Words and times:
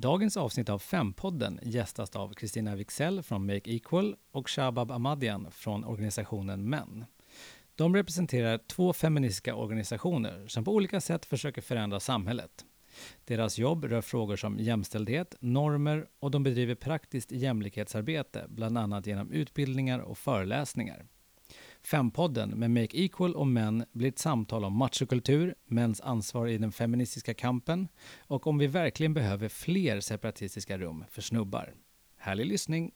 Dagens 0.00 0.36
avsnitt 0.36 0.68
av 0.68 0.78
Fempodden 0.78 1.60
gästas 1.62 2.16
av 2.16 2.34
Kristina 2.34 2.76
Wixell 2.76 3.22
från 3.22 3.46
Make 3.46 3.70
Equal 3.70 4.16
och 4.32 4.50
Shabab 4.50 4.90
Ahmadian 4.90 5.50
från 5.50 5.84
organisationen 5.84 6.68
Män. 6.68 7.04
De 7.74 7.96
representerar 7.96 8.58
två 8.58 8.92
feministiska 8.92 9.54
organisationer 9.54 10.46
som 10.48 10.64
på 10.64 10.74
olika 10.74 11.00
sätt 11.00 11.24
försöker 11.24 11.62
förändra 11.62 12.00
samhället. 12.00 12.50
Deras 13.24 13.58
jobb 13.58 13.84
rör 13.84 14.00
frågor 14.00 14.36
som 14.36 14.58
jämställdhet, 14.58 15.34
normer 15.40 16.06
och 16.20 16.30
de 16.30 16.42
bedriver 16.42 16.74
praktiskt 16.74 17.32
jämlikhetsarbete, 17.32 18.46
bland 18.48 18.78
annat 18.78 19.06
genom 19.06 19.32
utbildningar 19.32 19.98
och 19.98 20.18
föreläsningar. 20.18 21.06
Fempodden 21.82 22.50
med 22.50 22.70
Make 22.70 22.98
Equal 22.98 23.34
och 23.34 23.46
män 23.46 23.84
blir 23.92 24.08
ett 24.08 24.18
samtal 24.18 24.64
om 24.64 24.76
machokultur, 24.76 25.54
mäns 25.66 26.00
ansvar 26.00 26.46
i 26.46 26.58
den 26.58 26.72
feministiska 26.72 27.34
kampen 27.34 27.88
och 28.18 28.46
om 28.46 28.58
vi 28.58 28.66
verkligen 28.66 29.14
behöver 29.14 29.48
fler 29.48 30.00
separatistiska 30.00 30.78
rum 30.78 31.04
för 31.10 31.22
snubbar. 31.22 31.74
Härlig 32.16 32.46
lyssning! 32.46 32.92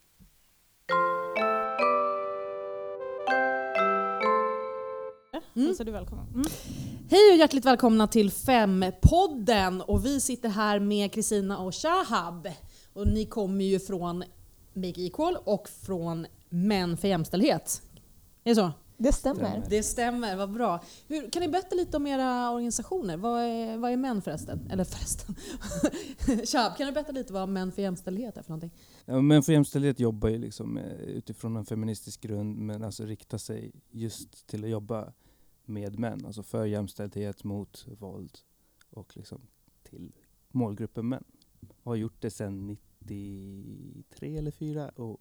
Mm. 5.56 5.66
Hälsar 5.66 5.84
du 5.84 5.92
välkommen. 5.92 6.26
Mm. 6.34 6.46
Hej 7.10 7.32
och 7.32 7.36
hjärtligt 7.38 7.64
välkomna 7.64 8.06
till 8.06 8.30
Fem-podden. 8.30 9.80
Och 9.80 10.06
vi 10.06 10.20
sitter 10.20 10.48
här 10.48 10.78
med 10.78 11.12
Kristina 11.12 11.58
och 11.58 11.74
Shahab. 11.74 12.48
Och 12.92 13.08
ni 13.08 13.24
kommer 13.24 13.64
ju 13.64 13.80
från 13.80 14.24
Make 14.72 15.00
Equal 15.00 15.36
och 15.44 15.68
från 15.68 16.26
Män 16.48 16.96
för 16.96 17.08
jämställdhet. 17.08 17.82
Är 18.44 18.50
det 18.50 18.54
så? 18.54 18.72
Det 18.96 19.12
stämmer. 19.12 19.62
Det 19.70 19.82
stämmer, 19.82 20.36
vad 20.36 20.52
bra. 20.52 20.84
Hur, 21.08 21.30
kan 21.30 21.42
ni 21.42 21.48
berätta 21.48 21.74
lite 21.74 21.96
om 21.96 22.06
era 22.06 22.50
organisationer? 22.50 23.16
Vad 23.16 23.42
är, 23.42 23.76
vad 23.76 23.92
är 23.92 23.96
Män 23.96 24.22
förresten? 24.22 24.70
Eller 24.70 24.84
förresten? 24.84 25.34
Shahab, 26.46 26.76
kan 26.76 26.86
du 26.86 26.92
berätta 26.92 27.12
lite 27.12 27.32
vad 27.32 27.48
Män 27.48 27.72
för 27.72 27.82
jämställdhet 27.82 28.36
är 28.36 28.42
för 28.42 28.50
någonting? 28.50 28.70
Ja, 29.04 29.20
Män 29.20 29.42
för 29.42 29.52
jämställdhet 29.52 30.00
jobbar 30.00 30.28
ju 30.28 30.38
liksom 30.38 30.78
eh, 30.78 30.92
utifrån 30.92 31.56
en 31.56 31.64
feministisk 31.64 32.20
grund 32.20 32.56
men 32.56 32.84
alltså 32.84 33.04
riktar 33.04 33.38
sig 33.38 33.72
just 33.90 34.46
till 34.46 34.64
att 34.64 34.70
jobba 34.70 35.12
med 35.64 35.98
män, 35.98 36.26
alltså 36.26 36.42
för 36.42 36.64
jämställdhet, 36.64 37.44
mot 37.44 37.86
våld 37.98 38.38
och 38.90 39.16
liksom 39.16 39.40
till 39.82 40.12
målgruppen 40.48 41.08
män. 41.08 41.24
Har 41.82 41.94
gjort 41.94 42.20
det 42.20 42.30
sedan 42.30 42.66
93 42.98 44.36
eller 44.36 44.50
4 44.50 44.88
och 44.88 45.20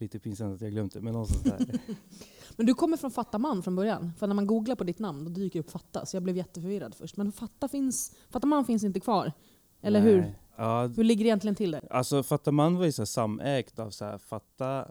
lite 0.00 0.18
pinsamt 0.18 0.54
att 0.54 0.60
jag 0.60 0.70
glömt 0.70 0.92
det, 0.92 1.00
men 1.00 1.12
någonstans 1.12 1.42
där. 1.66 1.80
Men 2.56 2.66
du 2.66 2.74
kommer 2.74 2.96
från 2.96 3.10
Fatta 3.10 3.38
man 3.38 3.62
från 3.62 3.76
början? 3.76 4.12
För 4.18 4.26
när 4.26 4.34
man 4.34 4.46
googlar 4.46 4.74
på 4.76 4.84
ditt 4.84 4.98
namn 4.98 5.24
då 5.24 5.30
dyker 5.30 5.60
upp 5.60 5.70
Fatta, 5.70 6.06
så 6.06 6.16
jag 6.16 6.22
blev 6.22 6.36
jätteförvirrad 6.36 6.94
först. 6.94 7.16
Men 7.16 7.32
Fatta, 7.32 7.68
finns, 7.68 8.16
Fatta 8.30 8.46
man 8.46 8.64
finns 8.64 8.84
inte 8.84 9.00
kvar? 9.00 9.32
Eller 9.80 10.00
Nej. 10.02 10.12
hur? 10.12 10.34
Ja, 10.56 10.86
Hur 10.86 11.04
ligger 11.04 11.24
det 11.24 11.28
egentligen 11.28 11.54
till 11.54 11.70
där? 11.70 11.88
alltså 11.90 12.22
Fatta 12.22 12.52
man 12.52 12.76
var 12.76 12.84
ju 12.84 12.92
så 12.92 13.06
samägt 13.06 13.78
av 13.78 13.90
så 13.90 14.04
här 14.04 14.18
Fatta, 14.18 14.88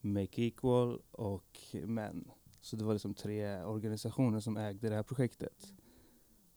Make 0.00 0.42
Equal 0.42 1.00
och 1.10 1.58
Män. 1.84 2.24
Så 2.60 2.76
det 2.76 2.84
var 2.84 2.92
liksom 2.92 3.14
tre 3.14 3.62
organisationer 3.62 4.40
som 4.40 4.56
ägde 4.56 4.88
det 4.88 4.94
här 4.94 5.02
projektet. 5.02 5.72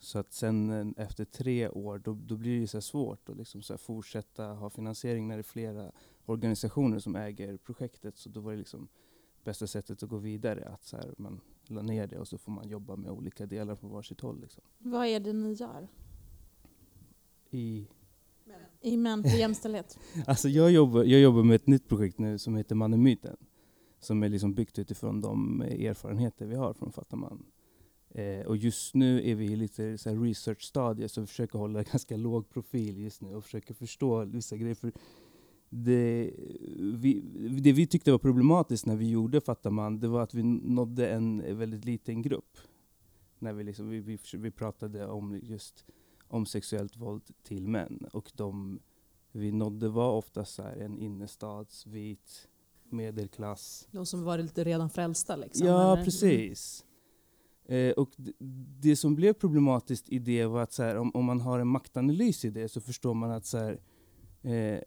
Så 0.03 0.19
att 0.19 0.33
sen 0.33 0.69
eh, 0.69 1.03
efter 1.03 1.25
tre 1.25 1.69
år, 1.69 1.99
då, 1.99 2.13
då 2.13 2.37
blir 2.37 2.61
det 2.61 2.67
så 2.67 2.81
svårt 2.81 3.29
att 3.29 3.37
liksom 3.37 3.61
så 3.61 3.77
fortsätta 3.77 4.45
ha 4.45 4.69
finansiering 4.69 5.27
när 5.27 5.35
det 5.35 5.41
är 5.41 5.43
flera 5.43 5.91
organisationer 6.25 6.99
som 6.99 7.15
äger 7.15 7.57
projektet. 7.57 8.17
Så 8.17 8.29
då 8.29 8.41
var 8.41 8.51
det 8.51 8.57
liksom 8.57 8.87
bästa 9.43 9.67
sättet 9.67 10.03
att 10.03 10.09
gå 10.09 10.17
vidare, 10.17 10.65
att 10.65 10.83
så 10.83 10.97
här, 10.97 11.13
man 11.17 11.41
la 11.67 11.81
ner 11.81 12.07
det 12.07 12.19
och 12.19 12.27
så 12.27 12.37
får 12.37 12.51
man 12.51 12.67
jobba 12.67 12.95
med 12.95 13.11
olika 13.11 13.45
delar 13.45 13.75
på 13.75 13.87
varsitt 13.87 14.21
håll. 14.21 14.41
Liksom. 14.41 14.63
Vad 14.77 15.07
är 15.07 15.19
det 15.19 15.33
ni 15.33 15.53
gör 15.53 15.87
I, 17.49 17.87
i 18.81 18.97
Män 18.97 19.23
för 19.23 19.37
jämställdhet? 19.37 19.99
alltså 20.27 20.49
jag, 20.49 20.71
jobbar, 20.71 21.03
jag 21.03 21.21
jobbar 21.21 21.43
med 21.43 21.55
ett 21.55 21.67
nytt 21.67 21.87
projekt 21.87 22.19
nu 22.19 22.37
som 22.37 22.55
heter 22.55 22.75
Mannen-myten. 22.75 23.37
Som 23.99 24.23
är 24.23 24.29
liksom 24.29 24.53
byggt 24.53 24.79
utifrån 24.79 25.21
de 25.21 25.61
erfarenheter 25.61 26.45
vi 26.45 26.55
har 26.55 26.73
från 26.73 26.91
Fattaman. 26.91 27.45
Eh, 28.15 28.45
och 28.45 28.57
just 28.57 28.93
nu 28.95 29.29
är 29.29 29.35
vi 29.35 29.45
i 29.45 29.55
lite 29.55 29.97
så 29.97 30.09
här 30.09 30.17
research-stadiet, 30.17 31.11
så 31.11 31.21
vi 31.21 31.27
försöker 31.27 31.59
hålla 31.59 31.83
ganska 31.91 32.17
låg 32.17 32.49
profil 32.49 32.97
just 32.97 33.21
nu 33.21 33.35
och 33.35 33.43
försöker 33.43 33.73
förstå 33.73 34.25
vissa 34.25 34.57
grejer. 34.57 34.75
För 34.75 34.91
det, 35.69 36.33
vi, 36.77 37.21
det 37.61 37.71
vi 37.71 37.87
tyckte 37.87 38.11
var 38.11 38.17
problematiskt 38.17 38.85
när 38.85 38.95
vi 38.95 39.09
gjorde 39.09 39.41
Fattaman, 39.41 39.99
det 39.99 40.07
var 40.07 40.21
att 40.21 40.33
vi 40.33 40.43
nådde 40.43 41.09
en 41.09 41.57
väldigt 41.57 41.85
liten 41.85 42.21
grupp. 42.21 42.57
När 43.39 43.53
vi, 43.53 43.63
liksom, 43.63 43.89
vi, 43.89 43.99
vi, 43.99 44.17
vi 44.33 44.51
pratade 44.51 45.07
om 45.07 45.39
just 45.43 45.85
om 46.27 46.45
sexuellt 46.45 46.97
våld 46.97 47.23
till 47.43 47.67
män. 47.67 48.07
Och 48.13 48.31
de 48.35 48.79
vi 49.31 49.51
nådde 49.51 49.89
var 49.89 50.11
ofta 50.11 50.45
så 50.45 50.63
här 50.63 50.77
en 50.77 50.97
innerstads, 50.97 51.87
vit, 51.87 52.47
medelklass. 52.89 53.87
De 53.91 54.05
som 54.05 54.23
var 54.23 54.37
lite 54.37 54.63
redan 54.63 54.89
frälsta 54.89 55.35
liksom? 55.35 55.67
Ja, 55.67 55.93
eller? 55.93 56.03
precis. 56.03 56.85
Eh, 57.65 57.91
och 57.91 58.09
det 58.81 58.95
som 58.95 59.15
blev 59.15 59.33
problematiskt 59.33 60.09
i 60.09 60.19
det 60.19 60.45
var 60.45 60.61
att 60.61 60.73
så 60.73 60.83
här, 60.83 60.97
om, 60.97 61.11
om 61.15 61.25
man 61.25 61.41
har 61.41 61.59
en 61.59 61.67
maktanalys 61.67 62.45
i 62.45 62.49
det 62.49 62.69
så 62.69 62.81
förstår 62.81 63.13
man 63.13 63.31
att 63.31 63.45
så 63.45 63.57
här, 63.57 63.79
eh, 64.41 64.79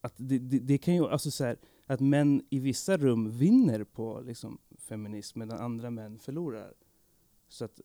att 0.00 0.14
det, 0.16 0.38
det, 0.38 0.58
det 0.58 0.78
kan 0.78 0.94
ju, 0.94 1.08
alltså 1.08 1.30
så 1.30 1.44
här, 1.44 1.58
att 1.86 2.00
män 2.00 2.42
i 2.50 2.58
vissa 2.58 2.96
rum 2.96 3.30
vinner 3.30 3.84
på 3.84 4.20
liksom, 4.20 4.58
feminism 4.78 5.38
medan 5.38 5.58
andra 5.58 5.90
män 5.90 6.18
förlorar. 6.18 6.74
Så 7.48 7.64
att, 7.64 7.80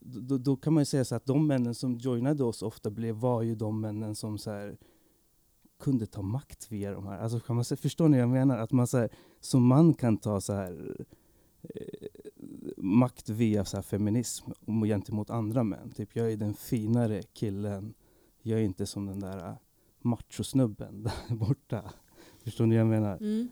då, 0.00 0.38
då 0.38 0.56
kan 0.56 0.72
man 0.72 0.80
ju 0.80 0.84
säga 0.84 1.04
så 1.04 1.14
att 1.14 1.26
de 1.26 1.46
männen 1.46 1.74
som 1.74 1.98
joinade 1.98 2.44
oss 2.44 2.62
ofta 2.62 2.90
blev, 2.90 3.14
var 3.14 3.42
ju 3.42 3.54
de 3.54 3.80
männen 3.80 4.14
som 4.14 4.38
så 4.38 4.50
här, 4.50 4.78
kunde 5.78 6.06
ta 6.06 6.22
makt 6.22 6.72
via 6.72 6.92
de 6.92 7.06
här. 7.06 7.18
Alltså 7.18 7.40
kan 7.40 7.56
man 7.56 7.64
säga, 7.64 7.76
förstår 7.76 8.08
ni 8.08 8.16
vad 8.16 8.22
jag 8.22 8.28
menar? 8.28 8.58
Att 8.58 8.72
man 8.72 8.86
så 8.86 8.98
här, 8.98 9.10
som 9.40 9.66
man 9.66 9.94
kan 9.94 10.16
ta 10.16 10.40
så 10.40 10.52
här 10.52 10.96
eh, 11.62 12.07
makt 12.80 13.28
via 13.28 13.64
så 13.64 13.76
här, 13.76 13.82
feminism 13.82 14.50
gentemot 14.86 15.30
andra 15.30 15.62
män. 15.64 15.90
Typ 15.90 16.08
jag 16.12 16.32
är 16.32 16.36
den 16.36 16.54
finare 16.54 17.22
killen. 17.22 17.94
Jag 18.42 18.60
är 18.60 18.64
inte 18.64 18.86
som 18.86 19.06
den 19.06 19.20
där 19.20 19.48
äh, 19.48 19.54
machosnubben 20.02 21.02
där 21.02 21.34
borta. 21.36 21.92
Förstår 22.44 22.66
ni 22.66 22.74
vad 22.76 22.80
jag 22.80 22.86
menar? 23.00 23.16
Mm. 23.16 23.48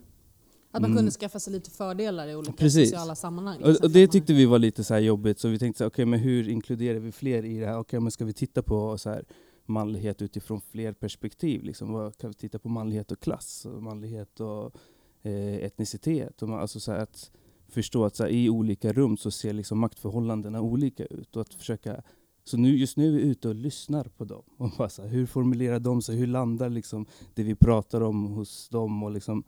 Att 0.71 0.83
man 0.83 0.91
Mm. 0.91 0.97
kunde 0.97 1.11
skaffa 1.11 1.41
sig 1.41 1.53
lite 1.53 1.71
fördelar 1.71 2.29
i 2.29 2.35
olika 2.37 2.53
Precis. 2.53 2.91
sociala 2.91 3.15
sammanhang. 3.15 3.63
Och, 3.63 3.69
liksom, 3.69 3.85
och 3.85 3.91
det 3.91 4.09
tyckte 4.09 4.33
vi 4.35 4.45
var 4.47 4.59
lite 4.59 4.85
så 4.85 4.95
här 4.95 5.01
jobbigt, 5.01 5.39
så 5.39 5.49
vi 5.49 5.59
tänkte 5.59 5.87
okej 5.87 6.05
men 6.05 6.21
hur 6.21 6.49
inkluderar 6.49 6.99
vi 6.99 7.13
fler 7.13 7.45
i 7.45 7.59
det 7.61 7.67
här? 7.67 7.79
Okej 7.79 8.01
men 8.01 8.11
ska 8.11 8.25
vi 8.25 8.33
titta 8.33 8.63
på 8.63 8.99
så 8.99 9.11
här, 9.11 9.25
manlighet 9.67 10.23
utifrån 10.23 10.61
fler 10.61 10.93
perspektiv? 10.93 11.63
Liksom? 11.63 11.93
Vad, 11.93 12.19
kan 12.19 12.31
vi 12.31 12.35
titta 12.35 12.59
på 12.59 12.69
manlighet 12.69 13.13
och 13.13 13.21
klass? 13.21 13.67
Och 13.67 13.83
manlighet 13.83 14.41
och 14.41 14.77
eh, 15.23 15.55
etnicitet? 15.55 16.43
Och 16.43 16.49
man, 16.49 16.61
alltså 16.61 16.81
så 16.81 16.93
att 16.93 17.31
förstå 17.69 18.05
att 18.05 18.17
så 18.17 18.23
här, 18.23 18.31
i 18.31 18.51
olika 18.51 18.93
rum 18.93 19.17
så 19.17 19.31
ser 19.31 19.53
liksom 19.53 19.79
maktförhållandena 19.79 20.61
olika 20.61 21.05
ut. 21.05 21.37
Och 21.37 21.43
att 21.43 21.55
försöka, 21.55 22.03
så 22.45 22.57
nu, 22.57 22.77
just 22.77 22.97
nu 22.97 23.09
är 23.09 23.13
vi 23.13 23.21
ute 23.21 23.49
och 23.49 23.55
lyssnar 23.55 24.05
på 24.05 24.25
dem. 24.25 24.43
Och 24.57 24.71
bara 24.79 24.89
så 24.89 25.03
här, 25.03 25.09
hur 25.09 25.27
formulerar 25.27 25.81
de 25.81 26.03
sig? 26.03 26.17
Hur 26.17 26.27
landar 26.27 26.71
liksom 26.71 27.07
det 27.35 27.43
vi 27.43 27.55
pratar 27.55 28.01
om 28.01 28.27
hos 28.27 28.69
dem? 28.69 29.03
Och 29.03 29.11
liksom, 29.11 29.45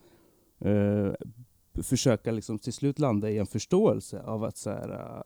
eh, 0.59 1.12
försöka 1.83 2.33
liksom 2.33 2.59
till 2.59 2.73
slut 2.73 2.99
landa 2.99 3.31
i 3.31 3.39
en 3.39 3.47
förståelse 3.47 4.23
av 4.23 4.45
att 4.45 4.56
så 4.56 4.71
här, 4.71 4.91
uh, 4.91 5.23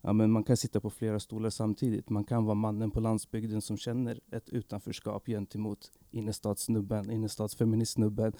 ja, 0.00 0.12
men 0.12 0.30
man 0.30 0.44
kan 0.44 0.56
sitta 0.56 0.80
på 0.80 0.90
flera 0.90 1.20
stolar 1.20 1.50
samtidigt. 1.50 2.10
Man 2.10 2.24
kan 2.24 2.44
vara 2.44 2.54
mannen 2.54 2.90
på 2.90 3.00
landsbygden 3.00 3.62
som 3.62 3.76
känner 3.76 4.20
ett 4.32 4.48
utanförskap 4.48 5.26
gentemot 5.26 5.90
innerstadssnubben, 6.10 7.10
innerstadsfeministsnubben, 7.10 8.32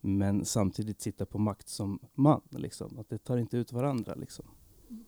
men 0.00 0.44
samtidigt 0.44 1.00
sitta 1.00 1.26
på 1.26 1.38
makt 1.38 1.68
som 1.68 1.98
man. 2.14 2.40
Liksom. 2.50 2.98
Att 2.98 3.08
det 3.08 3.18
tar 3.18 3.36
inte 3.36 3.56
ut 3.56 3.72
varandra. 3.72 4.14
Liksom. 4.14 4.44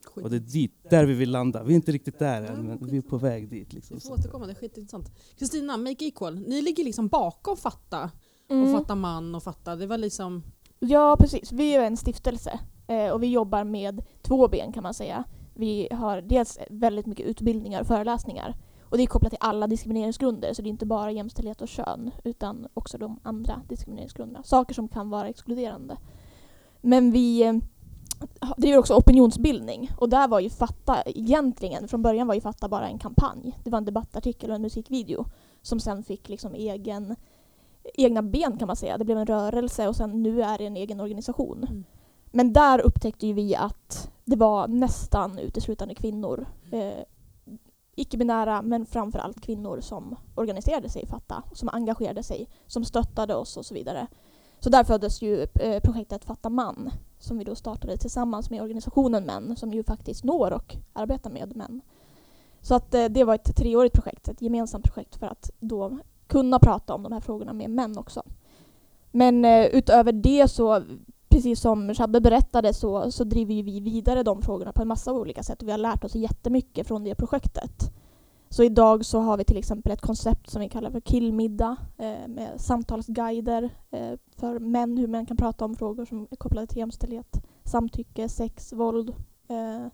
Skit. 0.05 0.25
Och 0.25 0.31
det 0.31 0.37
är 0.37 0.41
dit, 0.41 0.91
där 0.91 1.07
vi 1.07 1.15
vill 1.15 1.31
landa. 1.31 1.63
Vi 1.65 1.73
är 1.73 1.77
inte 1.77 1.93
riktigt 1.93 2.19
där 2.19 2.43
än, 2.43 2.67
men 2.67 2.79
vi 2.87 2.97
är 2.97 3.03
på 3.03 3.17
väg 3.17 3.49
dit. 3.49 3.73
Liksom. 3.73 3.95
Vi 3.95 4.01
får 4.01 4.15
återkomma, 4.15 4.47
det 4.47 4.53
är 4.53 4.55
skitintressant. 4.55 5.13
Kristina, 5.39 5.77
Make 5.77 6.05
Equal, 6.05 6.39
ni 6.39 6.63
ligger 6.63 6.85
liksom 6.85 7.09
bakom 7.09 7.57
Fatta 7.57 8.11
och 8.47 8.55
Mm. 8.57 8.73
Fatta 8.73 8.95
man 8.95 9.35
och 9.35 9.43
Fatta. 9.43 9.77
Det 9.77 9.87
var 9.87 9.99
liksom... 9.99 10.43
Ja, 10.79 11.17
precis. 11.21 11.53
Vi 11.53 11.75
är 11.75 11.83
en 11.83 11.97
stiftelse 11.97 12.61
eh, 12.87 13.11
och 13.11 13.23
vi 13.23 13.27
jobbar 13.27 13.65
med 13.65 14.03
två 14.23 14.49
ben 14.49 14.73
kan 14.73 14.83
man 14.83 14.95
säga. 14.95 15.25
Vi 15.55 15.89
har 15.91 16.21
dels 16.23 16.59
väldigt 16.71 17.07
mycket 17.07 17.27
utbildningar 17.27 17.81
och 17.81 17.87
föreläsningar. 17.87 18.57
Och 18.91 18.97
det 18.97 19.03
är 19.03 19.07
kopplat 19.07 19.31
till 19.31 19.39
alla 19.41 19.67
diskrimineringsgrunder, 19.67 20.55
så 20.55 20.63
det 20.63 20.69
är 20.69 20.71
inte 20.71 20.87
bara 20.87 21.13
jämställdhet 21.13 21.61
och 21.63 21.69
kön, 21.69 22.11
utan 22.25 22.67
också 22.75 22.99
de 22.99 23.21
andra 23.23 23.63
diskrimineringsgrunderna. 23.69 24.43
Saker 24.43 24.75
som 24.75 24.89
kan 24.89 25.11
vara 25.11 25.29
exkluderande. 25.29 25.97
Men 26.81 27.11
vi 27.11 27.43
eh, 27.43 27.55
driver 28.57 28.79
också 28.79 28.95
opinionsbildning. 28.95 29.91
Och 29.97 30.09
där 30.09 30.29
var 30.29 30.41
ju 30.41 30.51
Fatta 30.51 31.03
egentligen, 31.07 31.89
från 31.89 32.03
början 32.03 32.27
var 32.27 32.35
ju 32.35 32.41
Fatta 32.41 32.69
bara 32.69 32.89
en 32.89 32.99
kampanj. 32.99 33.59
Det 33.65 33.71
var 33.71 33.79
en 33.79 33.85
debattartikel 33.85 34.51
och 34.51 34.57
en 34.57 34.63
musikvideo 34.63 35.25
som 35.63 35.81
sen 35.81 36.03
fick 36.03 36.29
liksom 36.29 36.55
egen, 36.55 37.17
egna 37.95 38.23
ben 38.23 38.59
kan 38.59 38.67
man 38.67 38.77
säga. 38.77 38.99
Det 38.99 39.05
blev 39.05 39.19
en 39.19 39.27
rörelse 39.27 39.89
och 39.89 39.97
sen 39.97 40.23
nu 40.23 40.43
är 40.43 40.59
det 40.59 40.67
en 40.67 40.77
egen 40.77 41.01
organisation. 41.01 41.65
Mm. 41.69 41.85
Men 42.33 42.53
där 42.53 42.81
upptäckte 42.81 43.33
vi 43.33 43.55
att 43.55 44.11
det 44.25 44.37
var 44.37 44.69
nästan 44.69 45.39
uteslutande 45.39 45.95
kvinnor 45.95 46.47
eh, 46.73 47.05
icke-binära 48.01 48.63
men 48.63 48.87
framförallt 48.87 49.41
kvinnor 49.41 49.81
som 49.81 50.17
organiserade 50.35 50.89
sig 50.89 51.03
i 51.03 51.07
Fatta, 51.07 51.43
som 51.53 51.69
engagerade 51.69 52.23
sig, 52.23 52.49
som 52.67 52.85
stöttade 52.85 53.35
oss 53.35 53.57
och 53.57 53.67
så 53.67 53.75
vidare. 53.75 54.07
Så 54.59 54.71
där 54.71 54.85
föddes 54.85 55.23
ju 55.23 55.43
eh, 55.43 55.81
projektet 55.81 56.25
Fatta 56.25 56.51
man 56.51 56.91
som 57.19 57.39
vi 57.39 57.45
då 57.45 57.55
startade 57.55 57.97
tillsammans 57.97 58.51
med 58.51 58.63
organisationen 58.63 59.25
Män 59.25 59.57
som 59.57 59.73
ju 59.73 59.85
faktiskt 59.85 60.25
når 60.25 60.53
och 60.53 60.77
arbetar 60.93 61.31
med 61.31 61.57
män. 61.57 61.81
Så 62.61 62.75
att 62.75 62.95
eh, 62.95 63.05
det 63.05 63.25
var 63.25 63.35
ett 63.35 63.57
treårigt 63.57 63.95
projekt, 63.95 64.29
ett 64.29 64.43
gemensamt 64.43 64.85
projekt 64.85 65.17
för 65.17 65.27
att 65.27 65.51
då 65.61 65.99
kunna 66.27 66.59
prata 66.59 66.95
om 66.95 67.03
de 67.03 67.13
här 67.13 67.21
frågorna 67.21 67.53
med 67.53 67.71
män 67.71 67.99
också. 67.99 68.23
Men 69.11 69.45
eh, 69.45 69.67
utöver 69.67 70.13
det 70.13 70.49
så, 70.51 70.83
precis 71.31 71.61
som 71.61 71.95
Shabbe 71.95 72.21
berättade, 72.21 72.75
så, 72.75 73.11
så 73.11 73.25
driver 73.25 73.63
vi 73.63 73.81
vidare 73.81 74.23
de 74.23 74.43
frågorna 74.43 74.73
på 74.73 74.83
en 74.83 74.89
massa 74.89 75.13
olika 75.13 75.43
sätt. 75.43 75.63
Vi 75.63 75.71
har 75.71 75.79
lärt 75.79 76.05
oss 76.05 76.15
jättemycket 76.15 76.87
från 76.87 77.05
det 77.05 77.15
projektet. 77.15 77.93
Så 78.49 78.63
idag 78.63 79.05
så 79.05 79.21
har 79.21 79.37
vi 79.37 79.45
till 79.45 79.57
exempel 79.57 79.93
ett 79.93 80.01
koncept 80.01 80.51
som 80.51 80.61
vi 80.61 80.69
kallar 80.69 80.91
för 80.91 81.01
killmiddag 81.01 81.77
eh, 81.99 82.29
med 82.29 82.51
samtalsguider 82.57 83.71
eh, 83.91 84.13
för 84.37 84.59
män, 84.59 84.99
hur 84.99 85.07
män 85.07 85.27
kan 85.27 85.37
prata 85.37 85.65
om 85.65 85.77
frågor 85.77 86.05
som 86.05 86.29
är 86.31 86.37
kopplade 86.37 86.67
till 86.67 86.79
jämställdhet, 86.79 87.43
samtycke, 87.65 88.29
sex, 88.29 88.73
våld. 88.73 89.11
Eh, 89.49 89.87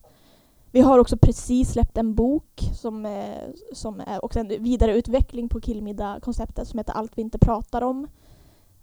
vi 0.70 0.80
har 0.80 0.98
också 0.98 1.16
precis 1.16 1.72
släppt 1.72 1.98
en 1.98 2.14
bok 2.14 2.70
som, 2.74 3.06
är, 3.06 3.54
som 3.72 4.00
är 4.00 4.24
också 4.24 4.40
en 4.40 4.48
vidareutveckling 4.48 5.48
på 5.48 5.60
killmiddag-konceptet 5.60 6.68
som 6.68 6.78
heter 6.78 6.92
Allt 6.92 7.18
vi 7.18 7.22
inte 7.22 7.38
pratar 7.38 7.82
om. 7.82 8.08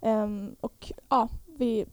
Ehm, 0.00 0.56
och 0.60 0.92
ja, 1.08 1.28
vi 1.58 1.86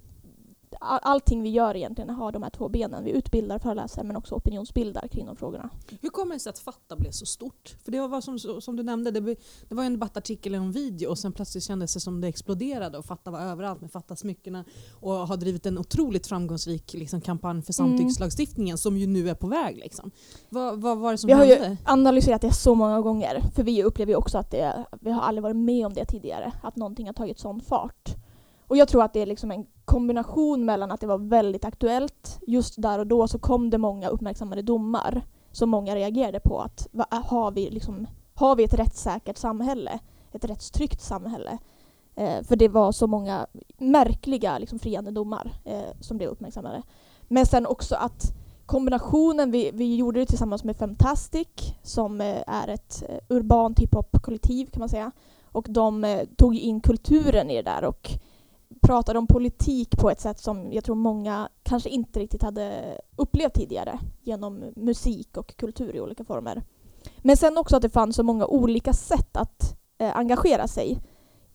allting 0.79 1.43
vi 1.43 1.49
gör 1.49 1.75
egentligen 1.75 2.09
har 2.09 2.31
de 2.31 2.43
här 2.43 2.49
två 2.49 2.69
benen. 2.69 3.03
Vi 3.03 3.11
utbildar 3.11 3.59
föreläsare 3.59 4.03
men 4.03 4.15
också 4.15 4.35
opinionsbildar 4.35 5.07
kring 5.07 5.25
de 5.25 5.35
frågorna. 5.35 5.69
Hur 6.01 6.09
kommer 6.09 6.35
det 6.35 6.39
sig 6.39 6.49
att 6.49 6.59
Fatta 6.59 6.95
blev 6.95 7.11
så 7.11 7.25
stort? 7.25 7.75
För 7.83 7.91
det 7.91 8.07
var 8.07 8.21
som, 8.21 8.39
som 8.61 8.75
du 8.75 8.83
nämnde, 8.83 9.11
det, 9.11 9.35
det 9.69 9.75
var 9.75 9.83
en 9.83 9.93
debattartikel 9.93 10.55
och 10.55 10.61
en 10.61 10.71
video 10.71 11.09
och 11.09 11.19
sen 11.19 11.31
plötsligt 11.31 11.63
kändes 11.63 11.93
det 11.93 11.99
som 11.99 12.21
det 12.21 12.27
exploderade 12.27 12.97
och 12.97 13.05
Fatta 13.05 13.31
var 13.31 13.39
överallt 13.39 13.81
med 13.81 13.91
Fatta-smyckena 13.91 14.65
och 14.99 15.11
har 15.11 15.37
drivit 15.37 15.65
en 15.65 15.77
otroligt 15.77 16.27
framgångsrik 16.27 16.93
liksom, 16.93 17.21
kampanj 17.21 17.61
för 17.61 17.73
samtyckslagstiftningen 17.73 18.73
mm. 18.73 18.77
som 18.77 18.97
ju 18.97 19.07
nu 19.07 19.29
är 19.29 19.35
på 19.35 19.47
väg. 19.47 19.77
Liksom. 19.77 20.11
Vad, 20.49 20.81
vad 20.81 20.97
var 20.97 21.11
det 21.11 21.17
som 21.17 21.27
vi 21.27 21.33
hände? 21.33 21.55
Vi 21.55 21.61
har 21.61 21.69
ju 21.69 21.77
analyserat 21.85 22.41
det 22.41 22.53
så 22.53 22.75
många 22.75 23.01
gånger 23.01 23.41
för 23.55 23.63
vi 23.63 23.83
upplever 23.83 24.11
ju 24.11 24.15
också 24.15 24.37
att 24.37 24.51
det, 24.51 24.85
vi 25.01 25.11
har 25.11 25.21
aldrig 25.21 25.43
varit 25.43 25.55
med 25.55 25.85
om 25.85 25.93
det 25.93 26.05
tidigare, 26.05 26.53
att 26.63 26.75
någonting 26.75 27.05
har 27.05 27.13
tagit 27.13 27.39
sån 27.39 27.61
fart. 27.61 28.15
Och 28.71 28.77
jag 28.77 28.87
tror 28.87 29.03
att 29.03 29.13
det 29.13 29.21
är 29.21 29.25
liksom 29.25 29.51
en 29.51 29.65
kombination 29.85 30.65
mellan 30.65 30.91
att 30.91 31.01
det 31.01 31.07
var 31.07 31.17
väldigt 31.17 31.65
aktuellt, 31.65 32.39
just 32.47 32.81
där 32.81 32.99
och 32.99 33.07
då 33.07 33.27
så 33.27 33.39
kom 33.39 33.69
det 33.69 33.77
många 33.77 34.09
uppmärksammade 34.09 34.61
domar 34.61 35.21
som 35.51 35.69
många 35.69 35.95
reagerade 35.95 36.39
på. 36.39 36.59
att 36.59 36.87
Har 37.09 37.51
vi, 37.51 37.69
liksom, 37.69 38.07
har 38.33 38.55
vi 38.55 38.63
ett 38.63 38.73
rättssäkert 38.73 39.37
samhälle? 39.37 39.99
Ett 40.31 40.45
rättstryggt 40.45 41.01
samhälle? 41.01 41.57
Eh, 42.15 42.43
för 42.43 42.55
det 42.55 42.67
var 42.67 42.91
så 42.91 43.07
många 43.07 43.47
märkliga 43.77 44.57
liksom, 44.57 44.79
friande 44.79 45.11
domar 45.11 45.51
eh, 45.65 45.99
som 45.99 46.17
blev 46.17 46.29
uppmärksammade. 46.29 46.83
Men 47.21 47.45
sen 47.45 47.65
också 47.65 47.95
att 47.95 48.33
kombinationen, 48.65 49.51
vi, 49.51 49.71
vi 49.73 49.95
gjorde 49.95 50.19
det 50.19 50.25
tillsammans 50.25 50.63
med 50.63 50.77
Fantastic 50.77 51.73
som 51.83 52.21
eh, 52.21 52.43
är 52.47 52.67
ett 52.67 53.03
eh, 53.09 53.35
urbant 53.35 53.79
hiphop-kollektiv 53.79 54.65
kan 54.65 54.79
man 54.79 54.89
säga. 54.89 55.11
Och 55.45 55.65
de 55.69 56.03
eh, 56.03 56.25
tog 56.37 56.55
in 56.55 56.81
kulturen 56.81 57.49
i 57.49 57.55
det 57.55 57.61
där 57.61 57.83
och 57.83 58.19
pratade 58.81 59.19
om 59.19 59.27
politik 59.27 59.97
på 59.97 60.09
ett 60.09 60.19
sätt 60.19 60.39
som 60.39 60.73
jag 60.73 60.83
tror 60.83 60.95
många 60.95 61.49
kanske 61.63 61.89
inte 61.89 62.19
riktigt 62.19 62.43
hade 62.43 62.97
upplevt 63.15 63.53
tidigare 63.53 63.99
genom 64.21 64.63
musik 64.75 65.37
och 65.37 65.57
kultur 65.57 65.95
i 65.95 66.01
olika 66.01 66.23
former. 66.23 66.63
Men 67.17 67.37
sen 67.37 67.57
också 67.57 67.75
att 67.75 67.81
det 67.81 67.89
fanns 67.89 68.15
så 68.15 68.23
många 68.23 68.45
olika 68.45 68.93
sätt 68.93 69.37
att 69.37 69.77
eh, 69.97 70.17
engagera 70.17 70.67
sig. 70.67 71.01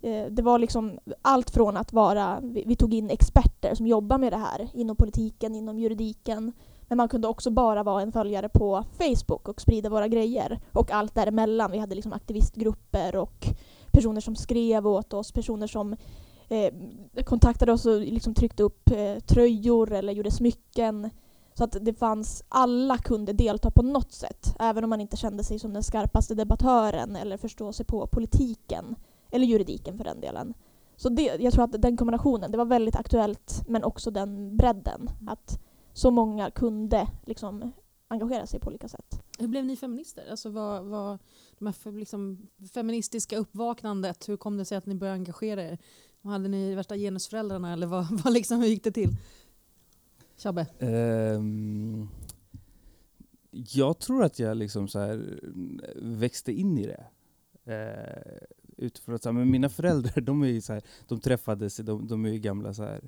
Eh, 0.00 0.26
det 0.30 0.42
var 0.42 0.58
liksom 0.58 0.98
allt 1.22 1.50
från 1.50 1.76
att 1.76 1.92
vara, 1.92 2.40
vi, 2.42 2.64
vi, 2.66 2.76
tog 2.76 2.94
in 2.94 3.10
experter 3.10 3.74
som 3.74 3.86
jobbar 3.86 4.18
med 4.18 4.32
det 4.32 4.36
här 4.36 4.68
inom 4.74 4.96
politiken, 4.96 5.54
inom 5.54 5.78
juridiken. 5.78 6.52
Men 6.88 6.96
man 6.96 7.08
kunde 7.08 7.28
också 7.28 7.50
bara 7.50 7.82
vara 7.82 8.02
en 8.02 8.12
följare 8.12 8.48
på 8.48 8.84
Facebook 8.98 9.48
och 9.48 9.60
sprida 9.60 9.88
våra 9.88 10.08
grejer. 10.08 10.60
Och 10.72 10.90
allt 10.90 11.14
däremellan. 11.14 11.70
Vi 11.70 11.78
hade 11.78 11.94
liksom 11.94 12.12
aktivistgrupper 12.12 13.16
och 13.16 13.46
personer 13.92 14.20
som 14.20 14.36
skrev 14.36 14.86
åt 14.86 15.12
oss, 15.12 15.32
personer 15.32 15.66
som 15.66 15.96
eh, 16.48 16.72
kontaktade 17.25 17.72
oss 17.72 17.87
och 17.87 18.00
liksom 18.00 18.34
tryckte 18.34 18.62
upp 18.62 18.90
eh, 18.90 19.19
tröjor 19.19 19.93
eller 19.93 20.12
gjorde 20.12 20.31
smycken. 20.31 21.10
Så 21.54 21.64
att 21.64 21.76
det 21.81 21.94
fanns, 21.94 22.44
alla 22.48 22.98
kunde 22.98 23.32
delta 23.32 23.70
på 23.70 23.82
något 23.82 24.12
sätt, 24.12 24.54
även 24.58 24.84
om 24.84 24.90
man 24.90 25.00
inte 25.00 25.16
kände 25.16 25.44
sig 25.44 25.58
som 25.58 25.72
den 25.72 25.82
skarpaste 25.82 26.34
debattören 26.34 27.16
eller 27.16 27.37
förstå 27.37 27.72
sig 27.72 27.87
på 27.87 28.06
politiken, 28.06 28.96
eller 29.31 29.46
juridiken 29.46 29.96
för 29.96 30.04
den 30.04 30.20
delen. 30.20 30.54
Så 30.96 31.08
det, 31.08 31.37
jag 31.40 31.52
tror 31.52 31.64
att 31.64 31.82
den 31.82 31.96
kombinationen, 31.96 32.50
det 32.50 32.58
var 32.58 32.64
väldigt 32.64 32.96
aktuellt, 32.96 33.62
men 33.69 33.84
också 33.84 34.10
den 34.10 34.56
bredden. 34.56 35.10
Att 35.28 35.60
så 35.92 36.10
många 36.10 36.50
kunde 36.50 37.08
liksom 37.26 37.72
engagera 38.08 38.46
sig 38.46 38.60
på 38.60 38.69
olika 38.69 38.88
sätt. 38.88 39.22
Hur 39.38 39.49
blev 39.49 39.64
ni 39.64 39.76
feminister? 39.76 40.31
Alltså 40.31 40.50
vad, 40.50 40.84
vad, 40.84 41.19
de 41.58 41.66
här 41.66 41.92
liksom, 41.92 42.49
feministiska 42.75 43.37
uppvaknandet, 43.37 44.28
hur 44.28 44.37
kom 44.37 44.56
det 44.56 44.64
sig 44.64 44.78
att 44.78 44.87
ni 44.87 44.94
började 44.94 45.14
engagera 45.14 45.62
er? 45.62 45.78
Hade 46.26 46.49
ni 46.49 46.75
värsta 46.75 46.96
genusföräldrarna 46.96 47.73
eller 47.73 47.87
vad, 47.87 48.06
vad 48.25 48.32
liksom, 48.32 48.61
hur 48.61 48.67
gick 48.67 48.84
det 48.84 48.93
till? 48.93 49.17
Tjabbe? 50.37 50.67
Um, 50.78 50.88
ehm, 50.88 52.08
jag 53.50 53.99
tror 53.99 54.25
att 54.25 54.38
jag 54.38 54.56
liksom 54.56 54.88
så 54.88 54.99
här 54.99 55.40
växte 55.96 56.52
in 56.52 56.78
i 56.78 56.87
det. 56.87 57.06
Uh, 57.69 58.46
utifrån 58.76 59.14
att, 59.14 59.23
så 59.23 59.28
här, 59.28 59.34
men 59.34 59.50
mina 59.50 59.69
föräldrar 59.69 60.20
de 60.20 60.43
är 60.43 60.46
ju 60.46 60.61
så 60.61 60.73
här, 60.73 60.82
de 61.08 61.20
träffades, 61.20 61.76
de, 61.76 62.06
de 62.06 62.25
är 62.25 62.31
ju 62.31 62.38
gamla 62.38 62.75
så 62.75 62.82
här 62.82 63.00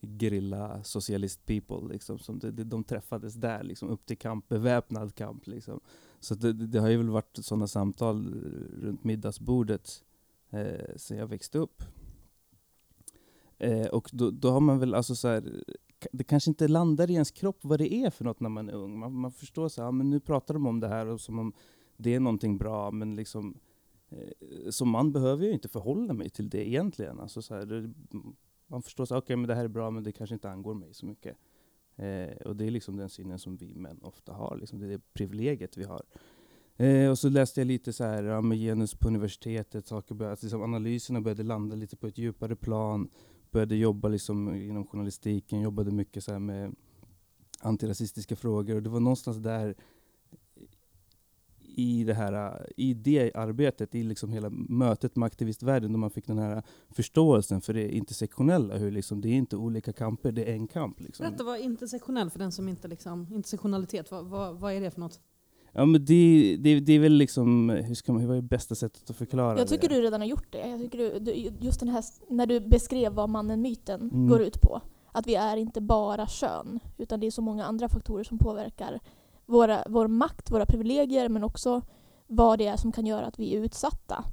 grilla 0.00 0.84
socialist 0.84 1.46
people. 1.46 1.92
Liksom, 1.92 2.18
som 2.18 2.38
de, 2.38 2.50
de 2.50 2.84
träffades 2.84 3.34
där, 3.34 3.62
liksom, 3.62 3.88
upp 3.88 4.06
till 4.06 4.18
kamp, 4.18 4.48
beväpnad 4.48 5.14
kamp. 5.14 5.46
Liksom. 5.46 5.80
Så 6.20 6.34
det, 6.34 6.52
det, 6.52 6.80
har 6.80 6.88
ju 6.88 6.96
väl 6.96 7.08
varit 7.08 7.38
sådana 7.40 7.66
samtal 7.66 8.34
runt 8.82 9.04
middagsbordet 9.04 10.04
eh, 10.50 10.96
sen 10.96 11.16
jag 11.16 11.26
växte 11.26 11.58
upp. 11.58 11.82
Eh, 13.60 13.86
och 13.86 14.10
då, 14.12 14.30
då, 14.30 14.50
har 14.50 14.60
man 14.60 14.78
väl 14.78 14.94
alltså 14.94 15.14
så 15.14 15.28
här, 15.28 15.64
det 16.12 16.24
kanske 16.24 16.50
inte 16.50 16.68
landar 16.68 17.10
i 17.10 17.12
ens 17.12 17.30
kropp 17.30 17.58
vad 17.62 17.78
det 17.78 17.94
är 17.94 18.10
för 18.10 18.24
något 18.24 18.40
när 18.40 18.48
man 18.48 18.68
är 18.68 18.74
ung. 18.74 18.98
Man, 18.98 19.12
man 19.12 19.32
förstår 19.32 19.68
så 19.68 19.80
här, 19.80 19.86
ja, 19.88 19.92
men 19.92 20.10
nu 20.10 20.20
pratar 20.20 20.54
de 20.54 20.66
om 20.66 20.80
det 20.80 20.88
här 20.88 21.06
och 21.06 21.20
som 21.20 21.38
om 21.38 21.52
det 21.96 22.14
är 22.14 22.20
någonting 22.20 22.58
bra, 22.58 22.90
men 22.90 23.16
liksom 23.16 23.58
eh, 24.08 24.70
som 24.70 24.88
man 24.88 25.12
behöver 25.12 25.44
jag 25.44 25.54
inte 25.54 25.68
förhålla 25.68 26.12
mig 26.12 26.30
till 26.30 26.50
det 26.50 26.68
egentligen. 26.68 27.20
Alltså 27.20 27.42
så 27.42 27.54
här, 27.54 27.66
det, 27.66 27.92
man 28.66 28.82
förstår 28.82 29.04
att 29.04 29.12
okay, 29.12 29.46
det 29.46 29.54
här 29.54 29.64
är 29.64 29.68
bra, 29.68 29.90
men 29.90 30.02
det 30.02 30.12
kanske 30.12 30.34
inte 30.34 30.50
angår 30.50 30.74
mig 30.74 30.94
så 30.94 31.06
mycket. 31.06 31.36
Eh, 31.96 32.36
och 32.44 32.56
det 32.56 32.66
är 32.66 32.70
liksom 32.70 32.96
den 32.96 33.08
synen 33.08 33.38
som 33.38 33.56
vi 33.56 33.74
män 33.74 34.00
ofta 34.02 34.32
har, 34.32 34.56
liksom 34.56 34.78
det 34.78 34.86
är 34.86 34.90
det 34.90 35.12
privilegiet 35.12 35.76
vi 35.76 35.84
har. 35.84 36.02
Eh, 36.76 37.10
och 37.10 37.18
så 37.18 37.28
läste 37.28 37.60
jag 37.60 37.66
lite 37.66 37.92
så 37.92 38.04
här, 38.04 38.24
ah, 38.24 38.34
ja, 38.34 38.40
med 38.40 38.58
genus 38.58 38.94
på 38.94 39.08
universitetet, 39.08 39.86
saker 39.86 40.14
började, 40.14 40.36
liksom 40.42 40.62
analyserna 40.62 41.20
började 41.20 41.42
landa 41.42 41.76
lite 41.76 41.96
på 41.96 42.06
ett 42.06 42.18
djupare 42.18 42.56
plan 42.56 43.10
började 43.50 43.76
jobba 43.76 44.08
liksom 44.08 44.54
inom 44.54 44.86
journalistiken, 44.86 45.60
jobbade 45.60 45.90
mycket 45.90 46.24
så 46.24 46.38
med 46.38 46.74
antirasistiska 47.60 48.36
frågor. 48.36 48.76
Och 48.76 48.82
det 48.82 48.90
var 48.90 49.00
någonstans 49.00 49.36
där 49.36 49.74
i 51.76 52.04
det, 52.04 52.14
här, 52.14 52.66
i 52.76 52.94
det 52.94 53.34
arbetet, 53.34 53.94
i 53.94 54.02
liksom 54.02 54.32
hela 54.32 54.50
mötet 54.50 55.16
med 55.16 55.26
aktivistvärlden, 55.26 55.92
då 55.92 55.98
man 55.98 56.10
fick 56.10 56.26
den 56.26 56.38
här 56.38 56.62
förståelsen 56.90 57.60
för 57.60 57.74
det 57.74 57.94
intersektionella. 57.94 58.76
Hur 58.76 58.90
liksom, 58.90 59.20
det 59.20 59.28
är 59.28 59.32
inte 59.34 59.56
olika 59.56 59.92
kamper, 59.92 60.32
det 60.32 60.44
är 60.44 60.52
en 60.52 60.68
kamp. 60.68 61.00
Liksom. 61.00 61.26
Berätta 61.26 61.44
vad 61.44 61.60
intersektionell 61.60 62.30
för 62.30 62.38
den 62.38 62.52
som 62.52 62.68
inte 62.68 62.88
liksom, 62.88 63.26
intersektionalitet, 63.30 64.10
vad, 64.10 64.26
vad, 64.26 64.60
vad 64.60 64.72
är 64.72 64.80
det 64.80 64.90
för 64.90 65.00
något? 65.00 65.20
Ja 65.72 65.86
men 65.86 66.04
det, 66.04 66.56
det, 66.60 66.80
det 66.80 66.92
är 66.92 66.98
väl 66.98 67.12
liksom, 67.12 67.70
hur 67.70 67.94
ska 67.94 68.12
man, 68.12 68.22
hur 68.22 68.34
är 68.34 68.40
bästa 68.40 68.74
sättet 68.74 69.10
att 69.10 69.16
förklara 69.16 69.58
Jag 69.58 69.68
tycker 69.68 69.88
det? 69.88 69.94
du 69.94 70.02
redan 70.02 70.20
har 70.20 70.28
gjort 70.28 70.52
det. 70.52 70.68
Jag 70.68 70.80
tycker 70.80 71.20
du, 71.20 71.32
just 71.60 71.80
den 71.80 71.88
här, 71.88 72.04
när 72.28 72.46
du 72.46 72.60
beskrev 72.60 73.12
vad 73.12 73.28
mannen-myten 73.28 74.00
mm. 74.00 74.28
går 74.28 74.40
ut 74.40 74.60
på. 74.60 74.80
Att 75.12 75.26
vi 75.26 75.34
är 75.34 75.56
inte 75.56 75.80
bara 75.80 76.26
kön, 76.26 76.80
utan 76.98 77.20
det 77.20 77.26
är 77.26 77.30
så 77.30 77.42
många 77.42 77.64
andra 77.64 77.88
faktorer 77.88 78.24
som 78.24 78.38
påverkar 78.38 79.00
våra, 79.46 79.84
vår 79.88 80.08
makt, 80.08 80.50
våra 80.50 80.66
privilegier, 80.66 81.28
men 81.28 81.44
också 81.44 81.82
vad 82.26 82.58
det 82.58 82.66
är 82.66 82.76
som 82.76 82.92
kan 82.92 83.06
göra 83.06 83.26
att 83.26 83.38
vi 83.38 83.56
är 83.56 83.60
utsatta. 83.60 84.24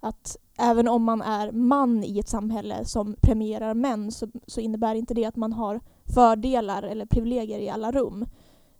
Att 0.00 0.36
även 0.58 0.88
om 0.88 1.02
man 1.02 1.22
är 1.22 1.52
man 1.52 2.04
i 2.04 2.18
ett 2.18 2.28
samhälle 2.28 2.84
som 2.84 3.16
premierar 3.20 3.74
män 3.74 4.12
så, 4.12 4.28
så 4.46 4.60
innebär 4.60 4.94
inte 4.94 5.14
det 5.14 5.24
att 5.24 5.36
man 5.36 5.52
har 5.52 5.80
fördelar 6.14 6.82
eller 6.82 7.06
privilegier 7.06 7.58
i 7.58 7.68
alla 7.68 7.92
rum. 7.92 8.26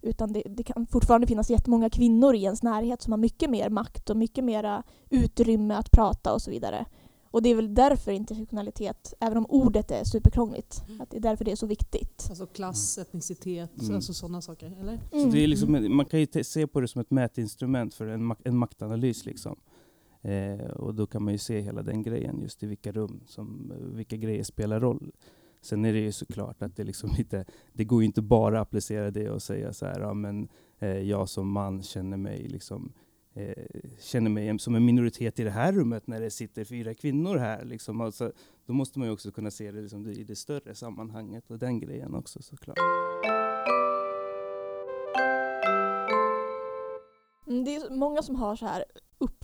Utan 0.02 0.33
det, 0.33 0.43
det, 0.47 0.62
kan 0.62 0.87
fortfarande 0.87 1.26
finnas 1.26 1.50
jättemånga 1.50 1.90
kvinnor 1.90 2.35
i 2.35 2.43
ens 2.45 2.62
närhet 2.62 3.02
som 3.02 3.12
har 3.12 3.19
mycket 3.19 3.50
mer 3.50 3.71
makt 3.71 4.11
och 4.11 4.17
mycket 4.17 4.45
mer 4.45 4.83
utrymme 5.11 5.75
att 5.75 5.90
prata 5.90 6.35
och 6.35 6.43
så 6.43 6.50
vidare. 6.50 6.85
Och 7.31 7.43
det 7.43 7.49
är 7.49 7.55
väl 7.55 7.75
därför 7.75 8.12
intersektionalitet, 8.12 9.14
även 9.21 9.38
om 9.38 9.47
ordet 9.49 9.90
är 9.90 10.05
superkrångligt, 10.05 10.83
Mm. 10.88 11.00
att 11.00 11.11
det 11.11 11.17
är 11.17 11.21
därför 11.21 11.45
det 11.45 11.52
är 11.52 11.57
så 11.57 11.67
viktigt. 11.67 12.26
Alltså 12.28 12.47
klass, 12.47 12.99
etnicitet, 12.99 13.83
Mm. 13.83 13.95
alltså 13.95 14.14
sådana 14.14 14.40
saker. 14.43 14.76
Eller? 14.81 15.00
Så 15.11 15.17
Mm. 15.19 15.31
det 15.31 15.45
är 15.45 15.47
liksom, 15.47 15.97
man 15.97 16.07
kan 16.07 16.21
ju 16.21 16.45
se 16.45 16.67
på 16.67 16.81
det 16.81 16.88
som 16.88 17.00
ett 17.00 17.11
mätinstrument 17.11 17.95
för 17.95 18.07
en, 18.07 18.23
mak- 18.33 18.43
en 18.45 18.57
maktanalys. 18.57 19.26
Liksom. 19.26 19.57
Eh, 20.23 20.71
och 20.71 20.95
då 20.95 21.07
kan 21.07 21.23
man 21.25 21.33
ju 21.35 21.38
se 21.38 21.61
hela 21.61 21.83
den 21.83 22.02
grejen, 22.02 22.40
just 22.43 22.62
i 22.62 22.67
vilka 22.67 22.93
rum 22.93 23.21
som 23.26 23.73
vilka 23.95 24.17
grejer 24.17 24.43
spelar 24.45 24.81
roll. 24.81 25.12
Sen 25.69 25.85
är 25.85 25.93
det 25.93 25.99
ju 25.99 26.13
såklart 26.13 26.63
att 26.63 26.77
det 26.77 26.85
liksom 26.85 27.11
lite, 27.19 27.45
det 27.73 27.85
går 27.85 28.03
ju 28.03 28.07
inte 28.07 28.23
bara 28.23 28.61
att 28.61 28.69
applicera 28.69 29.11
det 29.11 29.31
och 29.31 29.43
säga 29.43 29.73
så 29.73 29.87
här, 29.87 30.01
ja, 30.01 30.15
men 30.15 30.49
eh, 30.79 30.99
jag 30.99 31.29
som 31.29 31.51
man 31.51 31.83
känner 31.83 32.17
mig 32.17 32.49
liksom 32.49 32.93
eh, 33.35 33.65
känner 34.01 34.31
mig 34.31 34.59
som 34.59 34.75
en 34.75 34.85
minoritet 34.85 35.39
i 35.39 35.45
det 35.45 35.51
här 35.51 35.73
rummet 35.73 36.07
när 36.07 36.21
det 36.21 36.31
sitter 36.31 36.65
fyra 36.65 36.95
kvinnor 36.95 37.37
här. 37.37 37.65
Liksom. 37.65 38.01
Alltså, 38.01 38.33
då 38.67 38.73
måste 38.73 38.99
man 38.99 39.09
ju 39.09 39.15
också 39.15 39.33
kunna 39.33 39.51
se 39.51 39.73
det 39.73 39.81
liksom, 39.81 40.11
i 40.11 40.25
det 40.25 40.37
större 40.37 40.75
sammanhanget 40.75 41.51
och 41.51 41.59
den 41.59 41.81
grejen 41.81 42.15
också 42.15 42.43
såklart. 42.43 42.79
Mm, 47.47 47.65
det 47.65 47.75
är 47.75 47.97
många 47.97 48.23
som 48.23 48.37
har 48.37 48.57
så 48.57 48.67
här 48.67 48.85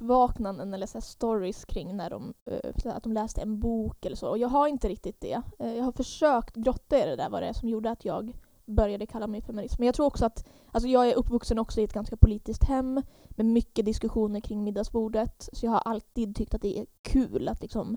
uppvaknanden 0.04 0.74
eller 0.74 0.86
så 0.86 0.98
här 0.98 1.02
stories 1.02 1.64
kring 1.64 1.96
när 1.96 2.10
de, 2.10 2.34
eh, 2.44 2.70
så 2.76 2.88
här 2.88 2.96
att 2.96 3.02
de 3.02 3.12
läste 3.12 3.40
en 3.40 3.60
bok 3.60 4.04
eller 4.04 4.16
så. 4.16 4.28
Och 4.28 4.38
jag 4.38 4.48
har 4.48 4.68
inte 4.68 4.88
riktigt 4.88 5.20
det. 5.20 5.42
Eh, 5.58 5.76
jag 5.76 5.84
har 5.84 5.92
försökt 5.92 6.56
grotta 6.56 6.98
i 6.98 7.06
det 7.06 7.16
där 7.16 7.30
vad 7.30 7.42
det 7.42 7.48
är 7.48 7.52
som 7.52 7.68
gjorde 7.68 7.90
att 7.90 8.04
jag 8.04 8.36
började 8.66 9.06
kalla 9.06 9.26
mig 9.26 9.42
feminist. 9.42 9.78
Men 9.78 9.86
jag 9.86 9.94
tror 9.94 10.06
också 10.06 10.26
att, 10.26 10.48
alltså 10.72 10.88
jag 10.88 11.08
är 11.08 11.14
uppvuxen 11.14 11.58
också 11.58 11.80
i 11.80 11.84
ett 11.84 11.92
ganska 11.92 12.16
politiskt 12.16 12.64
hem 12.64 13.02
med 13.28 13.46
mycket 13.46 13.84
diskussioner 13.84 14.40
kring 14.40 14.64
middagsbordet. 14.64 15.48
Så 15.52 15.66
jag 15.66 15.70
har 15.70 15.82
alltid 15.84 16.36
tyckt 16.36 16.54
att 16.54 16.62
det 16.62 16.78
är 16.78 16.86
kul 17.02 17.48
att 17.48 17.62
liksom, 17.62 17.96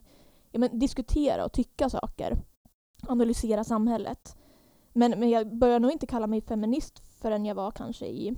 ja, 0.52 0.60
men 0.60 0.80
diskutera 0.80 1.46
och 1.46 1.54
tycka 1.54 1.90
saker. 1.90 2.38
Analysera 3.08 3.64
samhället. 3.64 4.36
Men, 4.94 5.20
men 5.20 5.30
jag 5.30 5.58
började 5.58 5.80
nog 5.80 5.92
inte 5.92 6.08
kalla 6.08 6.28
mig 6.28 6.42
feminist 6.42 7.00
förrän 7.22 7.46
jag 7.46 7.56
var 7.56 7.72
kanske 7.72 8.06
i 8.06 8.36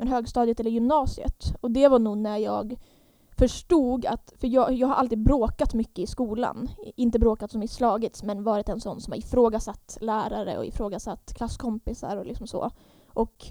men 0.00 0.08
högstadiet 0.08 0.60
eller 0.60 0.70
gymnasiet. 0.70 1.54
Och 1.60 1.70
det 1.70 1.88
var 1.88 1.98
nog 1.98 2.18
när 2.18 2.36
jag 2.36 2.76
förstod 3.38 4.06
att, 4.06 4.32
för 4.40 4.48
jag, 4.48 4.72
jag 4.72 4.88
har 4.88 4.94
alltid 4.94 5.18
bråkat 5.18 5.74
mycket 5.74 5.98
i 5.98 6.06
skolan. 6.06 6.70
Inte 6.96 7.18
bråkat 7.18 7.50
som 7.50 7.62
i 7.62 7.68
slagits, 7.68 8.22
men 8.22 8.42
varit 8.42 8.68
en 8.68 8.80
sån 8.80 9.00
som 9.00 9.12
har 9.12 9.18
ifrågasatt 9.18 9.98
lärare 10.00 10.58
och 10.58 10.66
ifrågasatt 10.66 11.34
klasskompisar 11.34 12.16
och 12.16 12.26
liksom 12.26 12.46
så. 12.46 12.70
Och 13.06 13.46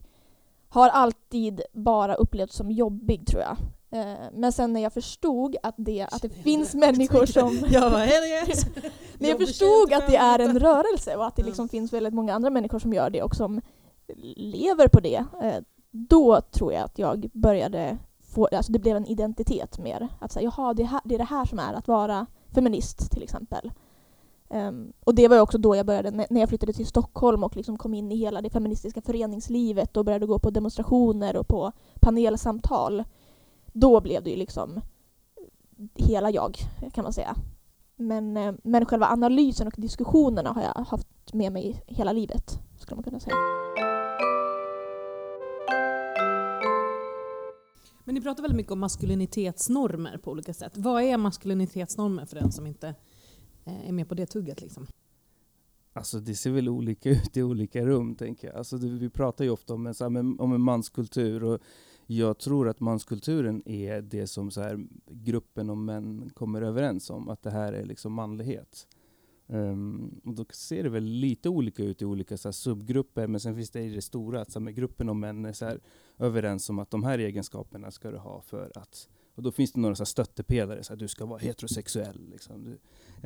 har 0.69 0.89
alltid 0.89 1.61
bara 1.73 2.15
upplevts 2.15 2.55
som 2.55 2.71
jobbig 2.71 3.27
tror 3.27 3.41
jag. 3.41 3.57
Eh, 4.01 4.17
Men 4.33 4.51
sen 4.51 4.73
när 4.73 4.81
jag 4.81 4.93
förstod 4.93 5.55
att 5.63 5.75
det, 5.77 6.07
att 6.11 6.21
det 6.21 6.29
finns 6.29 6.75
människor 6.75 7.25
som... 7.37 7.59
Jag 7.69 7.91
bara, 7.91 8.05
När 9.17 9.29
jag 9.29 9.39
förstod 9.39 9.93
att 9.93 10.07
det 10.07 10.17
är 10.17 10.39
en 10.39 10.59
rörelse 10.59 11.15
och 11.15 11.25
att 11.25 11.35
det 11.35 11.43
liksom 11.43 11.69
finns 11.69 11.93
väldigt 11.93 12.13
många 12.13 12.33
andra 12.33 12.49
människor 12.49 12.79
som 12.79 12.93
gör 12.93 13.09
det 13.09 13.23
och 13.23 13.35
som 13.35 13.61
lever 14.35 14.87
på 14.87 14.99
det, 14.99 15.25
eh, 15.41 15.57
då 15.91 16.41
tror 16.41 16.73
jag 16.73 16.83
att 16.83 16.99
jag 16.99 17.29
började 17.33 17.97
få, 18.21 18.47
alltså 18.51 18.71
det 18.71 18.79
blev 18.79 18.97
en 18.97 19.05
identitet 19.05 19.79
mer. 19.79 20.07
Att 20.19 20.31
säga, 20.31 20.51
jaha, 20.55 20.73
det, 20.73 20.83
här, 20.83 21.01
det 21.03 21.15
är 21.15 21.19
det 21.19 21.23
här 21.23 21.45
som 21.45 21.59
är 21.59 21.73
att 21.73 21.87
vara 21.87 22.25
feminist 22.53 23.11
till 23.11 23.23
exempel. 23.23 23.71
Um, 24.49 24.93
och 25.05 25.15
det 25.15 25.27
var 25.27 25.35
ju 25.35 25.41
också 25.41 25.57
då 25.57 25.75
jag 25.75 25.85
började, 25.85 26.11
när 26.11 26.39
jag 26.39 26.49
flyttade 26.49 26.73
till 26.73 26.87
Stockholm 26.87 27.43
och 27.43 27.55
liksom 27.55 27.77
kom 27.77 27.93
in 27.93 28.11
i 28.11 28.15
hela 28.15 28.41
det 28.41 28.49
feministiska 28.49 29.01
föreningslivet 29.01 29.97
och 29.97 30.05
började 30.05 30.25
gå 30.25 30.39
på 30.39 30.49
demonstrationer 30.49 31.35
och 31.35 31.47
på 31.47 31.71
panelsamtal. 32.01 33.03
Då 33.73 34.01
blev 34.01 34.23
det 34.23 34.29
ju 34.29 34.35
liksom 34.35 34.81
hela 35.95 36.31
jag, 36.31 36.57
kan 36.93 37.03
man 37.03 37.13
säga. 37.13 37.35
Men, 37.95 38.37
eh, 38.37 38.53
men 38.63 38.85
själva 38.85 39.07
analysen 39.07 39.67
och 39.67 39.73
diskussionerna 39.77 40.51
har 40.51 40.61
jag 40.61 40.85
haft 40.85 41.33
med 41.33 41.51
mig 41.51 41.83
hela 41.87 42.13
livet, 42.13 42.59
skulle 42.77 42.95
man 42.95 43.03
kunna 43.03 43.19
säga. 43.19 43.58
Men 48.09 48.15
ni 48.15 48.21
pratar 48.21 48.43
väldigt 48.43 48.57
mycket 48.57 48.71
om 48.71 48.79
maskulinitetsnormer 48.79 50.17
på 50.17 50.31
olika 50.31 50.53
sätt. 50.53 50.77
Vad 50.77 51.03
är 51.03 51.17
maskulinitetsnormer 51.17 52.25
för 52.25 52.35
den 52.35 52.51
som 52.51 52.67
inte 52.67 52.95
eh, 53.65 53.89
är 53.89 53.91
med 53.91 54.09
på 54.09 54.15
det 54.15 54.25
tugget? 54.25 54.61
Liksom? 54.61 54.87
Alltså 55.93 56.19
det 56.19 56.35
ser 56.35 56.51
väl 56.51 56.69
olika 56.69 57.09
ut 57.09 57.37
i 57.37 57.43
olika 57.43 57.85
rum, 57.85 58.15
tänker 58.15 58.47
jag. 58.47 58.57
Alltså 58.57 58.77
det, 58.77 58.87
vi 58.89 59.09
pratar 59.09 59.45
ju 59.45 59.51
ofta 59.51 59.73
om 59.73 59.87
en, 59.87 59.93
så 59.93 60.09
här, 60.09 60.41
om 60.41 60.53
en 60.53 60.61
manskultur 60.61 61.43
och 61.43 61.59
jag 62.05 62.37
tror 62.37 62.69
att 62.69 62.79
manskulturen 62.79 63.69
är 63.69 64.01
det 64.01 64.27
som 64.27 64.51
så 64.51 64.61
här, 64.61 64.87
gruppen 65.09 65.69
av 65.69 65.77
män 65.77 66.29
kommer 66.33 66.61
överens 66.61 67.09
om, 67.09 67.29
att 67.29 67.43
det 67.43 67.51
här 67.51 67.73
är 67.73 67.85
liksom 67.85 68.13
manlighet. 68.13 68.87
Um, 69.51 70.21
och 70.25 70.33
då 70.33 70.45
ser 70.49 70.83
det 70.83 70.89
väl 70.89 71.03
lite 71.03 71.49
olika 71.49 71.83
ut 71.83 72.01
i 72.01 72.05
olika 72.05 72.37
så 72.37 72.47
här, 72.47 72.53
subgrupper, 72.53 73.27
men 73.27 73.39
sen 73.39 73.55
finns 73.55 73.69
det 73.69 73.81
i 73.81 73.89
det 73.89 74.01
stora, 74.01 74.41
att 74.41 74.51
så 74.51 74.59
här, 74.59 74.63
med 74.63 74.75
gruppen 74.75 75.09
av 75.09 75.15
män 75.15 75.45
är 75.45 75.53
så 75.53 75.65
här, 75.65 75.79
överens 76.17 76.69
om 76.69 76.79
att 76.79 76.91
de 76.91 77.03
här 77.03 77.19
egenskaperna 77.19 77.91
ska 77.91 78.11
du 78.11 78.17
ha 78.17 78.41
för 78.41 78.71
att 78.75 79.09
och 79.39 79.43
då 79.43 79.51
finns 79.51 79.71
det 79.71 79.79
några 79.79 79.95
så 79.95 80.01
här 80.01 80.05
stöttepelare, 80.05 80.83
så 80.83 80.93
här, 80.93 80.97
du 80.97 81.07
ska 81.07 81.25
vara 81.25 81.39
heterosexuell. 81.39 82.29
Liksom. 82.31 82.63
Du, 82.63 82.77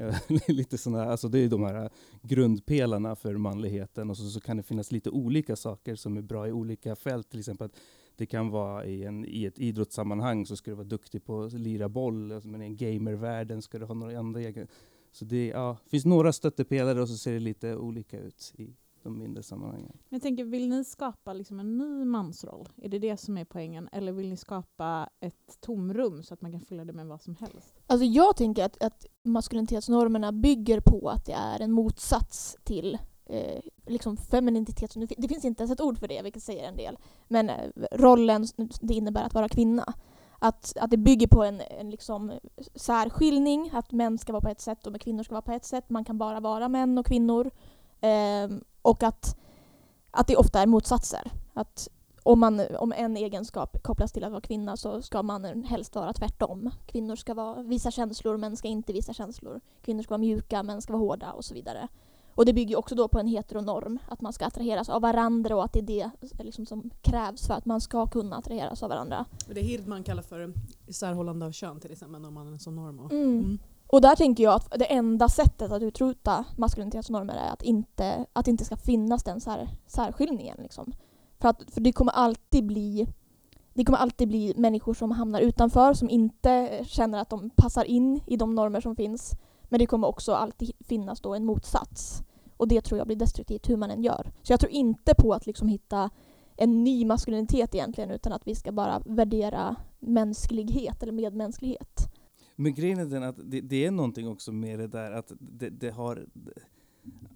eh, 0.03 0.15
lite 0.47 0.77
såna, 0.77 1.03
alltså 1.05 1.27
det 1.27 1.39
är 1.39 1.49
de 1.49 1.63
här 1.63 1.89
grundpelarna 2.21 3.15
för 3.15 3.37
manligheten 3.37 4.09
och 4.09 4.17
så, 4.17 4.29
så 4.29 4.39
kan 4.39 4.57
det 4.57 4.63
finnas 4.63 4.91
lite 4.91 5.09
olika 5.09 5.55
saker 5.55 5.95
som 5.95 6.17
är 6.17 6.21
bra 6.21 6.47
i 6.47 6.51
olika 6.51 6.95
fält. 6.95 7.29
Till 7.29 7.39
exempel 7.39 7.65
att 7.65 7.75
det 8.15 8.25
kan 8.25 8.49
vara 8.49 8.85
i, 8.85 9.03
en, 9.03 9.25
i 9.25 9.45
ett 9.45 9.59
idrottssammanhang 9.59 10.45
så 10.45 10.55
ska 10.55 10.71
du 10.71 10.75
vara 10.75 10.87
duktig 10.87 11.25
på 11.25 11.43
att 11.43 11.53
lira 11.53 11.89
boll, 11.89 12.31
alltså, 12.31 12.49
men 12.49 12.61
i 12.61 12.69
gamervärlden 12.69 13.61
ska 13.61 13.79
du 13.79 13.85
ha 13.85 13.93
några 13.93 14.19
andra 14.19 14.39
egenskaper, 14.39 14.73
så 15.13 15.25
det 15.25 15.47
ja, 15.47 15.77
finns 15.87 16.05
några 16.05 16.33
stöttepelare 16.33 17.01
och 17.01 17.09
så 17.09 17.17
ser 17.17 17.33
det 17.33 17.39
lite 17.39 17.75
olika 17.75 18.19
ut 18.19 18.53
i 18.55 18.75
de 19.03 19.17
mindre 19.17 19.43
sammanhangen. 19.43 19.91
Men 20.09 20.15
jag 20.15 20.21
tänker, 20.21 20.43
vill 20.43 20.69
ni 20.69 20.83
skapa 20.83 21.33
liksom 21.33 21.59
en 21.59 21.77
ny 21.77 22.05
mansroll? 22.05 22.69
Är 22.81 22.89
det 22.89 22.99
det 22.99 23.17
som 23.17 23.37
är 23.37 23.45
poängen? 23.45 23.89
Eller 23.91 24.11
vill 24.11 24.29
ni 24.29 24.37
skapa 24.37 25.09
ett 25.19 25.61
tomrum 25.61 26.23
så 26.23 26.33
att 26.33 26.41
man 26.41 26.51
kan 26.51 26.61
fylla 26.61 26.85
det 26.85 26.93
med 26.93 27.07
vad 27.07 27.21
som 27.21 27.35
helst? 27.35 27.73
Alltså 27.87 28.05
jag 28.05 28.37
tänker 28.37 28.65
att, 28.65 28.83
att 28.83 29.05
maskulinitetsnormerna 29.23 30.31
bygger 30.31 30.79
på 30.79 31.09
att 31.09 31.25
det 31.25 31.33
är 31.33 31.59
en 31.59 31.71
motsats 31.71 32.57
till 32.63 32.97
eh, 33.25 33.61
liksom 33.87 34.17
femininitet. 34.17 34.93
Det 35.17 35.27
finns 35.27 35.45
inte 35.45 35.63
ens 35.63 35.71
ett 35.71 35.81
ord 35.81 35.97
för 35.97 36.07
det, 36.07 36.21
vilket 36.21 36.43
säger 36.43 36.67
en 36.67 36.77
del. 36.77 36.97
Men 37.27 37.49
eh, 37.49 37.69
rollen 37.91 38.47
det 38.81 38.93
innebär 38.93 39.23
att 39.23 39.33
vara 39.33 39.49
kvinna. 39.49 39.93
Att, 40.45 40.73
att 40.79 40.91
det 40.91 40.97
bygger 40.97 41.27
på 41.27 41.43
en, 41.43 41.61
en 41.79 41.89
liksom 41.89 42.31
särskiljning, 42.75 43.69
att 43.73 43.91
män 43.91 44.17
ska 44.17 44.31
vara 44.31 44.41
på 44.41 44.49
ett 44.49 44.61
sätt 44.61 44.87
och 44.87 45.01
kvinnor 45.01 45.23
ska 45.23 45.33
vara 45.33 45.41
på 45.41 45.51
ett 45.51 45.65
sätt. 45.65 45.89
Man 45.89 46.05
kan 46.05 46.17
bara 46.17 46.39
vara 46.39 46.69
män 46.69 46.97
och 46.97 47.05
kvinnor. 47.05 47.51
Eh, 48.01 48.49
och 48.81 49.03
att, 49.03 49.37
att 50.11 50.27
det 50.27 50.35
ofta 50.35 50.61
är 50.61 50.67
motsatser. 50.67 51.31
Att 51.53 51.87
om, 52.23 52.39
man, 52.39 52.61
om 52.79 52.93
en 52.97 53.17
egenskap 53.17 53.83
kopplas 53.83 54.11
till 54.11 54.23
att 54.23 54.31
vara 54.31 54.41
kvinna 54.41 54.77
så 54.77 55.01
ska 55.01 55.23
mannen 55.23 55.63
helst 55.63 55.95
vara 55.95 56.13
tvärtom. 56.13 56.69
Kvinnor 56.85 57.15
ska 57.15 57.33
vara, 57.33 57.61
visa 57.61 57.91
känslor, 57.91 58.37
män 58.37 58.57
ska 58.57 58.67
inte 58.67 58.93
visa 58.93 59.13
känslor. 59.13 59.61
Kvinnor 59.81 60.03
ska 60.03 60.09
vara 60.09 60.17
mjuka, 60.17 60.63
män 60.63 60.81
ska 60.81 60.93
vara 60.93 61.03
hårda 61.03 61.31
och 61.31 61.45
så 61.45 61.53
vidare. 61.53 61.87
Och 62.35 62.45
det 62.45 62.53
bygger 62.53 62.77
också 62.77 62.95
då 62.95 63.07
på 63.07 63.19
en 63.19 63.27
heteronorm, 63.27 63.99
att 64.07 64.21
man 64.21 64.33
ska 64.33 64.45
attraheras 64.45 64.89
av 64.89 65.01
varandra 65.01 65.55
och 65.55 65.63
att 65.63 65.73
det 65.73 65.79
är 65.79 65.83
det 65.83 66.43
liksom 66.43 66.65
som 66.65 66.89
krävs 67.01 67.47
för 67.47 67.53
att 67.53 67.65
man 67.65 67.81
ska 67.81 68.07
kunna 68.07 68.35
attraheras 68.35 68.83
av 68.83 68.89
varandra. 68.89 69.25
Det 69.47 69.61
Hirdman 69.61 70.03
kallar 70.03 70.23
för 70.23 70.53
isärhållande 70.87 71.45
av 71.45 71.51
kön 71.51 71.79
till 71.79 71.91
exempel, 71.91 72.21
när 72.21 72.31
man 72.31 72.53
är 72.53 72.57
som 72.57 72.75
norm. 72.75 72.99
Och, 72.99 73.11
Mm. 73.11 73.29
Mm. 73.29 73.59
Och 73.87 74.01
där 74.01 74.15
tänker 74.15 74.43
jag 74.43 74.53
att 74.55 74.79
det 74.79 74.85
enda 74.85 75.29
sättet 75.29 75.71
att 75.71 75.81
utrota 75.81 76.45
maskulinitetsnormer 76.57 77.35
är 77.35 77.53
att 77.53 77.63
inte, 77.63 78.25
att 78.33 78.45
det 78.45 78.51
inte 78.51 78.65
ska 78.65 78.77
finnas 78.77 79.23
den 79.23 79.41
sär, 79.41 79.69
särskiljningen. 79.87 80.57
Liksom. 80.61 80.93
För, 81.39 81.49
att, 81.49 81.63
för 81.71 81.81
det 81.81 81.91
kommer 81.91 82.11
alltid 82.11 82.65
bli 82.65 83.07
det 83.73 83.85
kommer 83.85 83.97
alltid 83.97 84.27
bli 84.27 84.53
människor 84.57 84.93
som 84.93 85.11
hamnar 85.11 85.39
utanför, 85.39 85.93
som 85.93 86.09
inte 86.09 86.79
känner 86.85 87.19
att 87.19 87.29
de 87.29 87.49
passar 87.49 87.83
in 87.83 88.21
i 88.27 88.37
de 88.37 88.55
normer 88.55 88.81
som 88.81 88.95
finns. 88.95 89.31
Men 89.73 89.79
det 89.79 89.85
kommer 89.85 90.07
också 90.07 90.33
alltid 90.33 90.71
finnas 90.79 91.21
då 91.21 91.33
en 91.33 91.45
motsats. 91.45 92.23
Och 92.57 92.67
det 92.67 92.81
tror 92.81 92.97
jag 92.97 93.07
blir 93.07 93.17
destruktivt 93.17 93.69
hur 93.69 93.77
man 93.77 93.91
än 93.91 94.03
gör. 94.03 94.31
Så 94.43 94.53
jag 94.53 94.59
tror 94.59 94.71
inte 94.71 95.13
på 95.17 95.33
att 95.33 95.45
liksom 95.45 95.67
hitta 95.67 96.09
en 96.57 96.83
ny 96.83 97.05
maskulinitet 97.05 97.75
egentligen, 97.75 98.11
utan 98.11 98.33
att 98.33 98.47
vi 98.47 98.55
ska 98.55 98.71
bara 98.71 98.99
värdera 99.05 99.75
mänsklighet 99.99 101.03
eller 101.03 101.13
medmänsklighet. 101.13 101.99
Men 102.55 102.73
grejen 102.73 102.99
är 102.99 103.05
den 103.05 103.23
att 103.23 103.35
det, 103.43 103.61
det 103.61 103.85
är 103.85 103.91
någonting 103.91 104.27
också 104.27 104.51
med 104.51 104.79
det 104.79 104.87
där 104.87 105.11
att 105.11 105.31
det, 105.39 105.69
det 105.69 105.89
har 105.89 106.25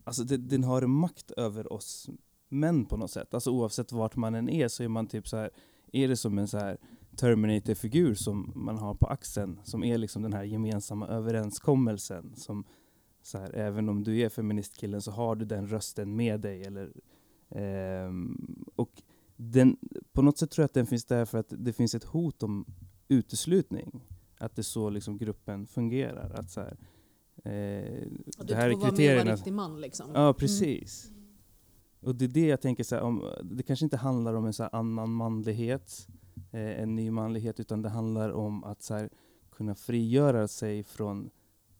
Alltså 0.03 0.23
det, 0.23 0.37
den 0.37 0.63
har 0.63 0.81
makt 0.81 1.31
över 1.31 1.73
oss 1.73 2.09
män 2.49 2.85
på 2.85 2.97
något 2.97 3.11
sätt. 3.11 3.33
Alltså 3.33 3.51
oavsett 3.51 3.91
vart 3.91 4.15
man 4.15 4.35
än 4.35 4.49
är 4.49 4.67
så 4.67 4.83
är 4.83 4.87
man 4.87 5.07
typ 5.07 5.27
så 5.27 5.37
här 5.37 5.49
är 5.91 6.07
det 6.07 6.17
som 6.17 6.37
en 6.37 6.47
så 6.47 6.57
här 6.57 6.77
Terminator-figur 7.17 8.13
som 8.13 8.51
man 8.55 8.77
har 8.77 8.93
på 8.93 9.07
axeln 9.07 9.59
som 9.63 9.83
är 9.83 9.97
liksom 9.97 10.21
den 10.21 10.33
här 10.33 10.43
gemensamma 10.43 11.07
överenskommelsen 11.07 12.35
som 12.35 12.63
så 13.21 13.37
här, 13.37 13.55
även 13.55 13.89
om 13.89 14.03
du 14.03 14.19
är 14.19 14.29
feministkillen 14.29 15.01
så 15.01 15.11
har 15.11 15.35
du 15.35 15.45
den 15.45 15.67
rösten 15.67 16.15
med 16.15 16.39
dig 16.39 16.63
eller 16.63 16.91
ehm, 17.49 18.65
och 18.75 19.01
den, 19.35 19.77
på 20.11 20.21
något 20.21 20.37
sätt 20.37 20.51
tror 20.51 20.63
jag 20.63 20.65
att 20.67 20.73
den 20.73 20.85
finns 20.85 21.05
där 21.05 21.25
för 21.25 21.37
att 21.37 21.53
det 21.57 21.73
finns 21.73 21.95
ett 21.95 22.03
hot 22.03 22.43
om 22.43 22.65
uteslutning. 23.07 24.01
att 24.37 24.55
det 24.55 24.61
är 24.61 24.63
så 24.63 24.89
liksom 24.89 25.17
gruppen 25.17 25.67
fungerar. 25.67 26.29
Att 26.39 26.51
så 26.51 26.61
här, 26.61 26.77
eh, 27.43 27.51
det 27.51 28.43
du 28.47 28.55
här 28.55 28.69
är 28.69 28.71
får 28.71 28.79
vara 28.79 29.23
med 29.23 29.27
riktig 29.27 29.53
man 29.53 29.81
liksom. 29.81 30.11
Ja, 30.13 30.33
precis. 30.33 31.11
Och 31.99 32.15
det 32.15 32.25
är 32.25 32.29
det 32.29 32.47
jag 32.47 32.61
tänker, 32.61 32.83
så 32.83 32.95
här, 32.95 33.01
om, 33.01 33.33
det 33.43 33.63
kanske 33.63 33.85
inte 33.85 33.97
handlar 33.97 34.33
om 34.33 34.45
en 34.45 34.53
så 34.53 34.63
annan 34.63 35.13
manlighet, 35.13 36.07
eh, 36.51 36.81
en 36.81 36.95
ny 36.95 37.11
manlighet, 37.11 37.59
utan 37.59 37.81
det 37.81 37.89
handlar 37.89 38.29
om 38.31 38.63
att 38.63 38.81
så 38.81 38.93
här, 38.93 39.09
kunna 39.51 39.75
frigöra 39.75 40.47
sig 40.47 40.83
från, 40.83 41.29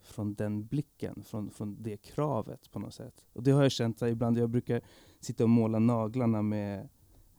från 0.02 0.34
den 0.34 0.66
blicken, 0.66 1.24
från, 1.24 1.52
från 1.52 1.84
det 1.84 1.98
kravet 1.98 2.72
på 2.72 2.80
något 2.80 2.94
sätt. 2.94 3.26
Och 3.34 3.44
det 3.44 3.52
har 3.52 3.64
jag 3.64 3.72
känt 3.72 4.02
här, 4.02 4.08
ibland, 4.08 4.38
jag 4.38 4.50
brukar 4.50 4.82
sitta 5.20 5.44
och 5.44 5.50
måla 5.50 5.80
naglarna 5.80 6.42
med 6.42 6.90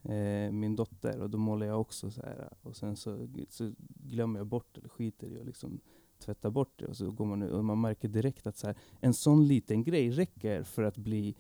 eh, 0.03 0.53
min 0.53 0.77
dotter, 0.77 1.21
och 1.21 1.31
då 1.31 1.39
målar 1.39 1.67
jag 1.67 1.81
också 1.81 2.11
så 2.11 2.23
här, 2.23 2.49
och 2.63 2.77
sen 2.77 2.97
så, 2.97 3.29
så 3.49 3.73
glömmer 3.89 4.41
jag 4.41 4.47
bort 4.47 4.79
eller 4.79 4.89
skiter 4.89 5.27
i 5.27 5.41
och 5.41 5.47
liksom 5.47 5.81
tvätta 6.19 6.51
bort 6.51 6.73
det, 6.77 6.87
och 6.87 6.97
så 6.97 7.11
går 7.11 7.27
man 7.27 7.43
och 7.43 7.65
man 7.65 7.81
märker 7.81 8.09
direkt 8.09 8.47
att 8.47 8.57
så 8.57 8.67
här, 8.67 8.77
en 9.01 9.15
sån 9.15 9.47
liten 9.47 9.85
grej 9.85 10.11
räcker 10.11 10.63
för 10.63 10.83
att 10.83 10.97
bli 10.97 11.37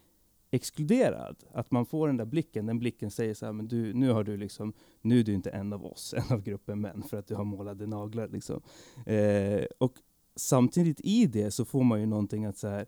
exkluderad. 0.50 1.36
Att 1.52 1.70
man 1.70 1.86
får 1.86 2.06
den 2.06 2.16
där 2.16 2.24
blicken, 2.24 2.66
den 2.66 2.78
blicken 2.78 3.10
säger 3.10 3.34
så 3.34 3.46
här, 3.46 3.52
men 3.52 3.68
du, 3.68 3.94
nu 3.94 4.10
har 4.10 4.24
du 4.24 4.36
liksom, 4.36 4.72
nu 5.00 5.20
är 5.20 5.24
du 5.24 5.34
inte 5.34 5.50
en 5.50 5.72
av 5.72 5.86
oss, 5.86 6.14
en 6.16 6.36
av 6.36 6.42
gruppen 6.42 6.80
män, 6.80 7.02
för 7.02 7.16
att 7.16 7.26
du 7.26 7.34
har 7.34 7.44
målade 7.44 7.86
naglar 7.86 8.28
liksom. 8.28 8.62
Eh, 9.06 9.64
och 9.78 9.94
samtidigt 10.36 11.00
i 11.00 11.26
det 11.26 11.50
så 11.50 11.64
får 11.64 11.82
man 11.82 12.00
ju 12.00 12.06
någonting 12.06 12.44
att 12.44 12.58
så 12.58 12.68
här, 12.68 12.86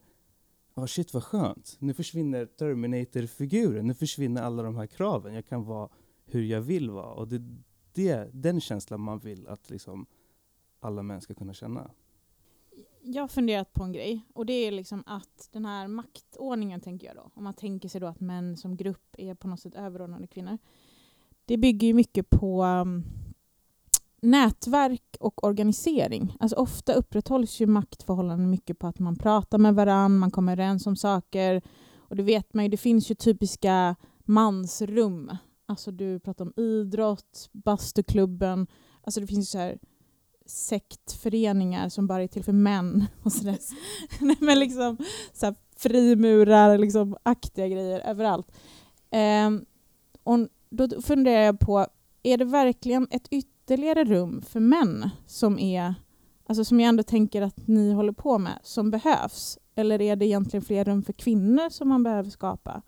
oh 0.74 0.86
shit 0.86 1.14
vad 1.14 1.24
skönt, 1.24 1.76
nu 1.78 1.94
försvinner 1.94 2.46
Terminator-figuren, 2.46 3.86
nu 3.86 3.94
försvinner 3.94 4.42
alla 4.42 4.62
de 4.62 4.76
här 4.76 4.86
kraven, 4.86 5.34
jag 5.34 5.46
kan 5.46 5.64
vara 5.64 5.88
hur 6.24 6.42
jag 6.42 6.60
vill 6.60 6.90
vara. 6.90 7.14
Och 7.14 7.28
det 7.92 8.08
är 8.08 8.30
den 8.32 8.60
känslan 8.60 9.00
man 9.00 9.18
vill 9.18 9.48
att 9.48 9.70
liksom 9.70 10.06
alla 10.80 11.02
män 11.02 11.20
ska 11.20 11.34
kunna 11.34 11.54
känna. 11.54 11.90
Jag 13.02 13.22
har 13.22 13.28
funderat 13.28 13.72
på 13.72 13.84
en 13.84 13.92
grej 13.92 14.26
och 14.34 14.46
det 14.46 14.52
är 14.52 14.72
liksom 14.72 15.02
att 15.06 15.48
den 15.52 15.64
här 15.64 15.88
maktordningen 15.88 16.80
tänker 16.80 17.06
jag 17.06 17.16
då, 17.16 17.30
om 17.34 17.44
man 17.44 17.54
tänker 17.54 17.88
sig 17.88 18.00
då 18.00 18.06
att 18.06 18.20
män 18.20 18.56
som 18.56 18.76
grupp 18.76 19.14
är 19.18 19.34
på 19.34 19.48
något 19.48 19.60
sätt 19.60 19.74
överordnade 19.74 20.26
kvinnor. 20.26 20.58
Det 21.44 21.56
bygger 21.56 21.86
ju 21.88 21.94
mycket 21.94 22.30
på 22.30 22.64
um, 22.64 23.04
nätverk 24.20 25.16
och 25.20 25.44
organisering. 25.44 26.36
Alltså 26.40 26.56
ofta 26.56 26.92
upprätthålls 26.92 27.60
ju 27.60 27.66
maktförhållanden 27.66 28.50
mycket 28.50 28.78
på 28.78 28.86
att 28.86 28.98
man 28.98 29.16
pratar 29.16 29.58
med 29.58 29.74
varann, 29.74 30.18
man 30.18 30.30
kommer 30.30 30.52
överens 30.52 30.86
om 30.86 30.96
saker 30.96 31.62
och 31.96 32.16
det 32.16 32.22
vet 32.22 32.54
man 32.54 32.64
ju, 32.64 32.68
det 32.68 32.76
finns 32.76 33.10
ju 33.10 33.14
typiska 33.14 33.96
mansrum. 34.24 35.36
Alltså 35.66 35.90
du 35.90 36.20
pratar 36.20 36.44
om 36.44 36.52
idrott, 36.56 37.48
bastuklubben, 37.52 38.66
alltså 39.02 39.20
det 39.20 39.26
finns 39.26 39.48
ju 39.48 39.52
så 39.52 39.58
här 39.58 39.78
sektföreningar 40.50 41.88
som 41.88 42.06
bara 42.06 42.22
är 42.22 42.26
till 42.26 42.44
för 42.44 42.52
män. 42.52 43.06
Och 43.22 43.32
så 43.32 43.44
där. 43.44 43.58
Nej, 44.20 44.36
men 44.40 44.58
liksom 44.58 44.96
så 45.32 45.46
här 45.46 45.54
frimurar, 45.76 46.78
liksom 46.78 47.16
aktiga 47.22 47.68
grejer 47.68 48.00
överallt. 48.00 48.52
Ehm, 49.10 49.64
och 50.22 50.38
då 50.70 51.02
funderar 51.02 51.42
jag 51.42 51.60
på, 51.60 51.86
är 52.22 52.38
det 52.38 52.44
verkligen 52.44 53.08
ett 53.10 53.28
ytterligare 53.30 54.04
rum 54.04 54.42
för 54.42 54.60
män 54.60 55.10
som 55.26 55.58
är, 55.58 55.94
alltså 56.46 56.64
som 56.64 56.80
jag 56.80 56.88
ändå 56.88 57.02
tänker 57.02 57.42
att 57.42 57.66
ni 57.66 57.92
håller 57.92 58.12
på 58.12 58.38
med, 58.38 58.58
som 58.62 58.90
behövs? 58.90 59.58
Eller 59.74 60.00
är 60.00 60.16
det 60.16 60.26
egentligen 60.26 60.64
fler 60.64 60.84
rum 60.84 61.02
för 61.02 61.12
kvinnor 61.12 61.70
som 61.70 61.88
man 61.88 62.02
behöver 62.02 62.30
skapa? 62.30 62.82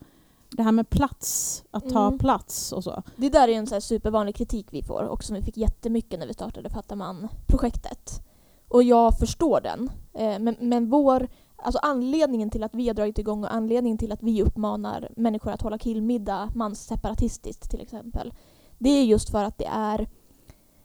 Det 0.57 0.63
här 0.63 0.73
med 0.73 0.91
plats, 0.91 1.65
att 1.71 1.89
ta 1.91 2.07
Mm. 2.07 2.19
plats 2.19 2.73
och 2.73 2.85
så. 2.85 3.03
Det 3.17 3.29
där 3.29 3.49
är 3.49 3.53
en 3.53 3.67
så 3.67 3.81
supervanlig 3.81 4.35
kritik 4.37 4.67
vi 4.71 4.83
får 4.83 5.03
och 5.03 5.25
som 5.25 5.37
vi 5.37 5.43
fick 5.43 5.57
jättemycket 5.57 6.19
när 6.19 6.27
vi 6.27 6.35
startade 6.35 6.71
Fattar 6.71 6.97
man-projektet. 6.97 8.21
Och 8.69 8.83
jag 8.83 9.19
förstår 9.19 9.61
den. 9.61 9.91
Eh, 10.15 10.39
Men, 10.39 10.57
men 10.61 10.91
vår, 10.91 11.29
alltså 11.57 11.79
anledningen 11.83 12.51
till 12.51 12.63
att 12.65 12.75
vi 12.75 12.87
har 12.87 12.95
dragit 12.95 13.19
igång 13.19 13.45
och 13.45 13.55
anledningen 13.55 13.99
till 13.99 14.13
att 14.13 14.23
vi 14.23 14.43
uppmanar 14.43 15.09
människor 15.17 15.51
att 15.51 15.63
hålla 15.63 15.79
killmiddag 15.79 16.49
mansseparatistiskt 16.55 17.71
till 17.71 17.81
exempel. 17.81 18.33
Det 18.79 18.91
är 18.91 19.05
just 19.05 19.31
för 19.31 19.45
att 19.45 19.59
det 19.59 19.67
är 19.73 20.09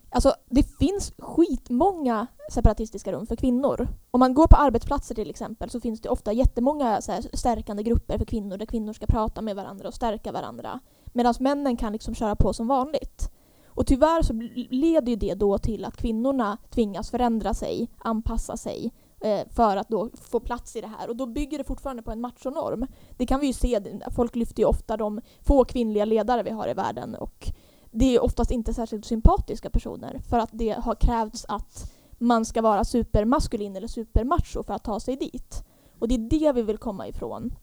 Alltså 0.09 0.33
det 0.49 0.63
finns 0.63 1.13
skitmånga 1.17 2.27
separatistiska 2.51 3.11
rum 3.11 3.27
för 3.27 3.35
kvinnor. 3.35 3.87
Om 4.11 4.19
man 4.19 4.33
går 4.33 4.47
på 4.47 4.55
arbetsplatser 4.55 5.15
till 5.15 5.29
exempel 5.29 5.69
så 5.69 5.79
finns 5.79 6.01
det 6.01 6.09
ofta 6.09 6.33
jättemånga 6.33 7.01
så 7.01 7.11
här 7.11 7.25
stärkande 7.33 7.83
grupper 7.83 8.17
för 8.17 8.25
kvinnor 8.25 8.57
där 8.57 8.65
kvinnor 8.65 8.93
ska 8.93 9.05
prata 9.05 9.41
med 9.41 9.55
varandra 9.55 9.87
och 9.87 9.93
stärka 9.93 10.31
varandra. 10.31 10.79
Medan 11.05 11.33
männen 11.39 11.77
kan 11.77 11.93
liksom 11.93 12.15
köra 12.15 12.35
på 12.35 12.53
som 12.53 12.67
vanligt. 12.67 13.31
Och 13.67 13.87
tyvärr 13.87 14.21
så 14.21 14.33
leder 14.69 15.09
ju 15.09 15.15
det 15.15 15.33
då 15.33 15.57
till 15.57 15.85
att 15.85 15.97
kvinnorna 15.97 16.57
tvingas 16.69 17.09
förändra 17.09 17.53
sig, 17.53 17.89
anpassa 17.97 18.57
sig 18.57 18.93
eh, 19.21 19.47
för 19.49 19.77
att 19.77 19.89
då 19.89 20.09
få 20.21 20.39
plats 20.39 20.75
i 20.75 20.81
det 20.81 20.91
här. 20.99 21.09
Och 21.09 21.15
då 21.15 21.25
bygger 21.25 21.57
det 21.57 21.63
fortfarande 21.63 22.03
på 22.03 22.11
en 22.11 22.21
machonorm. 22.21 22.87
Det 23.17 23.25
kan 23.25 23.39
vi 23.39 23.47
ju 23.47 23.53
se, 23.53 23.81
folk 24.15 24.35
lyfter 24.35 24.59
ju 24.59 24.65
ofta 24.65 24.97
de 24.97 25.21
få 25.41 25.65
kvinnliga 25.65 26.05
ledare 26.05 26.43
vi 26.43 26.49
har 26.49 26.69
i 26.69 26.73
världen 26.73 27.15
och 27.15 27.51
det 27.91 28.15
är 28.15 28.23
oftast 28.23 28.51
inte 28.51 28.73
särskilt 28.73 29.05
sympatiska 29.05 29.69
personer 29.69 30.21
för 30.29 30.39
att 30.39 30.49
det 30.51 30.69
har 30.69 30.95
krävts 30.95 31.45
att 31.47 31.91
man 32.17 32.45
ska 32.45 32.61
vara 32.61 32.83
supermaskulin 32.83 33.75
eller 33.75 33.87
supermacho 33.87 34.63
för 34.63 34.73
att 34.73 34.83
ta 34.83 34.99
sig 34.99 35.15
dit. 35.15 35.63
Och 35.99 36.07
det 36.07 36.15
är 36.15 36.19
det 36.19 36.51
vi 36.51 36.61
vill 36.61 36.77
komma 36.77 37.07
ifrån. 37.07 37.53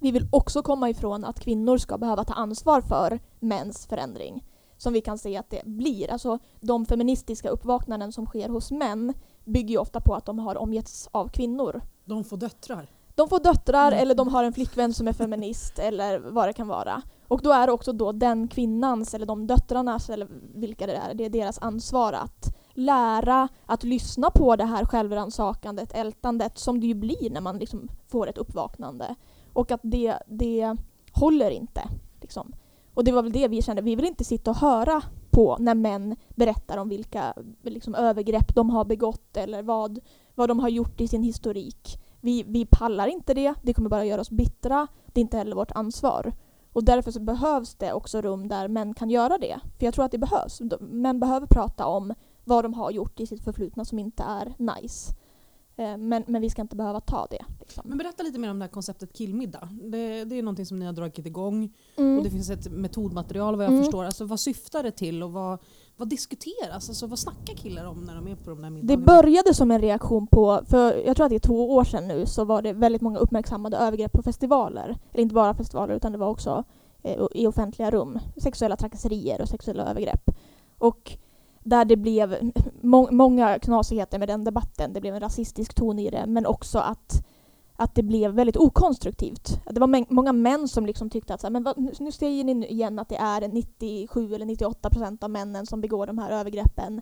Vi 0.00 0.10
vill 0.10 0.28
också 0.32 0.62
komma 0.62 0.90
ifrån 0.90 1.24
att 1.24 1.40
kvinnor 1.40 1.78
ska 1.78 1.98
behöva 1.98 2.24
ta 2.24 2.34
ansvar 2.34 2.80
för 2.80 3.20
mäns 3.40 3.86
förändring. 3.86 4.44
Som 4.78 4.92
vi 4.92 5.00
kan 5.00 5.18
se 5.18 5.36
att 5.36 5.50
det 5.50 5.62
blir. 5.64 6.10
Alltså 6.10 6.38
de 6.60 6.86
feministiska 6.86 7.48
uppvaknanden 7.48 8.12
som 8.12 8.26
sker 8.26 8.48
hos 8.48 8.70
män 8.70 9.14
bygger 9.44 9.70
ju 9.70 9.78
ofta 9.78 10.00
på 10.00 10.14
att 10.14 10.26
de 10.26 10.38
har 10.38 10.56
omgetts 10.56 11.08
av 11.12 11.28
kvinnor. 11.28 11.80
De 12.04 12.24
får 12.24 12.36
döttrar. 12.36 12.90
De 13.14 13.28
får 13.28 13.40
döttrar 13.40 13.88
Mm. 13.88 14.02
eller 14.02 14.14
de 14.14 14.28
har 14.28 14.44
en 14.44 14.52
flickvän 14.52 14.94
som 14.94 15.08
är 15.08 15.12
feminist 15.12 15.78
eller 15.78 16.18
vad 16.18 16.48
det 16.48 16.52
kan 16.52 16.68
vara. 16.68 17.02
Och 17.28 17.42
då 17.42 17.52
är 17.52 17.66
det 17.66 17.72
också 17.72 17.92
då 17.92 18.12
den 18.12 18.48
kvinnans 18.48 19.14
eller 19.14 19.26
de 19.26 19.46
döttrarnas 19.46 20.10
eller 20.10 20.28
vilka 20.54 20.86
det 20.86 20.96
är, 20.96 21.14
det 21.14 21.24
är 21.24 21.30
deras 21.30 21.58
ansvar 21.58 22.12
att 22.12 22.56
lära 22.74 23.48
att 23.66 23.84
lyssna 23.84 24.30
på 24.30 24.56
det 24.56 24.64
här 24.64 24.84
självrannsakandet, 24.84 25.92
ältandet 25.94 26.58
som 26.58 26.80
det 26.80 26.86
ju 26.86 26.94
blir 26.94 27.30
när 27.30 27.40
man 27.40 27.58
liksom 27.58 27.88
får 28.08 28.28
ett 28.28 28.38
uppvaknande. 28.38 29.14
Och 29.52 29.70
att 29.70 29.80
det, 29.82 30.18
det 30.26 30.76
håller 31.12 31.50
inte. 31.50 31.88
Liksom. 32.20 32.52
Och 32.94 33.04
det 33.04 33.12
var 33.12 33.22
väl 33.22 33.32
det 33.32 33.48
vi 33.48 33.62
kände, 33.62 33.82
vi 33.82 33.96
vill 33.96 34.04
inte 34.04 34.24
sitta 34.24 34.50
och 34.50 34.56
höra 34.56 35.02
på 35.30 35.56
när 35.60 35.74
män 35.74 36.16
berättar 36.28 36.78
om 36.78 36.88
vilka 36.88 37.34
liksom, 37.62 37.94
övergrepp 37.94 38.54
de 38.54 38.70
har 38.70 38.84
begått 38.84 39.36
eller 39.36 39.62
vad, 39.62 39.98
vad 40.34 40.48
de 40.48 40.58
har 40.58 40.68
gjort 40.68 41.00
i 41.00 41.08
sin 41.08 41.22
historik. 41.22 41.98
Vi, 42.20 42.42
vi 42.42 42.66
pallar 42.66 43.06
inte 43.06 43.34
det, 43.34 43.54
det 43.62 43.74
kommer 43.74 43.88
bara 43.88 44.04
göra 44.04 44.20
oss 44.20 44.30
bittra, 44.30 44.86
det 45.06 45.20
är 45.20 45.22
inte 45.22 45.36
heller 45.36 45.56
vårt 45.56 45.72
ansvar. 45.72 46.32
Och 46.76 46.84
därför 46.84 47.10
så 47.10 47.20
behövs 47.20 47.74
det 47.74 47.92
också 47.92 48.20
rum 48.20 48.48
där 48.48 48.68
män 48.68 48.94
kan 48.94 49.10
göra 49.10 49.38
det. 49.38 49.60
För 49.78 49.84
jag 49.86 49.94
tror 49.94 50.04
att 50.04 50.10
det 50.12 50.18
behövs. 50.18 50.60
Män 50.80 51.20
behöver 51.20 51.46
prata 51.46 51.86
om 51.86 52.14
vad 52.44 52.64
de 52.64 52.74
har 52.74 52.90
gjort 52.90 53.20
i 53.20 53.26
sitt 53.26 53.44
förflutna 53.44 53.84
som 53.84 53.98
inte 53.98 54.22
är 54.22 54.54
nice. 54.58 55.14
Eh, 55.76 55.96
Men, 55.96 56.24
men 56.26 56.42
vi 56.42 56.50
ska 56.50 56.62
inte 56.62 56.76
behöva 56.76 57.00
ta 57.00 57.26
det. 57.30 57.44
Liksom. 57.60 57.82
Men 57.88 57.98
berätta 57.98 58.22
lite 58.22 58.38
mer 58.38 58.50
om 58.50 58.58
det 58.58 58.64
här 58.64 58.70
konceptet 58.72 59.12
killmiddag. 59.12 59.68
Det, 59.82 60.24
det 60.24 60.38
är 60.38 60.42
någonting 60.42 60.66
som 60.66 60.78
ni 60.78 60.86
har 60.86 60.92
dragit 60.92 61.26
igång 61.26 61.72
Mm. 61.96 62.18
och 62.18 62.24
det 62.24 62.30
finns 62.30 62.50
ett 62.50 62.70
metodmaterial 62.72 63.56
vad 63.56 63.64
jag 63.64 63.72
Mm. 63.72 63.84
förstår. 63.84 64.04
Alltså, 64.04 64.24
vad 64.24 64.40
syftar 64.40 64.82
det 64.82 64.90
till 64.90 65.22
och 65.22 65.32
vad, 65.32 65.58
vad 65.96 66.08
diskuteras? 66.08 66.88
Alltså, 66.88 67.06
vad 67.06 67.18
snackar 67.18 67.54
killar 67.54 67.84
om 67.84 68.04
när 68.04 68.14
de 68.14 68.28
är 68.28 68.36
på 68.36 68.50
de 68.50 68.62
där 68.62 68.70
Det 68.70 68.70
middagarna? 68.70 69.06
började 69.06 69.54
som 69.54 69.70
en 69.70 69.80
reaktion 69.80 70.26
på, 70.26 70.60
för 70.66 71.06
jag 71.06 71.16
tror 71.16 71.26
att 71.26 71.30
det 71.30 71.36
är 71.36 71.40
två 71.40 71.74
år 71.74 71.84
sedan 71.84 72.08
nu, 72.08 72.26
så 72.26 72.44
var 72.44 72.62
det 72.62 72.72
väldigt 72.72 73.02
många 73.02 73.18
uppmärksammade 73.18 73.76
övergrepp 73.76 74.12
på 74.12 74.22
festivaler. 74.22 74.98
Eller 75.12 75.22
inte 75.22 75.34
bara 75.34 75.54
festivaler 75.54 75.94
utan 75.94 76.12
det 76.12 76.18
var 76.18 76.28
också 76.28 76.64
eh, 77.02 77.26
i 77.34 77.46
offentliga 77.46 77.90
rum. 77.90 78.18
Sexuella 78.36 78.76
trakasserier 78.76 79.42
och 79.42 79.48
sexuella 79.48 79.90
övergrepp. 79.90 80.30
Och 80.78 81.18
där 81.64 81.84
det 81.84 81.96
blev 81.96 82.52
må 82.80 83.08
många 83.10 83.58
knasigheter 83.58 84.18
med 84.18 84.28
den 84.28 84.44
debatten. 84.44 84.92
Det 84.92 85.00
blev 85.00 85.14
en 85.14 85.20
rasistisk 85.20 85.74
ton 85.74 85.98
i 85.98 86.10
det 86.10 86.24
men 86.26 86.46
också 86.46 86.78
att, 86.78 87.26
att 87.76 87.94
det 87.94 88.02
blev 88.02 88.30
väldigt 88.32 88.56
okonstruktivt. 88.56 89.60
Det 89.70 89.80
var 89.80 90.12
många 90.14 90.32
män 90.32 90.68
som 90.68 90.86
liksom 90.86 91.10
tyckte 91.10 91.34
att 91.34 91.40
så 91.40 91.46
här, 91.46 91.52
men 91.52 91.62
vad, 91.62 91.78
nu- 91.78 91.92
nu 92.00 92.12
säger 92.12 92.44
ni 92.44 92.66
igen 92.66 92.98
att 92.98 93.08
det 93.08 93.16
är 93.16 93.48
97 93.48 94.34
eller 94.34 94.46
98 94.46 94.90
procent 94.90 95.24
av 95.24 95.30
männen 95.30 95.66
som 95.66 95.80
begår 95.80 96.06
de 96.06 96.18
här 96.18 96.30
övergreppen. 96.30 97.00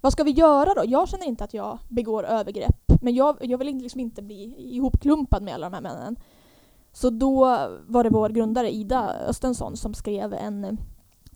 Vad 0.00 0.12
ska 0.12 0.24
vi 0.24 0.30
göra 0.30 0.74
då? 0.74 0.82
Jag 0.86 1.08
känner 1.08 1.26
inte 1.26 1.44
att 1.44 1.54
jag 1.54 1.78
begår 1.88 2.24
övergrepp 2.24 2.92
men 3.02 3.14
jag, 3.14 3.36
jag 3.40 3.58
vill 3.58 3.68
inte- 3.68 3.82
liksom 3.82 4.00
inte 4.00 4.22
bli 4.22 4.54
ihopklumpad 4.58 5.42
med 5.42 5.54
alla 5.54 5.70
de 5.70 5.74
här 5.74 5.82
männen. 5.82 6.16
Så 6.92 7.10
då 7.10 7.40
var 7.86 8.04
det 8.04 8.10
vår 8.10 8.28
grundare 8.28 8.70
Ida 8.74 9.14
Östensson 9.28 9.76
som 9.76 9.94
skrev 9.94 10.32
en 10.34 10.78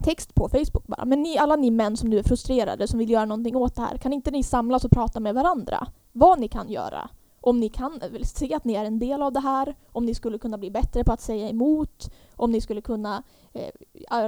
text 0.05 0.35
på 0.35 0.48
Facebook 0.48 0.87
bara. 0.87 1.05
Men 1.05 1.22
ni, 1.22 1.38
alla 1.38 1.57
ni 1.57 1.70
män 1.70 1.96
som 1.96 2.11
nu 2.11 2.18
är 2.18 2.22
frustrerade 2.22 2.88
som 2.88 2.98
vill 2.98 3.11
göra 3.11 3.24
någonting 3.24 3.57
åt 3.57 3.74
det 3.76 3.83
här, 3.83 3.96
kan 3.96 4.12
inte 4.12 4.31
ni 4.31 4.42
samlas 4.42 4.85
och 4.85 4.90
prata 4.90 5.20
med 5.20 5.35
varandra? 5.35 5.87
Vad 6.12 6.40
ni 6.40 6.48
kan 6.48 6.68
göra 6.70 7.09
om 7.40 7.61
ni 7.61 7.68
kan 7.68 8.00
se 8.24 8.55
att 8.55 8.64
ni 8.64 8.74
är 8.74 8.85
en 8.85 8.98
del 8.98 9.22
av 9.22 9.33
det 9.33 9.40
här, 9.40 9.76
om 9.92 10.05
ni 10.05 10.14
skulle 10.14 10.38
kunna 10.38 10.59
bli 10.59 10.70
bättre 10.70 11.05
på 11.05 11.12
att 11.12 11.20
säga 11.20 11.48
emot, 11.48 12.11
om 12.37 12.50
ni 12.50 12.61
skulle 12.61 12.81
kunna 12.81 13.22
eh, 13.53 13.70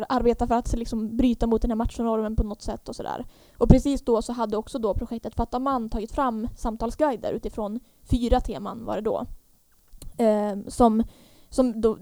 arbeta 0.08 0.46
för 0.46 0.54
att 0.54 0.72
liksom, 0.72 1.16
bryta 1.16 1.46
mot 1.46 1.62
den 1.62 1.70
här 1.70 1.76
machonormen 1.76 2.36
på 2.36 2.42
något 2.42 2.62
sätt 2.62 2.88
och 2.88 2.96
sådär. 2.96 3.26
Och 3.58 3.68
precis 3.68 4.02
då 4.02 4.22
så 4.22 4.32
hade 4.32 4.56
också 4.56 4.78
då 4.78 4.94
projektet 4.94 5.34
Fatta 5.34 5.58
man 5.58 5.90
tagit 5.90 6.12
fram 6.12 6.48
samtalsguider 6.56 7.32
utifrån 7.32 7.80
fyra 8.10 8.40
teman 8.40 8.84
var 8.84 8.96
det 8.96 9.02
då. 9.02 9.26
Eh, 10.24 10.56
som 10.68 11.02
som 11.52 11.80
då, 11.80 11.98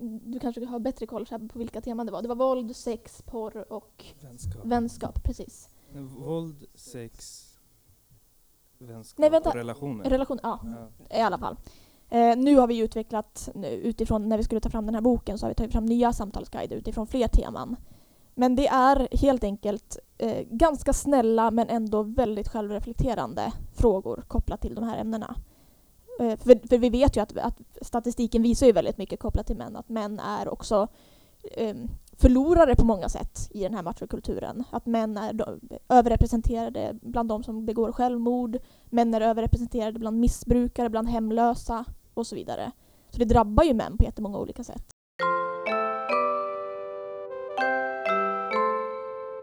du 0.00 0.38
kanske 0.40 0.66
har 0.66 0.78
bättre 0.78 1.06
koll 1.06 1.26
på 1.26 1.58
vilka 1.58 1.80
teman 1.80 2.06
det 2.06 2.12
var. 2.12 2.22
Det 2.22 2.28
var 2.28 2.36
våld, 2.36 2.76
sex, 2.76 3.22
porr 3.22 3.72
och 3.72 4.04
Vänskap. 4.20 4.64
vänskap 4.64 5.24
precis. 5.24 5.68
Våld, 5.94 6.64
sex, 6.74 7.48
vänskap 8.86 9.18
Nej, 9.18 9.30
vänta. 9.30 9.48
och 9.48 9.54
relationer. 9.54 10.04
Relation, 10.10 10.38
ja, 10.42 10.60
Ja. 11.10 11.16
i 11.18 11.20
alla 11.20 11.38
fall. 11.38 11.56
Eh, 12.10 12.36
nu 12.36 12.56
har 12.56 12.66
vi 12.66 12.78
utvecklat, 12.78 13.48
nu, 13.54 13.68
utifrån 13.68 14.28
när 14.28 14.36
vi 14.36 14.44
skulle 14.44 14.60
ta 14.60 14.70
fram 14.70 14.86
den 14.86 14.94
här 14.94 15.02
boken, 15.02 15.38
så 15.38 15.46
har 15.46 15.50
vi 15.50 15.54
tagit 15.54 15.72
fram 15.72 15.86
nya 15.86 16.12
samtalsguider 16.12 16.76
utifrån 16.76 17.06
fler 17.06 17.28
teman. 17.28 17.76
Men 18.34 18.54
det 18.56 18.66
är 18.66 19.08
helt 19.16 19.44
enkelt 19.44 19.98
eh, 20.18 20.42
ganska 20.50 20.92
snälla 20.92 21.50
men 21.50 21.68
ändå 21.68 22.02
väldigt 22.02 22.48
självreflekterande 22.48 23.52
frågor 23.74 24.24
kopplat 24.28 24.60
till 24.60 24.74
de 24.74 24.84
här 24.84 24.98
ämnena. 24.98 25.34
Eh, 26.20 26.36
för, 26.36 26.68
för 26.68 26.78
vi 26.78 26.90
vet 26.90 27.16
ju 27.16 27.20
att, 27.20 27.36
att 27.36 27.60
statistiken 27.82 28.42
visar 28.42 28.66
ju 28.66 28.72
väldigt 28.72 28.98
mycket 28.98 29.20
kopplat 29.20 29.46
till 29.46 29.56
män, 29.56 29.76
att 29.76 29.88
män 29.88 30.20
är 30.20 30.48
också 30.48 30.88
eh, 31.56 31.76
förlorare 32.22 32.76
på 32.76 32.84
många 32.84 33.08
sätt 33.08 33.48
i 33.50 33.62
den 33.62 33.74
här 33.74 33.82
machokulturen. 33.82 34.64
Att 34.70 34.86
män 34.86 35.16
är 35.16 35.58
överrepresenterade 35.88 36.98
bland 37.02 37.28
de 37.28 37.42
som 37.42 37.66
begår 37.66 37.92
självmord, 37.92 38.58
män 38.90 39.14
är 39.14 39.20
överrepresenterade 39.20 39.98
bland 39.98 40.20
missbrukare, 40.20 40.88
bland 40.88 41.08
hemlösa 41.08 41.84
och 42.14 42.26
så 42.26 42.34
vidare. 42.34 42.72
Så 43.10 43.18
det 43.18 43.24
drabbar 43.24 43.64
ju 43.64 43.74
män 43.74 43.96
på 43.96 44.04
jättemånga 44.04 44.38
olika 44.38 44.64
sätt. 44.64 44.91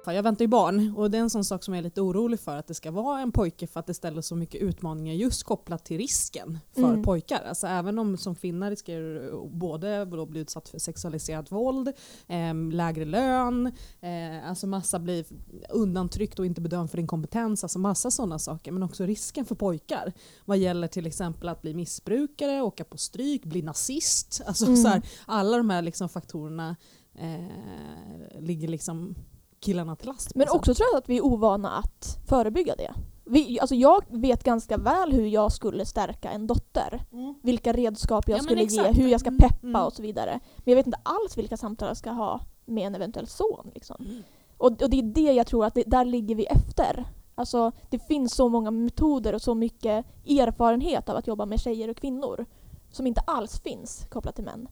Jag 0.06 0.24
väntar 0.24 0.44
ju 0.44 0.48
barn 0.50 0.94
och 0.98 1.12
det 1.12 1.18
är 1.18 1.22
en 1.22 1.30
sån 1.30 1.46
sak 1.46 1.64
som 1.64 1.74
jag 1.74 1.80
är 1.80 1.84
lite 1.84 2.02
orolig 2.02 2.40
för 2.40 2.56
att 2.58 2.68
det 2.68 2.74
ska 2.74 2.92
vara 2.92 3.22
en 3.22 3.32
pojke 3.32 3.68
för 3.68 3.80
att 3.80 3.88
det 3.88 3.94
ställer 3.94 4.22
så 4.22 4.36
mycket 4.36 4.62
utmaningar 4.62 5.14
just 5.14 5.44
kopplat 5.44 5.86
till 5.86 5.98
risken 5.98 6.60
för 6.74 6.84
Mm. 6.84 7.04
pojkar. 7.04 7.42
Alltså 7.50 7.68
även 7.68 8.00
om 8.00 8.18
som 8.18 8.36
kvinna 8.36 8.72
riskerar 8.72 9.46
både 9.48 10.02
att 10.02 10.30
bli 10.30 10.40
utsatt 10.40 10.70
för 10.70 10.80
sexualiserat 10.80 11.52
våld, 11.52 11.88
eh, 12.28 12.54
lägre 12.72 13.06
lön, 13.06 13.68
eh, 14.02 14.50
alltså 14.50 14.68
massa 14.68 15.00
blir 15.00 15.26
undantryckt 15.70 16.40
och 16.40 16.46
inte 16.46 16.62
bedömd 16.62 16.90
för 16.90 16.98
din 16.98 17.08
kompetens, 17.08 17.64
alltså 17.64 17.80
massa 17.80 18.12
sådana 18.12 18.40
saker. 18.40 18.72
Men 18.72 18.84
också 18.84 19.04
risken 19.06 19.46
för 19.46 19.56
pojkar 19.56 20.14
vad 20.46 20.58
gäller 20.58 20.88
till 20.88 21.06
exempel 21.08 21.50
att 21.50 21.62
bli 21.62 21.74
missbrukare, 21.74 22.62
åka 22.62 22.84
på 22.84 22.98
stryk, 22.98 23.46
bli 23.46 23.62
nazist. 23.62 24.42
Alltså 24.46 24.66
Mm. 24.66 24.78
så 24.78 24.88
här, 24.88 25.02
alla 25.26 25.58
de 25.58 25.70
här 25.70 25.82
liksom 25.82 26.10
faktorerna 26.10 26.76
eh, 27.16 28.40
ligger 28.42 28.68
liksom 28.68 29.16
killarna 29.60 29.96
till 29.96 30.08
last. 30.08 30.36
Men 30.36 30.48
på 30.48 30.54
också 30.54 30.74
tror 30.74 30.88
jag 30.92 30.98
att 30.98 31.10
vi 31.10 31.18
är 31.18 31.26
ovana 31.26 31.72
att 31.72 32.18
förebygga 32.28 32.76
det. 32.76 32.94
Vi, 33.26 33.60
alltså 33.60 33.76
jag 33.76 34.04
vet 34.10 34.44
ganska 34.44 34.78
väl 34.78 35.12
hur 35.12 35.28
jag 35.28 35.52
skulle 35.52 35.86
stärka 35.86 36.32
en 36.32 36.48
dotter. 36.48 37.06
Mm. 37.12 37.36
Vilka 37.44 37.74
redskap 37.74 38.30
jag 38.30 38.38
Ja, 38.38 38.44
skulle 38.44 38.64
ge, 38.64 38.92
hur 38.92 39.08
jag 39.08 39.20
ska 39.20 39.30
Mm, 39.30 39.40
peppa 39.40 39.68
mm. 39.68 39.86
och 39.86 39.94
så 39.94 40.02
vidare. 40.02 40.40
Men 40.58 40.64
jag 40.72 40.76
vet 40.76 40.86
inte 40.86 41.00
alls 41.04 41.38
vilka 41.38 41.58
samtal 41.58 41.88
jag 41.88 41.98
ska 41.98 42.12
ha 42.12 42.42
med 42.66 42.88
en 42.88 42.96
eventuell 42.96 43.28
son. 43.28 43.72
Liksom. 43.74 43.96
Mm. 44.00 44.24
Och, 44.58 44.82
och 44.82 44.90
det 44.90 45.00
är 45.00 45.04
det 45.04 45.34
jag 45.34 45.48
tror 45.48 45.66
att 45.66 45.74
det, 45.74 45.84
där 45.88 46.06
ligger 46.06 46.36
vi 46.36 46.46
efter. 46.46 47.06
Alltså, 47.36 47.72
det 47.90 48.00
finns 48.00 48.34
så 48.34 48.50
många 48.50 48.72
metoder 48.72 49.36
och 49.36 49.42
så 49.42 49.56
mycket 49.56 50.06
erfarenhet 50.28 51.10
av 51.10 51.16
att 51.16 51.28
jobba 51.28 51.46
med 51.46 51.60
tjejer 51.60 51.90
och 51.90 51.98
kvinnor 51.98 52.46
som 52.92 53.08
inte 53.08 53.22
alls 53.22 53.60
finns 53.60 54.06
kopplat 54.10 54.36
till 54.36 54.46
män. 54.46 54.68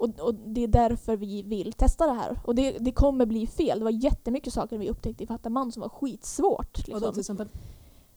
Och, 0.00 0.20
och 0.20 0.34
det 0.34 0.64
är 0.64 0.68
därför 0.68 1.16
vi 1.16 1.42
vill 1.42 1.72
testa 1.72 2.06
det 2.06 2.12
här. 2.12 2.40
Och 2.44 2.54
det, 2.54 2.70
det 2.80 2.92
kommer 2.92 3.26
bli 3.26 3.46
fel. 3.46 3.78
Det 3.78 3.84
var 3.84 3.90
jättemycket 4.04 4.52
saker 4.52 4.78
vi 4.78 4.90
upptäckte 4.90 5.24
i 5.24 5.26
Fatta 5.26 5.48
man 5.50 5.72
som 5.72 5.80
var 5.80 5.88
skitsvårt. 5.88 6.88
Vadå 6.88 6.96
Liksom. 6.98 7.12
till 7.12 7.20
exempel? 7.20 7.48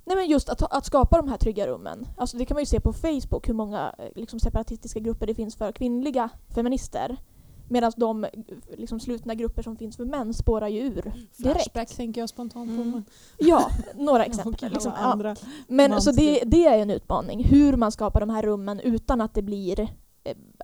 Nej 0.06 0.16
men 0.18 0.28
just 0.28 0.50
att, 0.50 0.62
att 0.78 0.86
skapa 0.86 1.18
de 1.18 1.28
här 1.30 1.38
trygga 1.38 1.68
rummen. 1.68 2.08
Alltså 2.18 2.38
det 2.38 2.46
kan 2.46 2.56
man 2.56 2.62
ju 2.62 2.66
se 2.66 2.80
på 2.80 2.94
Facebook 2.94 3.50
hur 3.50 3.54
många 3.54 3.96
eh, 3.98 4.06
liksom, 4.16 4.40
separatistiska 4.40 5.00
grupper 5.00 5.28
det 5.28 5.36
finns 5.36 5.56
för 5.56 5.72
kvinnliga 5.72 6.30
feminister. 6.56 7.18
Medan 7.70 7.92
de 7.98 8.24
eh, 8.24 8.30
liksom, 8.78 9.00
slutna 9.00 9.36
grupper 9.36 9.62
som 9.62 9.76
finns 9.76 9.98
för 9.98 10.06
män 10.06 10.34
spårar 10.34 10.68
ju 10.68 10.80
ur 10.80 10.94
direkt. 11.02 11.36
Flashback 11.38 11.90
tänker 11.96 12.22
jag 12.22 12.30
spontant 12.30 12.70
på. 12.70 12.82
Mm. 12.82 12.92
men- 12.92 13.06
Ja, 13.38 13.70
några 13.96 14.26
exempel. 14.26 14.72
Liksom. 14.72 14.92
Ja. 14.96 15.02
andra. 15.04 15.36
Men 15.68 16.02
så 16.02 16.12
det, 16.12 16.44
det 16.46 16.66
är 16.66 16.78
en 16.80 16.90
utmaning. 16.90 17.44
Hur 17.44 17.78
man 17.78 17.92
skapar 17.92 18.20
de 18.20 18.30
här 18.30 18.42
rummen 18.42 18.80
utan 18.80 19.22
att 19.22 19.34
det 19.34 19.42
blir 19.42 19.88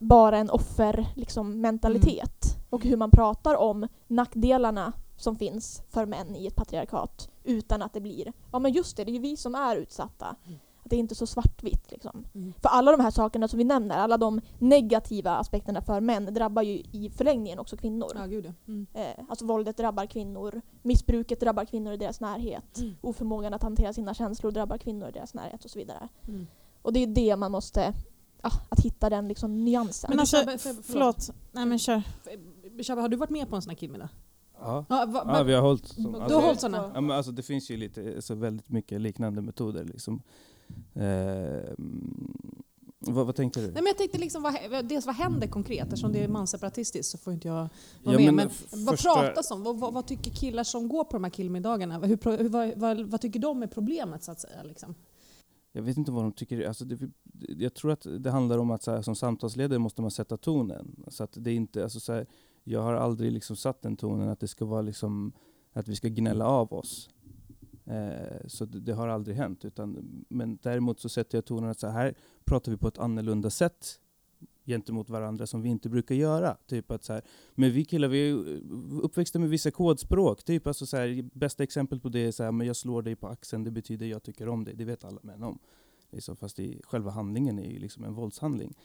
bara 0.01 0.37
en 0.37 0.49
offermentalitet. 0.49 1.17
Liksom, 1.17 1.61
mentalitet. 1.61 2.57
Och 2.69 2.83
hur 2.83 2.97
man 2.97 3.11
pratar 3.11 3.55
om 3.55 3.87
nackdelarna 4.07 4.93
som 5.17 5.35
finns 5.35 5.83
för 5.89 6.05
män 6.05 6.35
i 6.35 6.47
ett 6.47 6.55
patriarkat 6.55 7.29
utan 7.43 7.81
att 7.81 7.93
det 7.93 8.01
blir, 8.01 8.33
ja 8.51 8.59
men 8.59 8.71
just 8.71 8.97
det, 8.97 9.03
det 9.03 9.11
är 9.11 9.13
ju 9.13 9.19
vi 9.19 9.37
som 9.37 9.55
är 9.55 9.75
utsatta. 9.75 10.35
Mm. 10.45 10.59
Att 10.83 10.89
det 10.89 10.95
är 10.95 10.99
inte 10.99 11.15
så 11.15 11.27
svartvitt 11.27 11.91
liksom. 11.91 12.25
Mm. 12.35 12.53
För 12.61 12.69
alla 12.69 12.91
de 12.91 12.99
här 13.03 13.11
sakerna 13.11 13.47
som 13.47 13.57
vi 13.57 13.63
nämner, 13.63 13.97
alla 13.97 14.17
de 14.17 14.41
negativa 14.59 15.31
aspekterna 15.31 15.81
för 15.81 16.01
män 16.01 16.33
drabbar 16.33 16.61
ju 16.61 16.73
i 16.73 17.11
förlängningen 17.15 17.59
också 17.59 17.77
kvinnor. 17.77 18.11
Ja, 18.15 18.25
gud 18.25 18.45
ja. 18.45 18.51
Mm. 18.67 18.87
Eh, 18.93 19.25
alltså 19.29 19.45
våldet 19.45 19.77
drabbar 19.77 20.05
kvinnor, 20.05 20.61
missbruket 20.81 21.39
drabbar 21.39 21.65
kvinnor 21.65 21.93
i 21.93 21.97
deras 21.97 22.19
närhet, 22.21 22.79
Mm. 22.79 22.95
oförmågan 23.01 23.53
att 23.53 23.63
hantera 23.63 23.93
sina 23.93 24.13
känslor 24.13 24.51
drabbar 24.51 24.77
kvinnor 24.77 25.09
i 25.09 25.11
deras 25.11 25.33
närhet 25.33 25.65
och 25.65 25.71
så 25.71 25.79
vidare. 25.79 26.09
Mm. 26.27 26.47
Och 26.81 26.93
det 26.93 27.03
är 27.03 27.07
det 27.07 27.35
man 27.35 27.51
måste, 27.51 27.93
ja, 28.43 28.51
att 28.69 28.79
hitta 28.79 29.09
den 29.09 29.27
liksom 29.27 29.65
nyansen. 29.65 30.07
Men 30.09 30.17
Men 30.17 30.25
du, 30.31 30.37
alltså, 30.37 30.37
Shabbe, 30.69 30.83
för- 30.83 30.91
förlåt. 30.91 31.29
Nej 31.51 31.65
men 31.65 31.79
kör. 31.79 32.01
Shabbe, 32.87 33.01
har 33.01 33.09
du 33.09 33.17
varit 33.17 33.29
med 33.29 33.49
på 33.49 33.55
en 33.55 33.61
sån 33.61 33.69
här 33.69 33.77
kimmiddag? 33.77 34.09
Ja. 34.61 34.85
Ja, 34.89 35.05
va, 35.05 35.23
va, 35.23 35.37
ja, 35.37 35.43
vi 35.43 35.53
har 35.53 35.61
hållit 35.61 35.95
Du 35.95 36.03
som, 36.03 36.13
har 36.13 36.41
hållit 36.41 36.59
såna? 36.61 36.91
Ja, 36.95 37.01
men 37.01 37.11
alltså, 37.17 37.31
det 37.31 37.43
finns 37.43 37.71
ju 37.71 37.77
lite, 37.77 38.13
alltså, 38.15 38.35
väldigt 38.35 38.69
mycket 38.69 39.01
liknande 39.01 39.41
metoder. 39.41 39.83
Liksom. 39.83 40.21
Eh, 40.93 41.73
vad, 42.99 43.25
vad 43.25 43.35
tänkte 43.35 43.59
du? 43.59 43.65
Nej, 43.65 43.73
men 43.75 43.85
jag 43.85 43.97
tänkte 43.97 44.17
liksom, 44.17 44.41
vad, 44.43 44.55
dels 44.85 45.05
vad 45.05 45.15
händer 45.15 45.47
konkret? 45.47 45.83
Eftersom 45.83 46.11
det 46.11 46.23
är 46.23 46.27
manseparatistiskt 46.27 47.11
så 47.11 47.17
får 47.17 47.33
inte 47.33 47.47
jag 47.47 47.53
vara 47.55 47.69
Ja, 48.03 48.11
med. 48.11 48.25
men 48.25 48.35
Men, 48.35 48.49
vad 48.85 48.95
första- 48.95 49.15
pratas 49.15 49.51
om? 49.51 49.63
Vad, 49.63 49.79
vad, 49.79 49.93
vad 49.93 50.05
tycker 50.07 50.31
killar 50.31 50.63
som 50.63 50.87
går 50.87 51.03
på 51.03 51.11
de 51.13 51.23
här 51.23 51.31
killmiddagarna? 51.31 51.97
Hur, 51.99 52.37
hur, 52.37 52.49
vad, 52.49 52.73
vad, 52.77 52.99
vad 53.01 53.21
tycker 53.21 53.39
de 53.39 53.63
är 53.63 53.67
problemet 53.67 54.23
så 54.23 54.31
att 54.31 54.39
säga? 54.39 54.63
Liksom? 54.63 54.95
Jag 55.79 55.83
vet 55.83 55.97
inte 55.97 56.11
vad 56.11 56.23
de 56.23 56.31
tycker. 56.31 56.67
Alltså 56.67 56.85
det, 56.85 57.09
jag 57.47 57.73
tror 57.73 57.91
att 57.91 58.07
det 58.19 58.31
handlar 58.31 58.57
om 58.57 58.71
att 58.71 58.83
så 58.83 58.91
här, 58.91 59.01
som 59.01 59.15
samtalsledare 59.15 59.79
måste 59.79 60.01
man 60.01 60.11
sätta 60.11 60.37
tonen. 60.37 61.05
Så 61.07 61.23
att 61.23 61.37
det 61.37 61.53
inte, 61.53 61.83
alltså 61.83 61.99
så 61.99 62.13
här, 62.13 62.27
jag 62.63 62.81
har 62.81 62.93
aldrig 62.93 63.31
liksom 63.31 63.55
satt 63.55 63.81
den 63.81 63.97
tonen 63.97 64.29
att 64.29 64.39
det 64.39 64.47
ska 64.47 64.65
vara 64.65 64.81
liksom, 64.81 65.33
att 65.73 65.87
vi 65.87 65.95
ska 65.95 66.07
gnälla 66.07 66.45
av 66.45 66.73
oss. 66.73 67.09
Eh, 67.85 68.47
så 68.47 68.65
det, 68.65 68.79
det 68.79 68.93
har 68.93 69.07
aldrig 69.07 69.37
hänt. 69.37 69.65
Utan, 69.65 70.23
men 70.29 70.59
däremot 70.61 70.99
så 70.99 71.09
sätter 71.09 71.37
jag 71.37 71.45
tonen 71.45 71.69
att 71.69 71.79
så 71.79 71.87
här 71.87 72.15
pratar 72.45 72.71
vi 72.71 72.77
på 72.77 72.87
ett 72.87 72.97
annorlunda 72.97 73.49
sätt 73.49 73.99
gentemot 74.69 75.09
varandra 75.09 75.47
som 75.47 75.61
vi 75.61 75.69
inte 75.69 75.89
brukar 75.89 76.15
göra. 76.15 76.57
Typ 76.67 76.91
att 76.91 77.03
så 77.03 77.13
här, 77.13 77.21
men 77.55 77.71
vi 77.71 77.85
killar 77.85 78.07
vi 78.07 78.29
är 78.29 78.33
uppväxta 79.01 79.39
med 79.39 79.49
vissa 79.49 79.71
kodspråk. 79.71 80.43
Typ 80.43 80.67
alltså 80.67 80.85
så 80.85 80.97
här, 80.97 81.29
bästa 81.33 81.63
exempel 81.63 81.99
på 81.99 82.09
det 82.09 82.19
är 82.19 82.31
så 82.31 82.43
här, 82.43 82.51
men 82.51 82.67
jag 82.67 82.75
slår 82.75 83.01
dig 83.01 83.15
på 83.15 83.27
axeln, 83.27 83.63
det 83.63 83.71
betyder 83.71 84.05
jag 84.05 84.23
tycker 84.23 84.49
om 84.49 84.63
dig. 84.63 84.75
Det 84.75 84.85
vet 84.85 85.03
alla 85.03 85.19
män 85.23 85.43
om. 85.43 85.59
Liksom, 86.11 86.35
fast 86.35 86.59
i, 86.59 86.81
själva 86.83 87.11
handlingen 87.11 87.59
är 87.59 87.71
ju 87.71 87.79
liksom 87.79 88.03
en 88.03 88.13
våldshandling. 88.13 88.75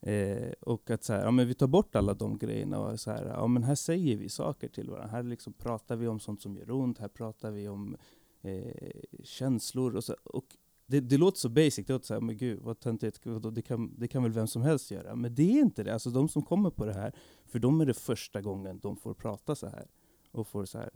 Eh, 0.00 0.52
och 0.60 0.90
att 0.90 1.04
så 1.04 1.12
här, 1.12 1.24
ja, 1.24 1.30
men 1.30 1.48
vi 1.48 1.54
tar 1.54 1.66
bort 1.66 1.96
alla 1.96 2.14
de 2.14 2.38
grejerna 2.38 2.78
och 2.78 3.00
så 3.00 3.10
här, 3.10 3.24
ja, 3.24 3.46
men 3.46 3.62
här 3.62 3.74
säger 3.74 4.16
vi 4.16 4.28
saker 4.28 4.68
till 4.68 4.90
varandra. 4.90 5.10
Här 5.10 5.22
liksom 5.22 5.52
pratar 5.52 5.96
vi 5.96 6.08
om 6.08 6.20
sånt 6.20 6.42
som 6.42 6.56
gör 6.56 6.70
ont, 6.70 6.98
här 6.98 7.08
pratar 7.08 7.50
vi 7.50 7.68
om 7.68 7.96
eh, 8.42 8.90
känslor. 9.24 9.96
Och, 9.96 10.04
så, 10.04 10.16
och 10.24 10.56
det, 10.90 11.00
det 11.00 11.16
låter 11.16 11.38
så 11.38 11.48
basic, 11.48 11.86
det 11.86 11.92
låter 11.92 12.06
så 12.06 12.14
här, 12.14 12.20
men 12.20 12.36
gud 12.36 12.60
vad 12.62 12.80
töntigt, 12.80 13.20
det 13.52 13.62
kan, 13.62 13.94
det 13.98 14.08
kan 14.08 14.22
väl 14.22 14.32
vem 14.32 14.46
som 14.46 14.62
helst 14.62 14.90
göra. 14.90 15.16
Men 15.16 15.34
det 15.34 15.42
är 15.42 15.60
inte 15.60 15.82
det. 15.82 15.92
Alltså 15.92 16.10
de 16.10 16.28
som 16.28 16.42
kommer 16.42 16.70
på 16.70 16.84
det 16.84 16.92
här, 16.92 17.12
för 17.46 17.58
dem 17.58 17.80
är 17.80 17.86
det 17.86 17.94
första 17.94 18.40
gången 18.40 18.78
de 18.78 18.96
får 18.96 19.14
prata 19.14 19.54
så 19.54 19.66
här. 19.66 19.86
Och 20.30 20.46
får 20.48 20.64
så 20.64 20.78
här, 20.78 20.90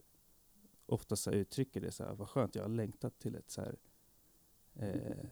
ofta 0.86 1.16
så 1.16 1.30
här 1.30 1.36
uttrycker 1.36 1.80
det 1.80 1.92
så 1.92 2.04
här, 2.04 2.14
vad 2.14 2.28
skönt, 2.28 2.54
jag 2.54 2.62
har 2.62 2.68
längtat 2.68 3.18
till 3.18 3.34
ett 3.34 3.50
så 3.50 3.60
här, 3.60 3.76
eh, 4.74 5.26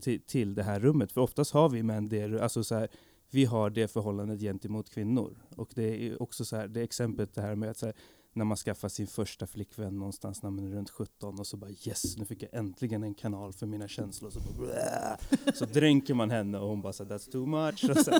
till, 0.00 0.20
till 0.20 0.54
det 0.54 0.62
här 0.62 0.80
rummet. 0.80 1.12
För 1.12 1.20
oftast 1.20 1.52
har 1.52 1.68
vi 1.68 1.82
män 1.82 2.08
det, 2.08 2.42
alltså 2.42 2.64
så 2.64 2.74
här, 2.74 2.88
vi 3.30 3.44
har 3.44 3.70
det 3.70 3.88
förhållandet 3.88 4.40
gentemot 4.40 4.90
kvinnor. 4.90 5.42
Och 5.56 5.70
det 5.74 6.06
är 6.06 6.22
också 6.22 6.44
så 6.44 6.56
här, 6.56 6.68
det 6.68 6.82
exemplet 6.82 7.34
det 7.34 7.42
här 7.42 7.54
med 7.54 7.70
att 7.70 7.76
så 7.76 7.86
här, 7.86 7.94
när 8.36 8.44
man 8.44 8.56
skaffar 8.56 8.88
sin 8.88 9.06
första 9.06 9.46
flickvän 9.46 9.98
någonstans 9.98 10.42
när 10.42 10.50
man 10.50 10.64
är 10.64 10.70
runt 10.70 10.90
17 10.90 11.40
och 11.40 11.46
så 11.46 11.56
bara 11.56 11.70
yes, 11.70 12.16
nu 12.16 12.24
fick 12.24 12.42
jag 12.42 12.54
äntligen 12.54 13.02
en 13.02 13.14
kanal 13.14 13.52
för 13.52 13.66
mina 13.66 13.88
känslor. 13.88 14.30
Så, 14.30 14.40
bara, 14.40 15.52
så 15.54 15.64
dränker 15.64 16.14
man 16.14 16.30
henne 16.30 16.58
och 16.58 16.68
hon 16.68 16.82
bara 16.82 16.92
så 16.92 17.04
that's 17.04 17.30
too 17.30 17.46
much. 17.46 18.04
Så, 18.04 18.18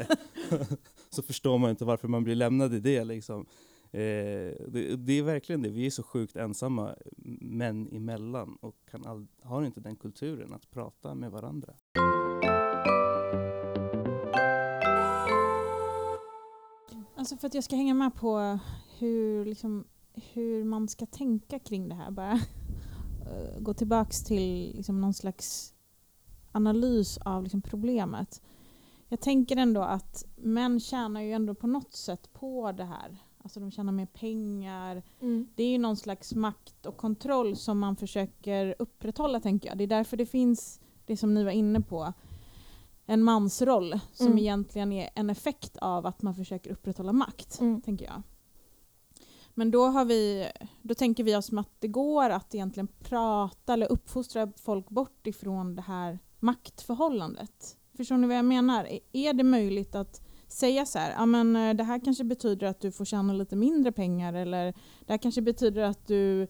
så, 1.11 1.22
förstår 1.22 1.59
man 1.59 1.70
inte 1.70 1.85
varför 1.85 2.09
man 2.09 2.24
blir 2.24 2.35
lämnad 2.35 2.74
i 2.74 2.81
det 2.81 3.05
liksom. 3.05 3.46
Eh, 3.90 4.00
det, 4.68 4.96
det, 4.96 5.12
är 5.12 5.22
verkligen 5.22 5.62
det, 5.62 5.68
vi 5.68 5.87
är 5.87 5.90
så 5.90 6.02
sjukt 6.02 6.37
ensamma 6.37 6.94
män 7.40 7.88
emellan 7.92 8.59
och 8.61 8.76
kan 8.90 9.07
all, 9.07 9.26
har 9.42 9.64
inte 9.64 9.81
den 9.81 9.96
kulturen 9.96 10.52
att 10.52 10.70
prata 10.70 11.14
med 11.14 11.31
varandra. 11.31 11.74
Alltså 17.16 17.37
för 17.37 17.46
att 17.46 17.55
jag 17.55 17.64
ska 17.64 17.76
hänga 17.76 17.94
med 17.94 18.14
på 18.14 18.59
hur 18.98 19.44
liksom 19.44 19.85
hur 20.33 20.64
man 20.64 20.88
ska 20.88 21.07
tänka 21.07 21.59
kring 21.59 21.88
det 21.88 21.94
här. 21.94 22.11
Bara 22.11 22.33
eh, 22.33 23.61
gå 23.61 23.74
tillbaks 23.74 24.24
till 24.24 24.72
liksom, 24.76 25.00
någon 25.00 25.14
slags 25.14 25.74
analys 26.52 27.18
av 27.18 27.42
liksom, 27.42 27.62
problemet. 27.62 28.42
Jag 29.09 29.20
tänker 29.20 29.57
ändå 29.57 29.83
att 29.83 30.24
män 30.37 30.81
tjänar 30.81 31.20
ju 31.20 31.33
ändå 31.33 31.55
på 31.55 31.66
något 31.66 31.94
sätt 31.94 32.33
på 32.33 32.72
det 32.72 32.85
här. 32.85 33.16
Alltså 33.42 33.61
de 33.61 33.70
tjänar 33.70 33.92
mer 33.92 34.07
pengar. 34.07 35.02
Mm. 35.20 35.48
Det 35.55 35.62
är 35.62 35.68
ju 35.68 35.79
någon 35.79 35.96
slags 35.96 36.35
makt 36.35 36.87
och 36.87 36.96
kontroll 36.96 37.57
som 37.57 37.79
man 37.79 37.96
försöker 37.96 38.74
upprätthålla 38.79 39.40
tänker 39.40 39.68
jag. 39.68 39.79
Det 39.79 39.85
är 39.85 39.88
därför 39.88 40.16
det 40.16 40.26
finns 40.26 40.81
det 41.07 41.16
som 41.16 41.35
ni 41.35 41.44
var 41.44 41.50
inne 41.50 41.81
på. 41.81 42.12
En 43.07 43.22
mansroll 43.22 44.00
som 44.12 44.26
Mm. 44.26 44.38
egentligen 44.38 44.92
är 44.92 45.11
en 45.14 45.31
effekt 45.31 45.76
av 45.76 46.07
att 46.07 46.22
man 46.22 46.35
försöker 46.35 46.70
upprätthålla 46.70 47.12
makt. 47.12 47.61
Mm. 47.61 47.81
tänker 47.81 48.05
jag. 48.05 48.22
Men 49.58 49.70
då, 49.70 49.84
har 49.86 50.04
vi, 50.04 50.46
då 50.82 50.94
tänker 50.94 51.24
vi 51.24 51.36
oss 51.36 51.52
att 51.52 51.80
det 51.80 51.88
går 51.88 52.30
att 52.30 52.54
egentligen 52.54 52.88
prata 52.98 53.72
eller 53.72 53.92
uppfostra 53.92 54.52
folk 54.56 54.88
bort 54.88 55.26
ifrån 55.26 55.74
det 55.76 55.82
här 55.82 56.18
maktförhållandet. 56.40 57.76
Förstår 57.96 58.16
ni 58.16 58.26
vad 58.26 58.36
jag 58.36 58.44
menar? 58.44 58.84
Är- 58.84 59.00
Är 59.12 59.32
det 59.32 59.44
möjligt 59.44 59.94
att 59.94 60.20
säga 60.48 60.86
så 60.86 60.98
här, 60.98 61.12
ja 61.18 61.26
men 61.26 61.56
eh, 61.56 61.74
det 61.74 61.84
här 61.84 62.00
kanske 62.04 62.24
betyder 62.24 62.66
att 62.66 62.80
du 62.80 62.92
får 62.92 63.04
tjäna 63.04 63.32
lite 63.32 63.56
mindre 63.56 63.92
pengar 63.92 64.32
eller 64.32 64.64
det 65.06 65.12
här 65.12 65.18
kanske 65.18 65.42
betyder 65.42 65.82
att 65.82 66.06
du 66.06 66.42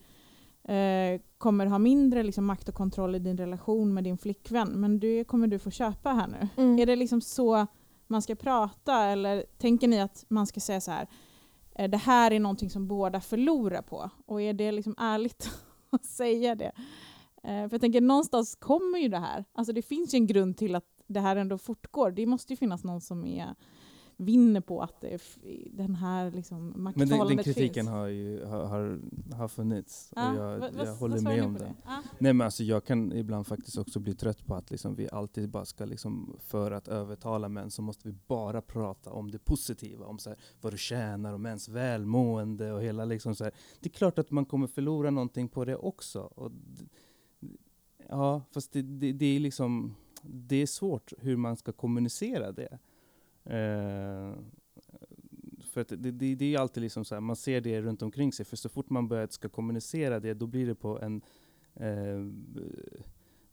eh, 0.65 1.21
kommer 1.39 1.67
ha 1.67 1.79
mindre 1.79 2.23
liksom, 2.23 2.45
makt 2.47 2.69
och 2.69 2.75
kontroll 2.75 3.15
i 3.15 3.19
din 3.19 3.37
relation 3.37 3.95
med 3.95 4.05
din 4.05 4.19
flickvän 4.19 4.69
men 4.69 5.01
det 5.01 5.25
kommer 5.25 5.47
du 5.47 5.59
få 5.59 5.71
köpa 5.71 6.11
här 6.13 6.27
nu. 6.29 6.49
Mm. 6.63 6.79
Är 6.79 6.87
det 6.87 6.97
liksom 6.97 7.21
så 7.21 7.67
man 8.07 8.23
ska 8.23 8.35
prata 8.35 9.05
eller 9.05 9.45
tänker 9.59 9.89
ni 9.89 10.01
att 10.01 10.25
man 10.29 10.47
ska 10.47 10.61
säga 10.61 10.81
så 10.81 10.91
här 10.91 11.09
Eh, 11.79 11.91
det 11.91 11.97
här 11.97 12.31
är 12.31 12.41
någonting 12.41 12.71
som 12.71 12.87
båda 12.87 13.21
förlorar 13.21 13.83
på 13.83 14.11
och 14.27 14.43
är 14.43 14.53
det 14.53 14.73
liksom 14.73 14.95
ärligt 14.99 15.51
att 15.91 16.05
säga 16.05 16.55
det? 16.55 16.73
Eh, 17.43 17.69
För 17.69 17.73
jag 17.73 17.81
tänker 17.81 18.01
någonstans 18.01 18.57
kommer 18.57 18.99
ju 18.99 19.09
det 19.09 19.19
här. 19.19 19.45
Alltså 19.53 19.73
det 19.73 19.83
finns 19.83 20.15
ju 20.15 20.17
en 20.17 20.27
grund 20.27 20.57
till 20.57 20.75
att 20.75 20.85
det 21.07 21.21
här 21.21 21.37
ändå 21.37 21.59
fortgår. 21.59 22.11
Det 22.11 22.27
måste 22.27 22.53
ju 22.53 22.57
finnas 22.57 22.85
någon 22.85 23.01
som 23.01 23.27
är, 23.27 23.55
vinner 24.17 24.61
på 24.61 24.83
att 24.83 25.05
den 25.71 25.95
här 25.95 26.31
liksom 26.31 26.67
Men 26.67 26.73
den, 26.73 26.75
den 26.77 26.83
maktförhållandet 26.83 27.45
kritiken 27.45 27.75
finns. 27.75 27.89
har 27.89 28.07
ju 28.07 28.45
har, 28.45 28.65
har, 28.65 29.01
har 29.33 29.49
funnits 29.49 30.13
Ja, 30.17 30.31
och 30.31 30.37
jag, 30.37 30.75
jag 30.87 30.95
håller 30.95 31.21
med 31.21 31.45
om 31.45 31.55
det. 31.55 31.75
Ja. 31.85 32.03
Nej 32.19 32.33
men 32.33 32.45
alltså 32.45 32.65
jag 32.65 32.85
kan 32.85 33.13
ibland 33.13 33.47
faktiskt 33.47 33.79
också 33.79 34.01
bli 34.01 34.15
trött 34.15 34.47
på 34.47 34.55
att 34.55 34.71
liksom 34.71 34.95
vi 34.95 35.09
alltid 35.13 35.49
bara 35.49 35.65
ska 35.65 35.85
liksom, 35.85 36.37
för 36.41 36.71
att 36.71 36.89
övertala 36.89 37.49
män 37.49 37.71
så 37.71 37.83
måste 37.83 38.09
vi 38.09 38.15
bara 38.27 38.63
prata 38.63 39.11
om 39.13 39.31
det 39.31 39.39
positiva, 39.39 40.07
om 40.07 40.19
så 40.19 40.31
här, 40.31 40.39
vad 40.61 40.73
du 40.73 40.79
tjänar 40.79 41.33
och 41.33 41.41
mäns 41.41 41.69
välmående 41.69 42.73
och 42.73 42.83
hela 42.83 43.05
liksom 43.05 43.35
så 43.35 43.45
här. 43.45 43.53
Det 43.81 43.89
är 43.89 43.93
klart 43.93 44.19
att 44.19 44.31
man 44.31 44.45
kommer 44.45 44.67
förlora 44.67 45.11
någonting 45.11 45.49
på 45.49 45.65
det 45.65 45.77
också. 45.77 46.21
Och 46.21 46.53
ja, 48.09 48.43
fast 48.51 48.73
det, 48.73 48.83
det, 48.83 49.13
det 49.13 49.37
är 49.37 49.41
liksom, 49.41 49.95
det 50.23 50.57
är 50.57 50.67
svårt 50.67 51.13
hur 51.19 51.37
man 51.37 51.57
ska 51.57 51.73
kommunicera 51.73 52.53
det. 52.53 52.79
Eh, 53.47 54.35
för 55.61 55.81
att 55.81 55.89
det, 55.89 55.97
det, 55.97 56.35
det 56.35 56.55
är 56.55 56.59
alltid 56.59 56.83
liksom 56.83 57.05
så 57.05 57.15
här, 57.15 57.21
man 57.21 57.37
ser 57.37 57.61
det 57.61 57.83
runt 57.83 58.03
omkring 58.03 58.33
sig, 58.33 58.45
för 58.47 58.57
så 58.57 58.69
fort 58.69 58.91
man 58.91 59.09
börjar 59.09 59.27
ska 59.27 59.49
kommunicera 59.49 60.21
det, 60.21 60.35
då 60.35 60.47
blir 60.47 60.67
det 60.67 60.75
på 60.75 61.01
en 61.01 61.23
eh, 61.75 62.21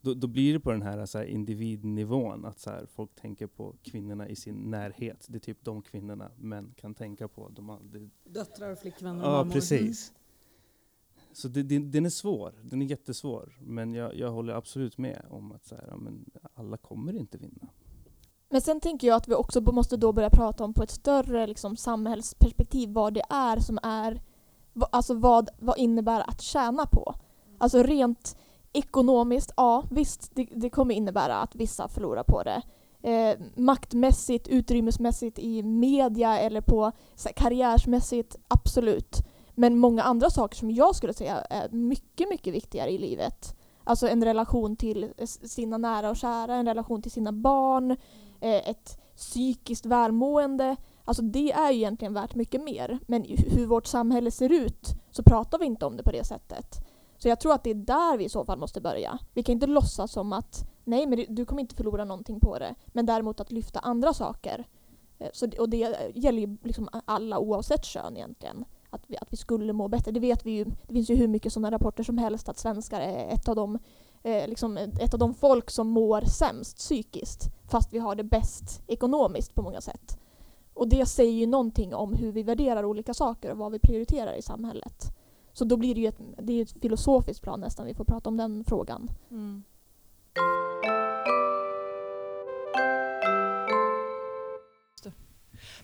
då, 0.04 0.14
då 0.14 0.28
blir 0.28 0.54
det 0.54 0.60
på 0.60 0.72
den 0.72 0.82
här, 0.82 1.06
så 1.06 1.18
här 1.18 1.26
individnivån, 1.26 2.46
att 2.46 2.60
så 2.60 2.70
här, 2.70 2.86
folk 2.86 3.16
tänker 3.16 3.48
på 3.48 3.76
kvinnorna 3.84 4.30
i 4.30 4.36
sin 4.36 4.56
närhet. 4.56 5.26
Det 5.30 5.38
är 5.38 5.40
typ 5.40 5.64
de 5.64 5.82
kvinnorna 5.82 6.32
män 6.38 6.74
kan 6.76 6.96
tänka 6.96 7.28
på. 7.28 7.50
De, 7.50 7.80
det, 7.92 8.32
Döttrar, 8.32 8.76
flickvänner 8.76 9.20
och 9.20 9.28
ja, 9.28 9.38
mammor. 9.38 9.54
precis. 9.54 10.14
Så 11.32 11.48
det, 11.48 11.64
det, 11.64 11.80
den 11.80 12.06
är 12.06 12.10
svår, 12.10 12.54
den 12.64 12.82
är 12.82 12.86
jättesvår. 12.86 13.58
Men 13.62 13.94
jag, 13.94 14.16
jag 14.16 14.32
håller 14.32 14.54
absolut 14.54 14.98
med 14.98 15.26
om 15.30 15.52
att 15.52 15.66
så 15.66 15.76
här, 15.76 15.86
ja, 15.88 15.98
men 15.98 16.26
alla 16.54 16.78
kommer 16.78 17.16
inte 17.16 17.38
vinna. 17.38 17.70
Men 18.54 18.62
sen 18.62 18.80
tänker 18.80 19.08
jag 19.08 19.16
att 19.16 19.28
vi 19.28 19.36
också 19.36 19.62
måste 19.62 19.98
då 19.98 20.12
börja 20.12 20.30
prata 20.30 20.64
om 20.64 20.74
på 20.74 20.84
ett 20.84 20.92
större 20.92 21.48
liksom, 21.48 21.78
samhällsperspektiv 21.78 22.90
vad 22.90 23.14
det 23.14 23.24
är 23.30 23.60
som 23.60 23.80
är, 23.84 24.22
alltså 24.92 25.14
vad, 25.14 25.50
vad 25.60 25.78
innebär 25.78 26.30
att 26.30 26.42
tjäna 26.42 26.86
på? 26.86 27.16
Alltså 27.58 27.84
rent 27.84 28.38
ekonomiskt, 28.74 29.52
ja 29.58 29.84
visst 29.92 30.32
det, 30.34 30.48
det 30.56 30.70
kommer 30.70 30.96
innebära 30.96 31.36
att 31.36 31.56
vissa 31.56 31.88
förlorar 31.88 32.24
på 32.24 32.44
det. 32.44 32.62
Eh, 33.10 33.40
maktmässigt, 33.56 34.48
utrymmesmässigt 34.48 35.40
i 35.40 35.64
media 35.64 36.40
eller 36.40 36.62
på 36.62 36.92
så 37.16 37.28
här, 37.30 37.34
karriärsmässigt, 37.34 38.36
absolut. 38.48 39.18
Men 39.56 39.78
många 39.78 40.04
andra 40.04 40.30
saker 40.30 40.58
som 40.58 40.72
jag 40.72 40.96
skulle 40.96 41.14
säga 41.14 41.42
är 41.42 41.70
mycket, 41.70 42.30
mycket 42.30 42.54
viktigare 42.54 42.92
i 42.92 42.98
livet. 42.98 43.56
Alltså 43.84 44.08
en 44.08 44.24
relation 44.24 44.76
till 44.76 45.14
sina 45.44 45.78
nära 45.78 46.10
och 46.10 46.18
kära, 46.18 46.56
en 46.56 46.68
relation 46.68 47.02
till 47.02 47.12
sina 47.12 47.32
barn, 47.32 47.98
Eh, 48.44 48.70
ett 48.70 49.00
psykiskt 49.16 49.86
välmående. 49.86 50.76
Alltså 51.06 51.24
det 51.24 51.52
är 51.52 51.72
ju 51.72 51.78
egentligen 51.78 52.14
värt 52.14 52.36
mycket 52.36 52.64
mer. 52.64 53.00
Men 53.08 53.26
hur 53.28 53.66
vårt 53.66 53.86
samhälle 53.88 54.32
ser 54.32 54.52
ut 54.52 54.88
så 55.12 55.24
pratar 55.24 55.60
vi 55.60 55.66
inte 55.66 55.86
om 55.86 55.98
det 55.98 56.04
på 56.04 56.12
det 56.12 56.24
sättet. 56.24 56.66
Så 57.18 57.28
jag 57.28 57.40
tror 57.40 57.54
att 57.54 57.64
det 57.64 57.70
är 57.70 57.76
där 57.76 58.18
vi 58.18 58.24
i 58.26 58.30
så 58.30 58.46
fall 58.46 58.60
måste 58.60 58.82
börja. 58.82 59.20
Vi 59.34 59.44
kan 59.44 59.54
inte 59.54 59.68
låtsas 59.68 60.12
som 60.12 60.34
att 60.34 60.70
nej, 60.84 61.06
men 61.08 61.26
du 61.36 61.46
kommer 61.46 61.62
inte 61.62 61.76
förlora 61.76 62.06
någonting 62.06 62.40
på 62.40 62.60
det. 62.60 62.76
Men 62.88 63.06
däremot 63.06 63.40
att 63.40 63.52
lyfta 63.52 63.80
andra 63.80 64.14
saker. 64.14 64.68
Eh, 65.20 65.30
så, 65.34 65.46
det- 65.46 65.60
och 65.60 65.70
det 65.70 65.96
gäller 66.16 66.40
ju 66.48 66.58
liksom 66.64 66.90
alla 67.06 67.40
oavsett 67.40 67.86
kön 67.86 68.18
egentligen. 68.18 68.66
Att 68.90 69.02
vi, 69.08 69.18
att 69.18 69.34
vi 69.34 69.38
skulle 69.38 69.74
må 69.74 69.88
bättre. 69.88 70.12
Det 70.12 70.20
vet 70.20 70.46
vi 70.46 70.52
ju. 70.52 70.64
Det 70.64 70.94
finns 70.94 71.10
ju 71.10 71.16
hur 71.16 71.28
mycket 71.28 71.54
sådana 71.54 71.72
rapporter 71.72 72.04
som 72.04 72.18
helst 72.18 72.50
att 72.50 72.58
svenskar 72.58 73.02
är 73.02 73.28
ett 73.34 73.48
av 73.48 73.56
de 73.56 73.80
eh, 74.24 74.48
liksom 74.48 74.78
ett 74.78 75.14
av 75.14 75.20
de 75.20 75.34
folk 75.34 75.72
som 75.72 75.88
mår 75.88 76.22
sämst 76.22 76.78
psykiskt 76.78 77.50
fast 77.70 77.94
vi 77.94 78.00
har 78.00 78.16
det 78.16 78.24
bäst 78.24 78.82
ekonomiskt 78.88 79.56
på 79.56 79.62
många 79.62 79.82
sätt. 79.82 80.20
Och 80.74 80.88
det 80.88 81.06
säger 81.06 81.32
ju 81.32 81.46
någonting 81.46 81.96
om 81.96 82.14
hur 82.14 82.32
vi 82.32 82.44
värderar 82.44 82.86
olika 82.86 83.14
saker 83.14 83.52
och 83.52 83.58
vad 83.58 83.72
vi 83.72 83.80
prioriterar 83.80 84.34
i 84.34 84.42
samhället. 84.42 85.16
Så 85.54 85.66
då 85.66 85.78
blir 85.78 85.96
det 85.96 86.02
ju 86.02 86.08
ett, 86.08 86.20
det 86.38 86.54
är 86.54 86.58
ju 86.58 86.62
ett 86.62 86.82
filosofiskt 86.82 87.44
plan 87.44 87.60
nästan 87.60 87.86
vi 87.86 87.94
får 87.94 88.06
prata 88.06 88.30
om 88.30 88.38
den 88.38 88.64
frågan. 88.64 89.10
Mm. 89.32 89.64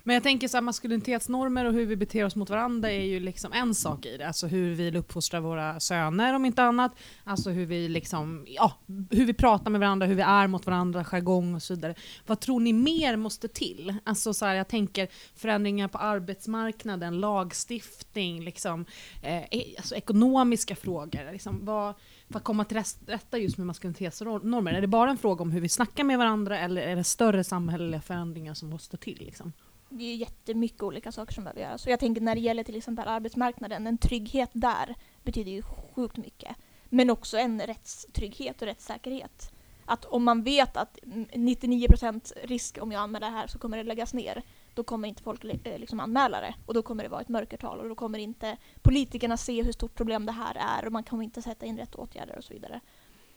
Men 0.10 0.14
jag 0.14 0.24
tänker 0.24 0.48
så 0.48 0.58
här, 0.58 0.62
maskulinitetsnormer 0.62 1.66
och 1.66 1.74
hur 1.74 1.86
vi 1.86 1.96
beter 1.96 2.26
oss 2.26 2.36
mot 2.36 2.50
varandra 2.50 2.92
är 2.92 3.02
ju 3.02 3.20
liksom 3.20 3.54
en 3.54 3.76
sak 3.76 4.06
i 4.06 4.18
det. 4.18 4.28
Alltså 4.28 4.48
hur 4.48 4.76
vi 4.76 4.98
uppfostrar 4.98 5.40
våra 5.40 5.80
söner 5.80 6.34
om 6.34 6.46
inte 6.46 6.64
annat. 6.64 6.92
Alltså 7.24 7.50
hur 7.50 7.66
vi, 7.66 7.90
liksom, 7.90 8.46
ja, 8.48 8.74
hur 9.12 9.26
vi 9.26 9.34
pratar 9.34 9.72
med 9.72 9.80
varandra, 9.80 10.08
hur 10.08 10.16
vi 10.16 10.22
är 10.22 10.48
mot 10.48 10.66
varandra, 10.66 11.04
jargong 11.04 11.56
och 11.56 11.64
så 11.64 11.76
vidare. 11.76 11.96
Vad 12.28 12.40
tror 12.40 12.60
ni 12.60 12.74
mer 12.74 13.16
måste 13.16 13.48
till? 13.48 13.96
Alltså 14.04 14.34
så 14.34 14.46
här, 14.46 14.56
jag 14.56 14.68
tänker 14.68 15.08
förändringar 15.36 15.88
på 15.88 15.98
arbetsmarknaden, 15.98 17.20
lagstiftning, 17.20 18.44
liksom, 18.44 18.86
eh, 19.24 19.44
e-, 19.52 19.76
alltså 19.78 19.96
ekonomiska 19.96 20.76
frågor. 20.76 21.32
Liksom, 21.32 21.66
vad, 21.66 21.96
för 22.30 22.38
att 22.38 22.44
komma 22.44 22.66
till 22.66 22.84
rätta 23.06 23.38
just 23.38 23.58
med 23.58 23.68
maskulinitetsnormer? 23.68 24.74
Är 24.74 24.82
det 24.82 24.88
bara 24.88 25.10
en 25.10 25.18
fråga 25.18 25.42
om 25.42 25.52
hur 25.52 25.62
vi 25.62 25.70
snackar 25.70 26.04
med 26.04 26.18
varandra 26.18 26.60
eller 26.60 26.82
är 26.82 26.96
det 26.96 27.04
större 27.04 27.44
samhälleliga 27.44 28.02
förändringar 28.02 28.54
som 28.54 28.70
måste 28.70 28.98
till? 28.98 29.18
Liksom? 29.26 29.54
Det 29.90 30.04
är 30.04 30.16
jättemycket 30.16 30.84
olika 30.84 31.12
saker 31.12 31.34
som 31.34 31.44
behöver 31.44 31.62
göras. 31.62 31.82
Så 31.82 31.90
jag 31.90 32.00
tänker 32.00 32.22
när 32.22 32.36
det 32.36 32.42
gäller 32.42 32.64
till 32.64 32.78
exempel 32.78 33.08
arbetsmarknaden, 33.08 33.88
en 33.88 33.98
trygghet 33.98 34.50
där 34.54 34.96
betyder 35.24 35.52
ju 35.52 35.62
sjukt 35.62 36.18
mycket. 36.18 36.56
Men 36.90 37.10
också 37.10 37.38
en 37.38 37.62
rättstrygghet 37.62 38.62
och 38.62 38.68
rättssäkerhet. 38.68 39.52
Att 39.86 40.06
om 40.06 40.24
man 40.24 40.44
vet 40.44 40.78
att 40.78 40.98
99% 41.04 42.34
risk 42.44 42.78
om 42.82 42.92
jag 42.92 43.02
anmäler 43.02 43.28
det 43.28 43.36
här 43.36 43.48
så 43.48 43.60
kommer 43.60 43.78
det 43.78 43.84
läggas 43.84 44.14
ner, 44.14 44.44
då 44.74 44.84
kommer 44.84 45.08
inte 45.08 45.24
folk 45.24 45.44
eh, 45.44 45.80
liksom 45.80 46.00
anmäla 46.00 46.42
det. 46.42 46.56
Och 46.66 46.74
då 46.74 46.82
kommer 46.82 47.04
det 47.04 47.10
vara 47.10 47.22
ett 47.22 47.30
mörkertal 47.30 47.80
och 47.80 47.90
då 47.90 47.96
kommer 47.96 48.20
inte 48.20 48.58
politikerna 48.82 49.38
se 49.38 49.64
hur 49.64 49.72
stort 49.72 49.96
problem 49.96 50.26
det 50.26 50.32
här 50.32 50.56
är 50.56 50.86
och 50.86 50.92
man 50.92 51.04
kommer 51.04 51.24
inte 51.24 51.42
sätta 51.42 51.66
in 51.66 51.78
rätt 51.78 51.96
åtgärder 51.96 52.38
och 52.38 52.44
så 52.44 52.54
vidare. 52.54 52.80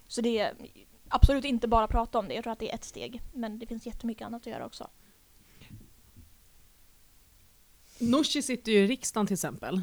Så 0.09 0.21
det 0.21 0.39
är 0.39 0.55
absolut 1.09 1.45
inte 1.45 1.69
bara 1.69 1.89
prata 1.89 2.19
om 2.19 2.29
det, 2.29 2.35
jag 2.35 2.45
tror 2.45 2.53
att 2.53 2.59
det 2.59 2.71
är 2.71 2.75
ett 2.75 2.85
steg. 2.85 3.23
Men 3.33 3.59
det 3.59 3.67
finns 3.67 3.87
jättemycket 3.87 4.27
annat 4.27 4.43
att 4.43 4.53
göra 4.53 4.67
också. 4.67 4.91
Nooshi 8.03 8.43
sitter 8.43 8.73
ju 8.73 8.79
i 8.79 8.87
riksdagen 8.87 9.27
till 9.27 9.35
exempel. 9.35 9.81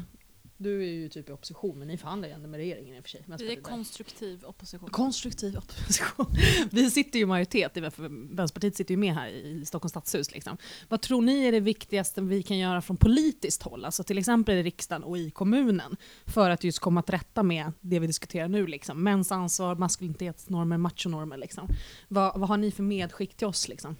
Du 0.62 0.82
är 0.82 0.88
ju 0.92 1.08
typ 1.08 1.28
i 1.28 1.32
opposition, 1.32 1.78
men 1.78 1.88
ni 1.88 1.96
förhandlar 1.96 2.28
ju 2.28 2.34
ändå 2.34 2.48
med 2.48 2.58
regeringen 2.58 2.96
i 2.96 3.00
och 3.00 3.04
för 3.04 3.10
sig. 3.10 3.24
Vi 3.38 3.52
är 3.52 3.60
konstruktiv 3.60 4.44
opposition. 4.44 4.90
Konstruktiv 4.90 5.56
opposition. 5.56 6.26
Vi 6.70 6.90
sitter 6.90 7.18
ju 7.18 7.22
i 7.22 7.26
majoritet, 7.26 7.76
Vänsterpartiet 7.76 8.76
sitter 8.76 8.94
ju 8.94 8.98
med 8.98 9.14
här 9.14 9.28
i 9.28 9.66
Stockholms 9.66 9.90
stadshus. 9.90 10.34
Liksom. 10.34 10.56
Vad 10.88 11.00
tror 11.00 11.22
ni 11.22 11.44
är 11.44 11.52
det 11.52 11.60
viktigaste 11.60 12.20
vi 12.20 12.42
kan 12.42 12.58
göra 12.58 12.82
från 12.82 12.96
politiskt 12.96 13.62
håll, 13.62 13.84
alltså 13.84 14.04
till 14.04 14.18
exempel 14.18 14.56
i 14.56 14.62
riksdagen 14.62 15.02
och 15.02 15.18
i 15.18 15.30
kommunen, 15.30 15.96
för 16.26 16.50
att 16.50 16.64
just 16.64 16.78
komma 16.78 17.02
till 17.02 17.14
rätta 17.14 17.42
med 17.42 17.72
det 17.80 17.98
vi 17.98 18.06
diskuterar 18.06 18.48
nu? 18.48 18.66
Liksom. 18.66 19.02
Mäns 19.02 19.32
ansvar, 19.32 19.74
maskulinitetsnormer, 19.74 20.76
machonormer. 20.76 21.36
Liksom. 21.36 21.68
Vad, 22.08 22.40
vad 22.40 22.48
har 22.48 22.56
ni 22.56 22.70
för 22.70 22.82
medskick 22.82 23.34
till 23.36 23.46
oss? 23.46 23.68
Liksom? 23.68 23.96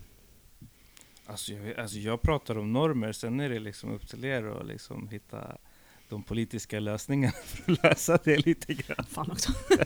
Alltså 1.30 1.52
jag, 1.52 1.78
alltså 1.78 1.98
jag 1.98 2.22
pratar 2.22 2.58
om 2.58 2.72
normer, 2.72 3.12
sen 3.12 3.40
är 3.40 3.48
det 3.48 3.58
liksom 3.58 3.94
upp 3.94 4.08
till 4.08 4.24
er 4.24 4.44
att 4.44 4.66
liksom 4.66 5.08
hitta 5.08 5.56
de 6.08 6.22
politiska 6.22 6.80
lösningarna 6.80 7.32
för 7.44 7.72
att 7.72 7.82
lösa 7.84 8.18
det 8.24 8.46
lite 8.46 8.74
grann. 8.74 9.04
Fan 9.08 9.30
också. 9.30 9.52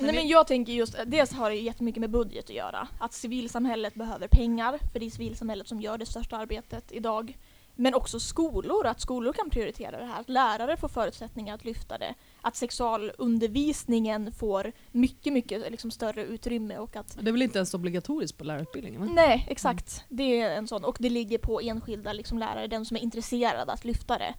Nej, 0.00 0.14
men 0.14 0.28
jag 0.28 0.46
tänker 0.46 0.72
just, 0.72 0.96
dels 1.06 1.32
har 1.32 1.50
det 1.50 1.56
jättemycket 1.56 2.00
med 2.00 2.10
budget 2.10 2.44
att 2.44 2.56
göra. 2.56 2.88
Att 2.98 3.12
civilsamhället 3.12 3.94
behöver 3.94 4.28
pengar, 4.28 4.78
för 4.92 5.00
det 5.00 5.06
är 5.06 5.10
civilsamhället 5.10 5.68
som 5.68 5.80
gör 5.80 5.98
det 5.98 6.06
största 6.06 6.36
arbetet 6.36 6.92
idag. 6.92 7.36
Men 7.74 7.94
också 7.94 8.20
skolor, 8.20 8.86
att 8.86 9.00
skolor 9.00 9.32
kan 9.32 9.50
prioritera 9.50 9.98
det 9.98 10.04
här. 10.04 10.20
Att 10.20 10.28
lärare 10.28 10.76
får 10.76 10.88
förutsättningar 10.88 11.54
att 11.54 11.64
lyfta 11.64 11.98
det. 11.98 12.14
Att 12.42 12.56
sexualundervisningen 12.56 14.32
får 14.32 14.72
mycket, 14.92 15.32
mycket 15.32 15.70
liksom 15.70 15.90
större 15.90 16.24
utrymme 16.24 16.78
och 16.78 16.96
att 16.96 17.18
Det 17.20 17.30
är 17.30 17.32
väl 17.32 17.42
inte 17.42 17.58
ens 17.58 17.74
obligatoriskt 17.74 18.38
på 18.38 18.44
lärarutbildningen? 18.44 19.00
Va? 19.00 19.08
Nej, 19.12 19.46
exakt. 19.48 20.04
Det 20.08 20.40
är 20.40 20.50
en 20.50 20.68
sån. 20.68 20.84
Och 20.84 20.96
det 21.00 21.10
ligger 21.10 21.38
på 21.38 21.60
enskilda 21.60 22.12
liksom, 22.12 22.38
lärare, 22.38 22.66
den 22.66 22.84
som 22.84 22.96
är 22.96 23.00
intresserad 23.00 23.70
att 23.70 23.84
lyfta 23.84 24.18
det. 24.18 24.34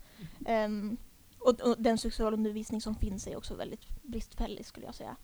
Ehm, 0.45 0.97
och, 1.39 1.61
och 1.61 1.75
den 1.79 1.97
sexualundervisning 1.97 2.81
som 2.81 2.95
finns 2.95 3.27
är 3.27 3.37
också 3.37 3.55
väldigt 3.55 4.03
bristfällig 4.03 4.65
skulle 4.65 4.85
jag 4.85 4.95
säga. 4.95 5.15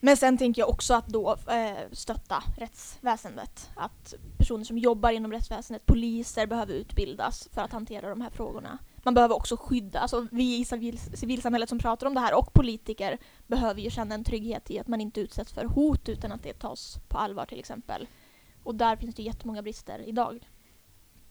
Men 0.00 0.16
sen 0.16 0.38
tänker 0.38 0.62
jag 0.62 0.68
också 0.68 0.94
att 0.94 1.06
då 1.06 1.36
eh, 1.48 1.78
stötta 1.92 2.42
rättsväsendet. 2.56 3.70
Att 3.74 4.14
personer 4.38 4.64
som 4.64 4.78
jobbar 4.78 5.10
inom 5.10 5.32
rättsväsendet, 5.32 5.86
poliser 5.86 6.46
behöver 6.46 6.74
utbildas 6.74 7.48
för 7.52 7.60
att 7.60 7.72
hantera 7.72 8.08
de 8.08 8.20
här 8.20 8.30
frågorna. 8.30 8.78
Man 9.02 9.14
behöver 9.14 9.34
också 9.34 9.56
skydda, 9.56 10.00
alltså 10.00 10.26
vi 10.30 10.60
i 10.60 10.64
civil, 10.64 10.98
civilsamhället 10.98 11.68
som 11.68 11.78
pratar 11.78 12.06
om 12.06 12.14
det 12.14 12.20
här 12.20 12.38
och 12.38 12.52
politiker 12.52 13.18
behöver 13.46 13.80
ju 13.80 13.90
känna 13.90 14.14
en 14.14 14.24
trygghet 14.24 14.70
i 14.70 14.78
att 14.78 14.88
man 14.88 15.00
inte 15.00 15.20
utsätts 15.20 15.52
för 15.52 15.64
hot 15.64 16.08
utan 16.08 16.32
att 16.32 16.42
det 16.42 16.52
tas 16.52 16.98
på 17.08 17.18
allvar 17.18 17.46
till 17.46 17.58
exempel. 17.58 18.08
Och 18.62 18.74
där 18.74 18.96
finns 18.96 19.14
det 19.14 19.22
jättemånga 19.22 19.62
brister 19.62 20.02
idag. 20.06 20.48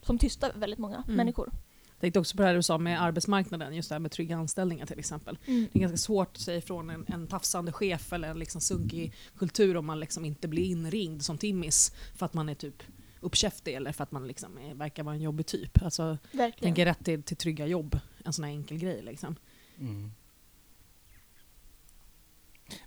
Som 0.01 0.17
tystar 0.17 0.51
väldigt 0.55 0.79
många 0.79 1.03
Mm. 1.03 1.15
människor. 1.15 1.51
Jag 1.89 2.01
tänkte 2.01 2.19
också 2.19 2.37
på 2.37 2.41
det 2.43 2.47
här 2.47 2.55
du 2.55 2.63
sa 2.63 2.77
med 2.77 3.01
arbetsmarknaden, 3.01 3.75
just 3.75 3.89
det 3.89 3.95
här 3.95 3.99
med 3.99 4.11
trygga 4.11 4.37
anställningar 4.37 4.85
till 4.85 4.99
exempel. 4.99 5.37
Det 5.45 5.69
är 5.73 5.79
ganska 5.79 5.97
svårt 5.97 6.35
att 6.35 6.41
säga 6.41 6.57
ifrån 6.57 6.89
en, 6.89 7.05
en 7.07 7.27
tafsande 7.27 7.71
chef 7.71 8.13
eller 8.13 8.27
en 8.27 8.39
liksom 8.39 8.61
sunkig 8.61 9.13
kultur 9.37 9.77
om 9.77 9.85
man 9.85 9.99
liksom 9.99 10.25
inte 10.25 10.47
blir 10.47 10.63
inringd 10.63 11.21
som 11.25 11.37
timmis 11.37 11.91
för 12.15 12.25
att 12.25 12.33
man 12.33 12.49
är 12.49 12.55
typ 12.55 12.83
uppkäftig 13.21 13.73
eller 13.73 13.91
för 13.91 14.03
att 14.03 14.11
man 14.11 14.27
liksom 14.27 14.57
är, 14.57 14.73
verkar 14.73 15.03
vara 15.03 15.15
en 15.15 15.21
jobbig 15.21 15.45
typ. 15.45 15.81
Alltså, 15.81 16.17
jag 16.31 16.37
Verkligen. 16.37 16.61
tänker 16.61 16.85
rätt 16.85 17.05
till, 17.05 17.23
till 17.23 17.37
trygga 17.37 17.67
jobb, 17.67 17.99
en 18.25 18.33
sån 18.33 18.43
här 18.45 18.51
enkel 18.51 18.77
grej. 18.77 19.01
Liksom. 19.01 19.35
Mm. 19.79 20.11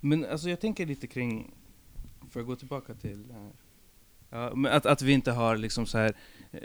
Men 0.01 0.25
alltså 0.25 0.51
jag 0.51 0.61
tänker 0.61 0.87
lite 0.87 1.07
kring, 1.07 1.55
får 2.31 2.41
jag 2.41 2.47
gå 2.47 2.57
tillbaka 2.57 2.95
till 2.95 3.29
det 3.29 3.35
här? 3.35 3.53
Ja, 4.31 4.55
men 4.55 4.73
att, 4.73 4.87
att 4.87 5.03
vi 5.03 5.13
inte 5.13 5.33
har 5.33 5.57
liksom 5.57 5.87
så 5.87 5.99
här, 5.99 6.17
eh, 6.51 6.61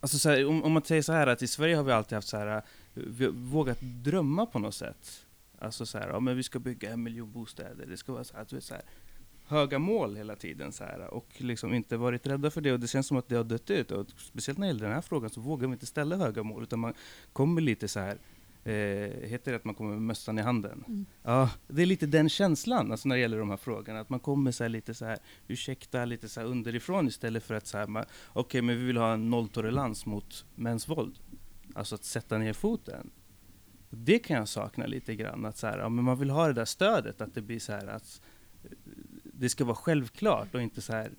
alltså 0.00 0.18
så 0.18 0.28
här, 0.28 0.46
om, 0.46 0.64
om 0.64 0.72
man 0.72 0.84
säger 0.84 1.02
så 1.02 1.12
här 1.12 1.26
att 1.26 1.42
i 1.42 1.46
Sverige 1.46 1.76
har 1.76 1.84
vi 1.84 1.92
alltid 1.92 2.16
haft 2.16 2.28
så 2.28 2.36
här, 2.36 2.62
vi 2.94 3.24
har 3.24 3.32
vågat 3.32 3.78
drömma 3.80 4.46
på 4.46 4.58
något 4.58 4.74
sätt. 4.74 5.26
Alltså 5.58 5.86
så 5.86 5.98
här, 5.98 6.08
ja 6.08 6.20
men 6.20 6.36
vi 6.36 6.42
ska 6.42 6.58
bygga 6.58 6.92
en 6.92 7.02
miljon 7.02 7.32
bostäder, 7.32 7.86
det 7.86 7.96
ska 7.96 8.12
vara 8.12 8.24
så 8.24 8.36
här, 8.36 8.46
du 8.48 8.56
vet, 8.56 8.64
så 8.64 8.74
här 8.74 8.82
höga 9.48 9.78
mål 9.78 10.16
hela 10.16 10.36
tiden 10.36 10.72
så 10.72 10.84
här, 10.84 11.14
och 11.14 11.28
liksom 11.36 11.74
inte 11.74 11.96
varit 11.96 12.26
rädda 12.26 12.50
för 12.50 12.60
det 12.60 12.72
och 12.72 12.80
det 12.80 12.88
känns 12.88 13.06
som 13.06 13.16
att 13.16 13.28
det 13.28 13.36
har 13.36 13.44
dött 13.44 13.70
ut 13.70 13.90
och 13.90 14.06
speciellt 14.16 14.58
när 14.58 14.66
det 14.66 14.68
gäller 14.68 14.84
den 14.84 14.94
här 14.94 15.00
frågan 15.00 15.30
så 15.30 15.40
vågar 15.40 15.68
vi 15.68 15.72
inte 15.72 15.86
ställa 15.86 16.16
höga 16.16 16.42
mål 16.42 16.62
utan 16.62 16.78
man 16.78 16.94
kommer 17.32 17.60
lite 17.60 17.88
så 17.88 18.00
här 18.00 18.18
Eh, 18.68 19.28
heter 19.28 19.52
det 19.52 19.56
att 19.56 19.64
man 19.64 19.74
kommer 19.74 19.90
med 19.90 20.02
mössan 20.02 20.38
i 20.38 20.42
handen? 20.42 20.84
Mm. 20.88 21.06
Ja, 21.22 21.50
det 21.68 21.82
är 21.82 21.86
lite 21.86 22.06
den 22.06 22.28
känslan 22.28 22.92
alltså 22.92 23.08
när 23.08 23.16
det 23.16 23.20
gäller 23.20 23.38
de 23.38 23.50
här 23.50 23.56
frågorna. 23.56 24.00
Att 24.00 24.08
man 24.08 24.20
kommer 24.20 24.52
så 24.52 24.68
lite 24.68 24.94
så 24.94 25.04
här, 25.04 25.18
ursäkta, 25.46 26.04
lite 26.04 26.28
så 26.28 26.40
här 26.40 26.46
underifrån 26.46 27.08
istället 27.08 27.44
för 27.44 27.54
att 27.54 27.66
så 27.66 27.78
här, 27.78 28.04
okej, 28.32 28.62
men 28.62 28.78
vi 28.78 28.84
vill 28.84 28.96
ha 28.96 29.12
en 29.12 29.30
nolltolerans 29.30 30.06
mot 30.06 30.44
mäns 30.54 30.88
våld. 30.88 31.18
Alltså 31.74 31.94
att 31.94 32.04
sätta 32.04 32.38
ner 32.38 32.52
foten. 32.52 33.10
Det 33.90 34.18
kan 34.18 34.36
jag 34.36 34.48
sakna 34.48 34.86
lite 34.86 35.14
grann, 35.14 35.44
att 35.44 35.56
så 35.56 35.66
här, 35.66 35.78
ja, 35.78 35.88
men 35.88 36.04
man 36.04 36.18
vill 36.18 36.30
ha 36.30 36.46
det 36.46 36.52
där 36.52 36.64
stödet, 36.64 37.20
att 37.20 37.34
det 37.34 37.42
blir 37.42 37.58
så 37.58 37.72
här 37.72 37.86
att 37.86 38.20
det 39.38 39.48
ska 39.48 39.64
vara 39.64 39.76
självklart 39.76 40.54
och 40.54 40.62
inte 40.62 40.82
så 40.82 40.92
här 40.92 41.12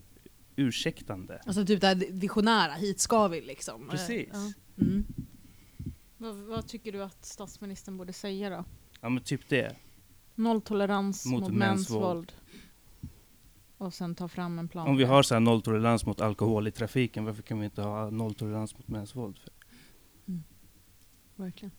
ursäktande. 0.56 1.42
Alltså 1.46 1.66
typ 1.66 1.82
det 1.82 1.88
här 1.88 1.96
visionära, 2.12 2.74
hit 2.74 3.00
ska 3.00 3.28
vi 3.28 3.42
liksom. 3.42 3.88
Precis. 3.90 4.30
Ja. 4.34 4.54
Mm. 4.84 5.06
Vad, 6.18 6.36
vad 6.36 6.68
tycker 6.68 6.92
du 6.92 7.04
att 7.04 7.26
statsministern 7.26 7.98
borde 7.98 8.14
säga 8.14 8.50
då? 8.50 8.66
Ja, 9.02 9.10
men 9.10 9.24
typ 9.24 9.50
det. 9.50 9.76
Nolltolerans 10.36 11.26
Mot 11.26 11.42
mot, 11.42 11.54
mäns 11.54 11.90
våld. 11.90 12.04
våld. 12.04 12.34
Och 13.78 13.94
sen 13.94 14.16
ta 14.16 14.28
fram 14.28 14.60
en 14.60 14.68
plan. 14.68 14.88
Om 14.88 14.98
vi 14.98 15.04
har 15.04 15.24
så 15.24 15.36
här 15.36 15.40
nolltolerans 15.40 16.06
mot 16.06 16.22
alkohol 16.22 16.68
i 16.68 16.72
trafiken, 16.72 17.26
varför 17.26 17.42
kan 17.42 17.60
vi 17.60 17.66
inte 17.66 17.82
ha 17.82 18.10
nolltolerans 18.10 18.78
mot 18.78 18.88
mäns 18.88 19.16
våld? 19.16 19.38
För? 19.38 19.54
Verkligen. 21.36 21.72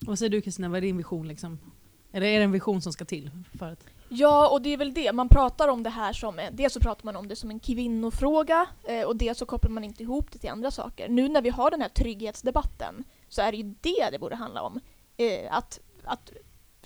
Vad 0.00 0.18
säger 0.18 0.30
du 0.30 0.40
Kristina, 0.40 0.68
vad 0.68 0.76
är 0.76 0.80
din 0.80 0.96
vision 0.96 1.28
liksom? 1.28 1.58
Eller 2.12 2.26
är 2.26 2.38
det 2.38 2.44
en 2.44 2.52
vision 2.52 2.82
som 2.82 2.92
ska 2.92 3.04
till? 3.04 3.30
För 3.52 3.72
att... 3.72 3.86
Ja, 4.16 4.48
och 4.48 4.62
det 4.62 4.72
är 4.72 4.76
väl 4.76 4.94
det. 4.94 5.12
Man 5.12 5.28
pratar 5.28 5.68
om 5.68 5.82
det 5.82 5.90
här 5.90 6.12
som, 6.12 6.38
en- 6.38 6.56
dels 6.56 6.72
så 6.72 6.80
pratar 6.80 7.04
man 7.04 7.16
om 7.16 7.28
det 7.28 7.36
som 7.36 7.50
en 7.50 7.60
kvinnofråga 7.60 8.66
eh, 8.84 9.02
och 9.02 9.16
dels 9.16 9.38
så 9.38 9.46
kopplar 9.46 9.70
man 9.70 9.84
inte 9.84 10.02
ihop 10.02 10.32
det 10.32 10.38
till 10.38 10.50
andra 10.50 10.70
saker. 10.70 11.08
Nu 11.08 11.28
när 11.28 11.42
vi 11.42 11.50
har 11.50 11.70
den 11.70 11.80
här 11.82 11.88
trygghetsdebatten 11.88 13.04
så 13.28 13.42
är 13.42 13.52
det 13.52 13.56
ju 13.58 13.74
det 13.80 14.08
det 14.12 14.18
borde 14.18 14.36
handla 14.36 14.62
om. 14.62 14.80
Eh, 15.16 15.56
att, 15.56 15.80
att 16.04 16.32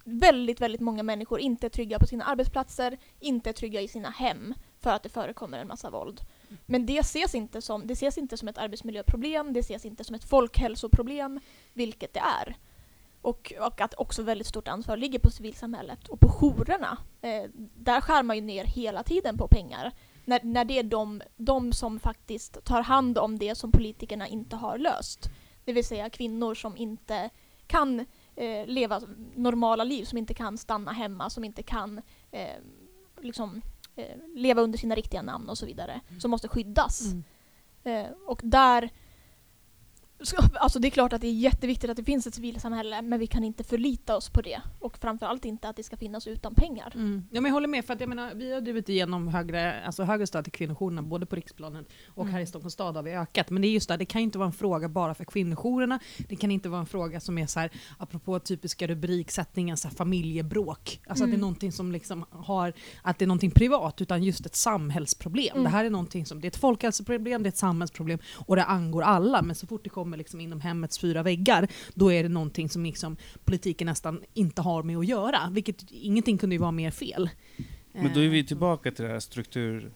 väldigt, 0.05 0.61
väldigt 0.61 0.81
många 0.81 1.03
människor 1.03 1.41
inte 1.41 1.67
är 1.67 1.71
trygga 1.71 1.99
på 1.99 2.07
sina 2.07 2.25
arbetsplatser, 2.25 2.99
inte 3.21 3.49
är 3.51 3.53
trygga 3.53 3.81
i 3.81 3.89
sina 3.89 4.11
hem 4.11 4.55
för 4.81 4.91
att 4.91 5.03
det 5.03 5.09
förekommer 5.09 5.59
en 5.59 5.69
massa 5.69 5.91
våld. 5.91 6.21
Men 6.67 6.87
det 6.87 6.99
ses 6.99 7.35
inte 7.35 7.63
som, 7.63 7.87
det 7.87 7.93
ses 7.93 8.19
inte 8.19 8.37
som 8.37 8.49
ett 8.49 8.59
arbetsmiljöproblem, 8.59 9.53
det 9.53 9.61
ses 9.61 9.85
inte 9.85 10.05
som 10.05 10.15
ett 10.15 10.25
folkhälsoproblem, 10.25 11.41
vilket 11.73 12.15
det 12.15 12.21
är. 12.21 12.57
Och, 13.23 13.53
och 13.61 13.81
att 13.81 13.95
också 13.95 14.23
väldigt 14.23 14.47
stort 14.47 14.69
ansvar 14.69 14.97
ligger 14.97 15.19
på 15.19 15.31
civilsamhället 15.31 16.09
och 16.09 16.21
på 16.21 16.29
jourerna. 16.29 16.99
Eh, 17.21 17.51
där 17.77 18.01
skär 18.01 18.23
man 18.23 18.37
ju 18.37 18.43
ner 18.43 18.65
hela 18.65 19.03
tiden 19.03 19.39
på 19.39 19.49
pengar. 19.49 19.93
När, 20.25 20.41
när 20.43 20.65
det 20.65 20.79
är 20.79 20.83
de, 20.83 21.23
de 21.37 21.73
som 21.73 22.01
faktiskt 22.01 22.65
tar 22.65 22.83
hand 22.83 23.19
om 23.19 23.39
det 23.39 23.55
som 23.55 23.73
politikerna 23.73 24.29
inte 24.29 24.57
har 24.57 24.79
löst. 24.79 25.31
Det 25.65 25.73
vill 25.73 25.85
säga 25.85 26.11
kvinnor 26.11 26.55
som 26.55 26.77
inte 26.77 27.31
kan 27.67 28.01
eh, 28.37 28.67
leva 28.67 29.01
normala 29.35 29.85
liv, 29.85 30.05
som 30.05 30.19
inte 30.19 30.35
kan 30.35 30.59
stanna 30.59 30.93
hemma, 30.93 31.31
som 31.31 31.45
inte 31.45 31.63
kan 31.63 32.03
eh, 32.31 32.57
liksom, 33.21 33.63
eh, 33.97 34.17
leva 34.35 34.63
under 34.63 34.79
sina 34.79 34.95
riktiga 34.95 35.23
namn 35.23 35.49
och 35.49 35.59
så 35.59 35.67
vidare. 35.67 36.01
Som 36.21 36.31
måste 36.31 36.49
skyddas. 36.49 37.03
Mm. 37.13 37.25
Eh, 37.85 38.13
och 38.27 38.41
där... 38.45 38.91
så- 40.21 40.37
Alltså 40.55 40.79
det 40.79 40.89
är 40.89 40.91
klart 40.91 41.13
att 41.13 41.21
det 41.21 41.27
är 41.27 41.33
jätteviktigt 41.33 41.91
att 41.91 41.97
det 41.97 42.05
finns 42.05 42.27
ett 42.27 42.35
civilsamhälle 42.35 43.03
men 43.03 43.19
vi 43.21 43.27
kan 43.27 43.45
inte 43.45 43.65
förlita 43.65 44.17
oss 44.17 44.31
på 44.31 44.41
det. 44.43 44.61
Och 44.79 44.99
framförallt 44.99 45.45
inte 45.45 45.69
att 45.69 45.77
det 45.77 45.83
ska 45.83 45.97
finnas 45.97 46.27
utan 46.27 46.55
pengar. 46.55 46.93
Mm. 46.95 47.25
Ja, 47.31 47.41
men 47.41 47.49
jag 47.49 47.55
håller 47.55 47.69
med, 47.69 47.85
för 47.85 47.95
att 47.95 48.01
jag 48.01 48.09
menar, 48.09 48.35
vi 48.35 48.53
har 48.55 48.61
drivit 48.61 48.89
igenom 48.89 49.29
högre, 49.29 49.83
alltså 49.85 50.03
högre 50.03 50.27
stöd 50.27 50.45
till 50.45 50.53
kvinnojourerna 50.53 51.03
både 51.03 51.27
på 51.27 51.37
riksplanen 51.37 51.85
och 52.15 52.23
Mm. 52.23 52.35
här 52.35 52.41
i 52.41 52.47
Stockholms 52.47 52.73
stad 52.75 52.97
har 52.97 53.03
vi 53.03 53.13
ökat. 53.13 53.51
Men 53.51 53.63
det 53.63 53.69
är 53.69 53.73
just 53.73 53.89
det, 53.89 53.97
det 53.97 54.05
kan 54.05 54.21
inte 54.21 54.39
vara 54.39 54.47
en 54.47 54.53
fråga 54.53 54.89
bara 54.89 55.15
för 55.15 55.25
kvinnojourerna. 55.25 55.99
Det 56.29 56.37
kan 56.37 56.51
inte 56.51 56.69
vara 56.69 56.81
en 56.81 56.87
fråga 56.87 57.21
som 57.21 57.39
är 57.39 57.47
så 57.47 57.61
här, 57.61 57.71
apropå 57.99 58.39
typiska 58.39 58.87
rubriksättningar, 58.87 59.77
så 59.77 59.89
här 59.89 59.95
familjebråk. 59.95 61.01
Alltså 61.07 61.25
att 61.25 61.31
det 61.31 61.35
är 61.35 61.35
Mm. 61.35 61.41
någonting 61.41 61.73
som 61.73 61.93
liksom 61.93 62.25
har, 62.31 62.73
att 63.03 63.19
det 63.19 63.25
är 63.25 63.27
någonting 63.27 63.51
privat, 63.51 64.01
utan 64.01 64.23
just 64.25 64.47
ett 64.47 64.55
samhällsproblem. 64.57 65.51
Mm. 65.53 65.65
Det 65.65 65.71
här 65.71 65.85
är 65.85 65.91
någonting 65.91 66.27
som, 66.27 66.41
det 66.41 66.47
är 66.47 66.49
ett 66.51 66.57
folkhälsoproblem, 66.57 67.43
det 67.43 67.47
är 67.47 67.49
ett 67.49 67.57
samhällsproblem 67.57 68.19
och 68.47 68.57
det 68.57 68.65
angår 68.65 69.03
alla. 69.03 69.43
Men 69.43 69.57
så 69.57 69.67
fort 69.67 69.85
det 69.85 69.91
kommer 69.91 70.08
liksom 70.17 70.41
inom 70.41 70.61
hemmets 70.61 70.99
fyra 70.99 71.23
väggar, 71.23 71.69
då 71.95 72.13
är 72.13 72.23
det 72.23 72.29
någonting 72.29 72.69
som 72.69 72.85
liksom 72.85 73.17
politiken 73.45 73.87
nästan 73.87 74.23
inte 74.35 74.63
har 74.63 74.83
med 74.83 74.97
att 74.97 75.07
göra. 75.07 75.51
Vilket 75.53 75.91
ingenting 75.91 76.39
kunde 76.39 76.55
ju 76.55 76.61
vara 76.61 76.73
mer 76.73 76.91
fel. 76.91 77.31
Men 77.93 78.15
då 78.15 78.21
är 78.21 78.29
vi 78.29 78.39
Eh, 78.39 78.47
tillbaka 78.47 78.91
till 78.91 79.05
det 79.05 79.11
här 79.11 79.21
struktur 79.21 79.91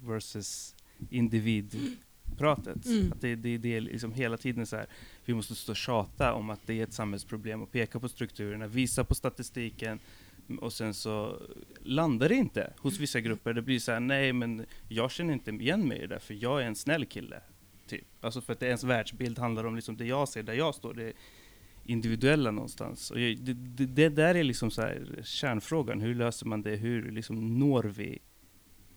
versus 0.00 0.74
individpratet. 1.10 2.86
Mm. 2.86 3.12
Att 3.12 3.20
det, 3.20 3.34
det, 3.34 3.58
det 3.58 3.76
är 3.76 3.80
liksom 3.80 4.12
hela 4.12 4.36
tiden 4.36 4.66
så 4.66 4.76
här, 4.76 4.86
vi 5.24 5.34
måste 5.34 5.54
stå 5.54 5.72
och 5.72 5.76
tjata 5.76 6.34
om 6.34 6.50
att 6.50 6.60
det 6.66 6.80
är 6.80 6.84
ett 6.84 6.92
samhällsproblem 6.92 7.62
och 7.62 7.72
peka 7.72 8.00
på 8.00 8.08
strukturerna, 8.08 8.66
visa 8.66 9.04
på 9.04 9.14
statistiken 9.14 9.98
och 10.60 10.72
sen 10.72 10.94
så 10.94 11.42
landar 11.82 12.28
det 12.28 12.34
inte 12.34 12.72
hos 12.78 12.98
vissa 12.98 13.20
grupper. 13.20 13.54
Det 13.54 13.62
blir 13.62 13.78
så 13.78 13.92
här, 13.92 14.00
nej 14.00 14.32
men 14.32 14.66
jag 14.88 15.10
känner 15.10 15.32
inte 15.32 15.50
igen 15.50 15.88
mig 15.88 16.02
i 16.02 16.06
det 16.06 16.20
för 16.20 16.34
jag 16.34 16.62
är 16.62 16.66
en 16.66 16.76
snäll 16.76 17.06
kille. 17.06 17.42
Typ. 17.90 18.24
Alltså 18.24 18.40
för 18.40 18.52
att 18.52 18.60
det, 18.60 18.66
ens 18.66 18.84
världsbild 18.84 19.38
handlar 19.38 19.64
om 19.64 19.76
liksom 19.76 19.96
det 19.96 20.04
jag 20.04 20.28
ser, 20.28 20.42
där 20.42 20.52
jag 20.54 20.74
står. 20.74 20.94
Det 20.94 21.12
individuella 21.84 22.50
någonstans. 22.50 23.10
Och 23.10 23.20
jag, 23.20 23.38
det, 23.38 23.52
det, 23.54 23.86
det 23.86 24.08
där 24.08 24.34
är 24.34 24.44
liksom 24.44 24.70
så 24.70 24.82
här 24.82 25.20
kärnfrågan. 25.24 26.00
Hur 26.00 26.14
löser 26.14 26.46
man 26.46 26.62
det? 26.62 26.76
Hur 26.76 27.12
liksom 27.12 27.58
når 27.58 27.82
vi 27.82 28.18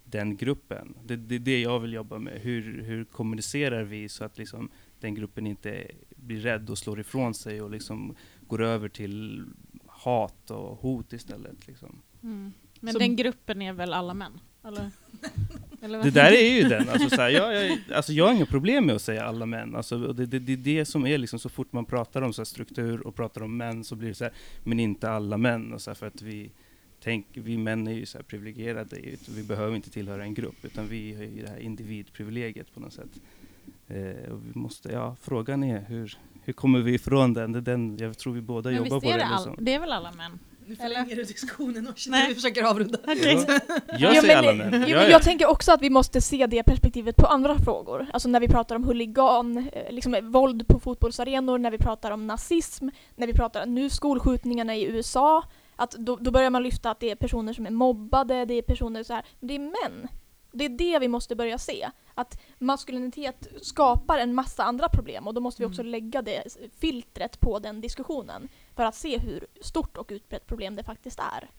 den 0.05 0.37
gruppen? 0.37 0.97
Det 1.05 1.13
är 1.13 1.17
det, 1.17 1.37
det 1.39 1.61
jag 1.61 1.79
vill 1.79 1.93
jobba 1.93 2.17
med. 2.17 2.41
Hur, 2.41 2.81
hur 2.83 3.05
kommunicerar 3.05 3.83
vi 3.83 4.09
så 4.09 4.23
att 4.25 4.37
liksom 4.37 4.69
den 4.99 5.15
gruppen 5.15 5.47
inte 5.47 5.87
blir 6.15 6.39
rädd 6.39 6.69
och 6.69 6.77
slår 6.77 6.99
ifrån 6.99 7.33
sig 7.33 7.61
och 7.61 7.71
liksom 7.71 8.15
går 8.47 8.61
över 8.61 8.89
till 8.89 9.45
hat 9.87 10.51
och 10.51 10.77
hot 10.77 11.13
istället. 11.13 11.67
Liksom. 11.67 12.01
Mm. 12.23 12.53
Men 12.79 12.93
Så- 12.93 12.99
den 12.99 13.15
gruppen 13.15 13.61
är 13.61 13.73
väl 13.73 13.93
alla 13.93 14.13
män? 14.13 14.39
Eller? 14.63 14.91
Det 15.87 16.11
där 16.11 16.31
är 16.31 16.61
ju 16.61 16.63
den. 16.63 16.89
Alltså, 16.89 17.09
så 17.09 17.21
här, 17.21 17.29
jag, 17.29 17.55
jag, 17.55 17.79
alltså, 17.95 18.13
jag 18.13 18.25
har 18.25 18.33
inga 18.33 18.45
problem 18.45 18.85
med 18.85 18.95
att 18.95 19.01
säga 19.01 19.23
alla 19.23 19.45
män. 19.45 19.75
Alltså, 19.75 19.97
det 19.97 20.23
är 20.23 20.27
det, 20.27 20.39
det, 20.39 20.55
det 20.55 20.85
som 20.85 21.07
är 21.07 21.17
liksom, 21.17 21.39
så 21.39 21.49
fort 21.49 21.73
man 21.73 21.85
pratar 21.85 22.21
om 22.21 22.33
så 22.33 22.41
här, 22.41 22.45
struktur 22.45 23.07
och 23.07 23.15
pratar 23.15 23.43
om 23.43 23.57
män 23.57 23.83
så 23.83 23.95
blir 23.95 24.09
det 24.09 24.15
så 24.15 24.23
här, 24.23 24.33
men 24.63 24.79
inte 24.79 25.09
alla 25.09 25.37
män. 25.37 25.73
Och 25.73 25.81
så 25.81 25.89
här, 25.89 25.95
för 25.95 26.07
att 26.07 26.21
vi, 26.21 26.51
tänk, 27.03 27.25
vi 27.33 27.57
män 27.57 27.87
är 27.87 27.93
ju 27.93 28.05
så 28.05 28.17
här 28.17 28.23
privilegierade, 28.23 28.97
vi 29.35 29.43
behöver 29.43 29.75
inte 29.75 29.89
tillhöra 29.89 30.23
en 30.23 30.33
grupp, 30.33 30.65
utan 30.65 30.87
vi 30.87 31.15
har 31.15 31.23
ju 31.23 31.41
det 31.41 31.49
här 31.49 31.59
individprivilegiet 31.59 32.73
på 32.73 32.79
något 32.79 32.93
sätt. 32.93 33.21
Eh, 33.87 34.31
och 34.31 34.39
vi 34.45 34.59
måste, 34.59 34.91
ja, 34.91 35.15
frågan 35.21 35.63
är 35.63 35.85
hur, 35.87 36.17
hur 36.43 36.53
kommer 36.53 36.79
vi 36.79 36.93
ifrån 36.93 37.33
den? 37.33 37.51
Det 37.51 37.59
är 37.59 37.61
den? 37.61 37.97
Jag 37.97 38.17
tror 38.17 38.33
vi 38.33 38.41
båda 38.41 38.69
Men 38.69 38.77
jobbar 38.77 38.99
på 38.99 39.17
det. 39.17 39.25
all, 39.25 39.55
det 39.57 39.73
är 39.73 39.79
väl 39.79 39.91
alla 39.91 40.11
män? 40.11 40.39
Nu 40.65 40.75
förlänger 40.75 41.15
du 41.15 41.23
diskussionen 41.23 41.87
och 41.87 41.95
Nej. 42.07 42.27
vi 42.29 42.35
försöker 42.35 42.63
avrunda. 42.63 42.97
Ja. 43.05 44.13
Jag 44.13 44.27
men- 44.27 44.37
alla 44.37 44.53
män. 44.53 44.69
Jo, 44.73 44.79
Ja, 44.79 44.79
men 44.79 44.89
ja. 44.89 45.07
Jag 45.09 45.23
tänker 45.23 45.47
också 45.47 45.71
att 45.71 45.81
vi 45.81 45.89
måste 45.89 46.21
se 46.21 46.47
det 46.47 46.63
perspektivet 46.63 47.15
på 47.15 47.25
andra 47.25 47.57
frågor. 47.59 48.07
Alltså 48.13 48.29
när 48.29 48.39
vi 48.39 48.47
pratar 48.47 48.75
om 48.75 48.83
huligan, 48.83 49.57
eh, 49.73 49.91
liksom 49.93 50.31
våld 50.31 50.67
på 50.67 50.79
fotbollsarenor, 50.79 51.57
när 51.57 51.71
vi 51.71 51.77
pratar 51.77 52.11
om 52.11 52.27
nazism, 52.27 52.87
när 53.15 53.27
vi 53.27 53.33
pratar 53.33 53.65
nu 53.65 53.89
skolskjutningarna 53.89 54.75
i 54.75 54.83
USA. 54.85 55.43
Att 55.75 55.91
då, 55.91 56.15
då 56.15 56.31
börjar 56.31 56.49
man 56.49 56.63
lyfta 56.63 56.91
att 56.91 56.99
det 56.99 57.11
är 57.11 57.15
personer 57.15 57.53
som 57.53 57.65
är 57.65 57.71
mobbade, 57.71 58.45
det 58.45 58.53
är 58.53 58.61
personer 58.61 59.03
så 59.03 59.13
här, 59.13 59.25
men 59.39 59.47
det 59.47 59.55
är 59.55 59.59
män. 59.59 60.07
Det 60.55 60.65
är 60.65 60.69
det 60.69 60.99
vi 60.99 61.07
måste 61.07 61.35
börja 61.35 61.57
se. 61.57 61.89
Att 62.15 62.41
maskulinitet 62.59 63.47
skapar 63.61 64.17
en 64.19 64.33
massa 64.33 64.63
andra 64.63 64.89
problem 64.89 65.27
och 65.27 65.33
då 65.33 65.41
måste 65.41 65.61
vi 65.61 65.65
också 65.67 65.81
Mm. 65.81 65.91
lägga 65.91 66.21
det 66.21 66.43
filtret 66.79 67.39
på 67.39 67.59
den 67.59 67.81
diskussionen 67.81 68.47
för 68.75 68.83
att 68.83 68.95
se 68.95 69.17
hur 69.17 69.45
stort 69.61 69.97
och 69.97 70.07
utbrett 70.11 70.47
problem 70.47 70.75
det 70.75 70.83
faktiskt 70.83 71.19
är. 71.19 71.49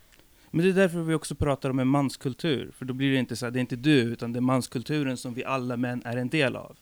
Men 0.51 0.65
det 0.65 0.71
är 0.71 0.75
därför 0.75 1.03
vi 1.03 1.15
också 1.15 1.35
pratar 1.35 1.71
om 1.71 1.79
en 1.79 1.89
manskultur. 1.89 2.73
För 2.77 2.85
då 2.85 2.95
blir 2.95 3.13
det 3.13 3.19
inte 3.19 3.37
så 3.37 3.47
här, 3.47 3.51
det 3.51 3.59
är 3.59 3.61
inte 3.61 3.77
du, 3.77 4.01
utan 4.01 4.33
det 4.33 4.39
är 4.39 4.41
manskulturen 4.41 5.17
som 5.17 5.35
vi 5.35 5.45
alla 5.45 5.77
män 5.77 6.03
är 6.05 6.17
en 6.17 6.29
del 6.29 6.57
av. 6.57 6.79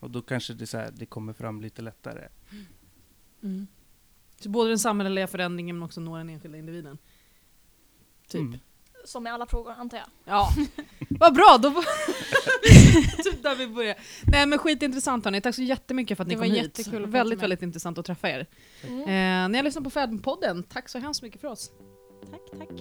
Och 0.00 0.10
då 0.10 0.22
kanske 0.22 0.54
det, 0.54 0.66
så 0.66 0.78
här, 0.78 0.90
det 0.96 1.06
kommer 1.06 1.32
fram 1.32 1.60
lite 1.60 1.82
lättare. 1.82 2.28
Mm. 3.42 3.66
Så 4.40 4.48
både 4.48 4.68
den 4.68 4.78
samhälleliga 4.78 5.26
förändringen 5.26 5.78
men 5.78 5.82
också 5.86 6.00
nå 6.00 6.16
den 6.16 6.28
enskilda 6.30 6.58
individen. 6.58 6.98
Typ. 8.28 8.40
Mm. 8.40 8.58
Som 9.04 9.22
med 9.22 9.34
alla 9.34 9.46
frågor 9.46 9.72
antar 9.72 9.98
jag. 9.98 10.06
Ja, 10.24 10.50
vad 11.08 11.34
bra! 11.34 11.58
Då 11.62 11.68
där 13.48 13.56
vi 13.56 13.66
börjar. 13.66 13.94
Nej 14.26 14.46
men 14.46 14.58
skitintressant 14.58 15.24
hörni, 15.24 15.40
tack 15.40 15.54
så 15.54 15.62
jättemycket 15.62 16.16
för 16.16 16.22
att 16.24 16.28
ni 16.28 16.34
Det 16.34 16.40
kom 16.40 16.48
var 16.48 16.56
hit. 16.56 16.78
jättekul 16.78 16.94
att 16.94 17.10
prata 17.10 17.18
Väldigt, 17.18 17.42
väldigt 17.42 17.62
intressant 17.62 17.98
att 17.98 18.06
träffa 18.06 18.30
er. 18.30 18.46
Mm. 18.86 19.00
Eh, 19.00 19.48
ni 19.50 19.58
har 19.58 19.62
lyssnat 19.62 19.84
på 19.84 19.90
Fädpodden, 19.90 20.62
tack 20.62 20.88
så 20.88 20.98
hemskt 20.98 21.22
mycket 21.22 21.40
för 21.40 21.48
oss. 21.48 21.70
Tack, 22.30 22.58
tack. 22.60 22.80